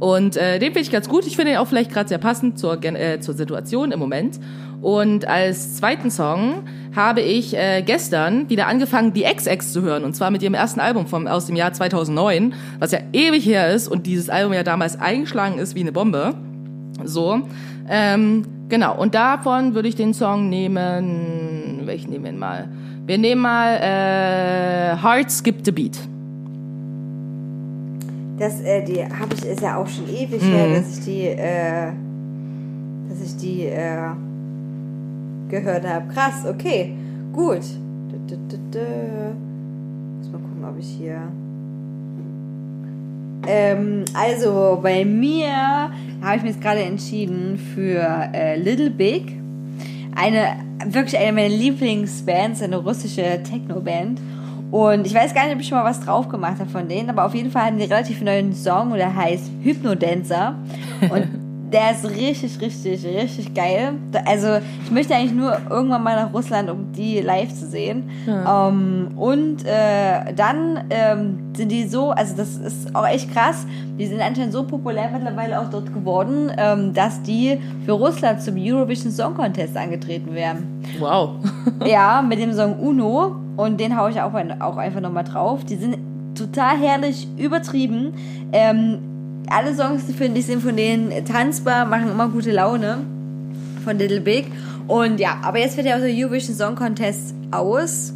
[0.00, 1.24] Und den finde ich ganz gut.
[1.24, 2.78] Ich finde ihn auch vielleicht gerade sehr passend zur,
[3.20, 4.38] zur Situation im Moment.
[4.84, 10.04] Und als zweiten Song habe ich äh, gestern wieder angefangen, die XX zu hören.
[10.04, 13.72] Und zwar mit ihrem ersten Album vom, aus dem Jahr 2009, was ja ewig her
[13.72, 16.34] ist und dieses Album ja damals eingeschlagen ist wie eine Bombe.
[17.02, 17.40] So,
[17.88, 18.94] ähm, genau.
[19.00, 21.80] Und davon würde ich den Song nehmen.
[21.84, 22.68] Welchen nehmen wir mal?
[23.06, 25.96] Wir nehmen mal äh, Heart Skip the Beat.
[28.38, 31.90] Das, äh, die habe ich, ist ja auch schon ewig her, dass ich die, äh,
[33.08, 34.10] dass ich die, äh,
[35.54, 36.12] gehört habe.
[36.12, 36.94] Krass, okay,
[37.32, 37.60] gut.
[37.60, 37.78] Muss
[40.32, 41.20] mal gucken, ob ich hier.
[43.46, 45.90] Ähm, also bei mir
[46.22, 49.38] habe ich mich jetzt gerade entschieden für äh, Little Big.
[50.16, 50.56] Eine,
[50.86, 54.20] wirklich eine meiner Lieblingsbands, eine russische Techno-Band.
[54.70, 57.10] Und ich weiß gar nicht, ob ich schon mal was drauf gemacht habe von denen,
[57.10, 60.56] aber auf jeden Fall haben die relativ neuen Song und der heißt Hypnodancer.
[61.10, 61.28] Und
[61.74, 63.92] der ist richtig, richtig, richtig geil.
[64.24, 64.46] Also
[64.84, 68.08] ich möchte eigentlich nur irgendwann mal nach Russland, um die live zu sehen.
[68.48, 73.66] Ähm, und äh, dann ähm, sind die so, also das ist auch echt krass,
[73.98, 78.54] die sind anscheinend so populär mittlerweile auch dort geworden, ähm, dass die für Russland zum
[78.56, 80.82] Eurovision Song Contest angetreten werden.
[81.00, 81.30] Wow.
[81.86, 83.36] Ja, mit dem Song Uno.
[83.56, 85.64] Und den haue ich auch, ein- auch einfach nochmal drauf.
[85.64, 85.96] Die sind
[86.36, 88.14] total herrlich übertrieben.
[88.52, 88.98] Ähm,
[89.50, 92.98] alle Songs, die finde ich, sind von denen tanzbar, machen immer gute Laune.
[93.84, 94.46] Von Little Big.
[94.86, 98.12] Und ja, aber jetzt wird ja auch der Eurovision Song Contest aus.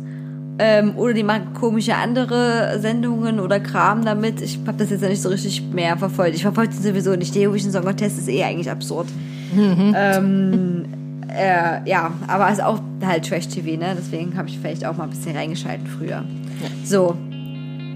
[0.60, 4.40] Ähm, oder die machen komische andere Sendungen oder Kram damit.
[4.40, 6.34] Ich habe das jetzt noch nicht so richtig mehr verfolgt.
[6.34, 7.34] Ich verfolge den sowieso nicht.
[7.34, 9.06] Der Eurovision Song Contest ist eh eigentlich absurd.
[9.56, 10.84] Ähm,
[11.28, 13.94] äh, ja, aber ist auch halt Trash-TV, ne?
[13.96, 16.24] Deswegen habe ich vielleicht auch mal ein bisschen reingeschalten früher.
[16.84, 17.16] So.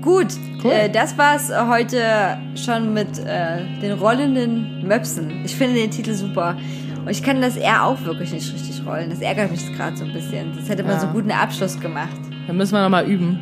[0.03, 0.27] Gut,
[0.63, 0.73] Cool.
[0.73, 5.43] äh, das war's heute schon mit äh, den rollenden Möpsen.
[5.45, 6.57] Ich finde den Titel super.
[7.05, 9.11] Und ich kann das R auch wirklich nicht richtig rollen.
[9.11, 10.55] Das ärgert mich gerade so ein bisschen.
[10.57, 11.01] Das hätte man Ja.
[11.01, 12.09] so gut einen Abschluss gemacht.
[12.47, 13.39] Dann müssen wir nochmal üben.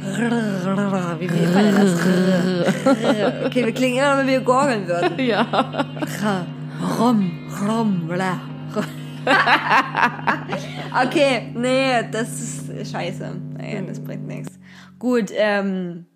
[0.00, 1.96] Wie man denn das?
[3.46, 5.18] Okay, wir klingen immer, wenn wir gorgeln würden.
[5.18, 5.84] Ja.
[6.98, 7.30] Rum,
[7.68, 8.38] rum, bla.
[11.04, 13.32] okay, nee, das ist scheiße.
[13.58, 14.58] Nee, das bringt nichts.
[14.98, 16.06] Gut, ähm,